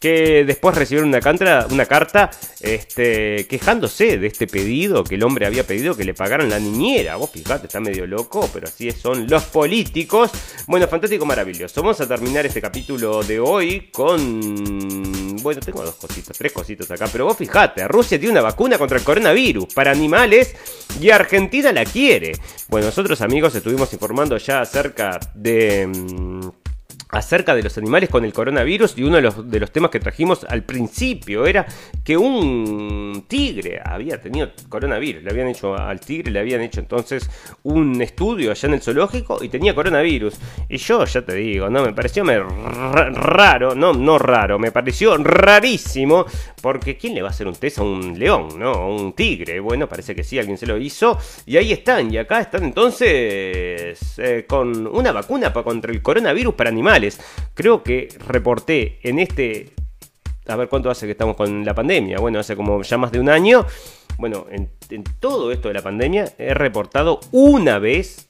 que 0.00 0.44
después 0.44 0.74
recibieron 0.74 1.10
una, 1.10 1.20
carta, 1.20 1.66
una 1.70 1.84
carta 1.84 2.30
este, 2.60 3.46
quejándose 3.46 4.16
de 4.16 4.26
este 4.26 4.46
pedido 4.46 5.04
que 5.04 5.16
el 5.16 5.22
hombre 5.22 5.44
había 5.46 5.66
pedido 5.66 5.94
que 5.94 6.04
le 6.04 6.14
pagaran 6.14 6.48
la 6.48 6.58
niñera. 6.58 7.16
Vos 7.16 7.30
fijate, 7.30 7.66
está 7.66 7.80
medio 7.80 8.06
loco, 8.06 8.48
pero 8.52 8.66
así 8.66 8.90
son 8.92 9.26
los 9.28 9.44
políticos. 9.44 10.30
Bueno, 10.66 10.88
fantástico, 10.88 11.26
maravilloso. 11.26 11.82
Vamos 11.82 12.00
a 12.00 12.08
terminar 12.08 12.46
este 12.46 12.62
capítulo 12.62 13.22
de 13.22 13.38
hoy 13.38 13.90
con... 13.92 15.36
Bueno, 15.42 15.60
tengo 15.60 15.84
dos 15.84 15.96
cositas, 15.96 16.36
tres 16.36 16.52
cositas 16.52 16.90
acá, 16.90 17.06
pero 17.12 17.26
vos 17.26 17.36
fijate, 17.36 17.86
Rusia 17.86 18.18
tiene 18.18 18.32
una 18.32 18.42
vacuna 18.42 18.78
contra 18.78 18.96
el 18.96 19.04
coronavirus 19.04 19.72
para 19.74 19.90
animales 19.90 20.54
y 20.98 21.10
Argentina 21.10 21.72
la 21.72 21.84
quiere. 21.84 22.32
Bueno, 22.68 22.86
nosotros 22.86 23.20
amigos 23.20 23.54
estuvimos 23.54 23.92
informando 23.92 24.38
ya 24.38 24.62
acerca 24.62 25.20
de... 25.34 26.50
Acerca 27.12 27.54
de 27.54 27.62
los 27.62 27.76
animales 27.78 28.08
con 28.08 28.24
el 28.24 28.32
coronavirus 28.32 28.96
y 28.96 29.02
uno 29.02 29.16
de 29.16 29.22
los, 29.22 29.50
de 29.50 29.60
los, 29.60 29.70
temas 29.70 29.90
que 29.90 30.00
trajimos 30.00 30.44
al 30.44 30.62
principio 30.62 31.46
era 31.46 31.66
que 32.04 32.16
un 32.16 33.24
tigre 33.26 33.80
había 33.84 34.20
tenido 34.20 34.50
coronavirus, 34.68 35.22
le 35.24 35.30
habían 35.30 35.48
hecho 35.48 35.76
al 35.76 36.00
tigre, 36.00 36.30
le 36.30 36.40
habían 36.40 36.60
hecho 36.60 36.80
entonces 36.80 37.28
un 37.64 38.00
estudio 38.00 38.50
allá 38.50 38.68
en 38.68 38.74
el 38.74 38.82
zoológico 38.82 39.42
y 39.42 39.48
tenía 39.48 39.74
coronavirus. 39.74 40.34
Y 40.68 40.76
yo 40.76 41.04
ya 41.04 41.22
te 41.22 41.34
digo, 41.34 41.68
no, 41.68 41.84
me 41.84 41.92
pareció 41.92 42.24
raro, 42.24 43.74
no, 43.74 43.92
no 43.92 44.18
raro, 44.18 44.58
me 44.58 44.70
pareció 44.70 45.16
rarísimo, 45.16 46.26
porque 46.62 46.96
¿quién 46.96 47.14
le 47.14 47.22
va 47.22 47.28
a 47.28 47.30
hacer 47.30 47.46
un 47.46 47.54
test 47.54 47.78
a 47.78 47.82
un 47.82 48.18
león, 48.18 48.58
no? 48.58 48.70
A 48.70 48.86
un 48.86 49.12
tigre. 49.14 49.60
Bueno, 49.60 49.88
parece 49.88 50.14
que 50.14 50.24
sí, 50.24 50.38
alguien 50.38 50.58
se 50.58 50.66
lo 50.66 50.76
hizo. 50.76 51.18
Y 51.46 51.56
ahí 51.56 51.72
están, 51.72 52.12
y 52.12 52.18
acá 52.18 52.40
están 52.40 52.64
entonces 52.64 53.98
eh, 54.18 54.44
con 54.46 54.86
una 54.86 55.12
vacuna 55.12 55.52
contra 55.52 55.92
el 55.92 56.02
coronavirus 56.02 56.54
para 56.54 56.70
animales. 56.70 56.99
Creo 57.54 57.82
que 57.82 58.08
reporté 58.26 58.98
en 59.02 59.18
este... 59.18 59.70
A 60.46 60.56
ver 60.56 60.68
cuánto 60.68 60.90
hace 60.90 61.06
que 61.06 61.12
estamos 61.12 61.36
con 61.36 61.64
la 61.64 61.74
pandemia. 61.74 62.18
Bueno, 62.18 62.40
hace 62.40 62.56
como 62.56 62.82
ya 62.82 62.98
más 62.98 63.12
de 63.12 63.20
un 63.20 63.28
año. 63.28 63.66
Bueno, 64.18 64.46
en, 64.50 64.68
todo 65.20 65.52
esto 65.52 65.68
de 65.68 65.74
la 65.74 65.82
pandemia 65.82 66.32
he 66.38 66.54
reportado 66.54 67.20
una 67.30 67.78
vez 67.78 68.28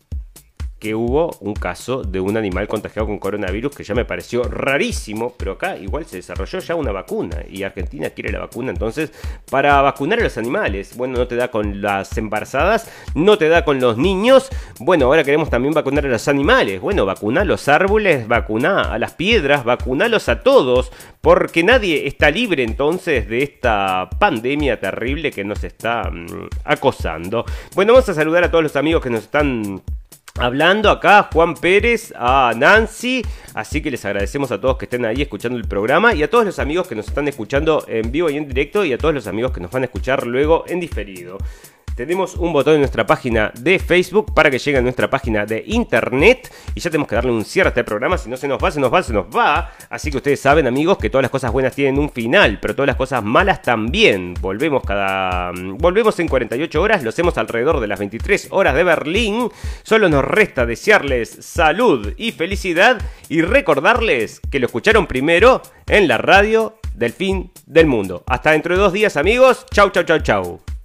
que 0.80 0.94
hubo 0.94 1.36
un 1.40 1.54
caso 1.54 2.02
de 2.02 2.20
un 2.20 2.38
animal 2.38 2.66
contagiado 2.66 3.06
con 3.06 3.18
coronavirus 3.18 3.76
que 3.76 3.84
ya 3.84 3.94
me 3.94 4.06
pareció 4.06 4.42
rarísimo, 4.44 5.34
pero 5.36 5.52
acá 5.52 5.76
igual 5.76 6.06
se 6.06 6.16
desarrolló 6.16 6.58
ya 6.58 6.74
una 6.74 6.90
vacuna 6.90 7.44
y 7.48 7.62
Argentina 7.62 8.08
quiere 8.10 8.32
la 8.32 8.40
vacuna 8.40 8.70
entonces 8.70 9.12
para 9.50 9.80
vacunar 9.82 10.20
a 10.20 10.24
los 10.24 10.38
animales. 10.38 10.96
Bueno, 10.96 11.18
no 11.18 11.28
te 11.28 11.36
da 11.36 11.48
con 11.48 11.82
las 11.82 12.16
embarazadas, 12.16 12.90
no 13.14 13.36
te 13.36 13.48
da 13.48 13.64
con 13.64 13.78
los 13.78 13.98
niños. 13.98 14.48
Bueno, 14.78 15.04
ahora 15.06 15.22
queremos 15.22 15.50
también 15.50 15.74
vacunar 15.74 16.06
a 16.06 16.08
los 16.08 16.26
animales. 16.28 16.80
Bueno, 16.80 17.04
vacuna 17.04 17.42
a 17.42 17.44
los 17.44 17.68
árboles, 17.68 18.26
vacuna 18.26 18.92
a 18.92 18.98
las 18.98 19.12
piedras, 19.12 19.64
vacunalos 19.64 20.30
a 20.30 20.40
todos, 20.40 20.90
porque 21.20 21.62
nadie 21.62 22.06
está 22.06 22.30
libre 22.30 22.62
entonces 22.62 23.28
de 23.28 23.42
esta 23.42 24.08
pandemia 24.18 24.80
terrible 24.80 25.30
que 25.30 25.44
nos 25.44 25.62
está 25.62 26.10
mm, 26.10 26.48
acosando. 26.64 27.44
Bueno, 27.74 27.92
vamos 27.92 28.08
a 28.08 28.14
saludar 28.14 28.44
a 28.44 28.50
todos 28.50 28.64
los 28.64 28.76
amigos 28.76 29.02
que 29.02 29.10
nos 29.10 29.24
están 29.24 29.82
Hablando 30.38 30.90
acá 30.90 31.28
Juan 31.32 31.54
Pérez, 31.54 32.14
a 32.16 32.52
Nancy, 32.56 33.22
así 33.54 33.82
que 33.82 33.90
les 33.90 34.04
agradecemos 34.04 34.50
a 34.52 34.60
todos 34.60 34.78
que 34.78 34.86
estén 34.86 35.04
ahí 35.04 35.22
escuchando 35.22 35.58
el 35.58 35.66
programa 35.66 36.14
y 36.14 36.22
a 36.22 36.30
todos 36.30 36.44
los 36.44 36.58
amigos 36.58 36.86
que 36.86 36.94
nos 36.94 37.08
están 37.08 37.28
escuchando 37.28 37.84
en 37.88 38.10
vivo 38.10 38.30
y 38.30 38.36
en 38.36 38.48
directo 38.48 38.84
y 38.84 38.92
a 38.92 38.98
todos 38.98 39.12
los 39.12 39.26
amigos 39.26 39.52
que 39.52 39.60
nos 39.60 39.70
van 39.70 39.82
a 39.82 39.86
escuchar 39.86 40.26
luego 40.26 40.64
en 40.66 40.80
diferido. 40.80 41.36
Tenemos 42.00 42.34
un 42.36 42.54
botón 42.54 42.76
en 42.76 42.80
nuestra 42.80 43.04
página 43.04 43.52
de 43.60 43.78
Facebook 43.78 44.32
para 44.32 44.50
que 44.50 44.58
llegue 44.58 44.78
a 44.78 44.80
nuestra 44.80 45.10
página 45.10 45.44
de 45.44 45.62
internet. 45.66 46.50
Y 46.74 46.80
ya 46.80 46.88
tenemos 46.88 47.06
que 47.06 47.14
darle 47.14 47.30
un 47.30 47.44
cierre 47.44 47.66
a 47.66 47.72
este 47.72 47.84
programa. 47.84 48.16
Si 48.16 48.30
no 48.30 48.38
se 48.38 48.48
nos 48.48 48.58
va, 48.58 48.70
se 48.70 48.80
nos 48.80 48.90
va, 48.90 49.02
se 49.02 49.12
nos 49.12 49.26
va. 49.26 49.70
Así 49.90 50.10
que 50.10 50.16
ustedes 50.16 50.40
saben, 50.40 50.66
amigos, 50.66 50.96
que 50.96 51.10
todas 51.10 51.20
las 51.20 51.30
cosas 51.30 51.52
buenas 51.52 51.74
tienen 51.74 51.98
un 51.98 52.08
final, 52.08 52.58
pero 52.58 52.74
todas 52.74 52.86
las 52.86 52.96
cosas 52.96 53.22
malas 53.22 53.60
también. 53.60 54.32
Volvemos 54.40 54.82
cada. 54.82 55.52
Volvemos 55.52 56.18
en 56.20 56.28
48 56.28 56.80
horas. 56.80 57.02
Lo 57.02 57.10
hacemos 57.10 57.36
alrededor 57.36 57.80
de 57.80 57.88
las 57.88 57.98
23 57.98 58.48
horas 58.50 58.74
de 58.74 58.82
Berlín. 58.82 59.50
Solo 59.82 60.08
nos 60.08 60.24
resta 60.24 60.64
desearles 60.64 61.28
salud 61.28 62.14
y 62.16 62.32
felicidad. 62.32 62.98
Y 63.28 63.42
recordarles 63.42 64.40
que 64.50 64.58
lo 64.58 64.64
escucharon 64.64 65.06
primero 65.06 65.60
en 65.86 66.08
la 66.08 66.16
radio 66.16 66.78
del 66.94 67.12
fin 67.12 67.50
del 67.66 67.88
mundo. 67.88 68.24
Hasta 68.26 68.52
dentro 68.52 68.74
de 68.74 68.80
dos 68.80 68.94
días, 68.94 69.18
amigos. 69.18 69.66
Chau, 69.70 69.90
chau, 69.90 70.04
chau, 70.04 70.20
chau. 70.20 70.79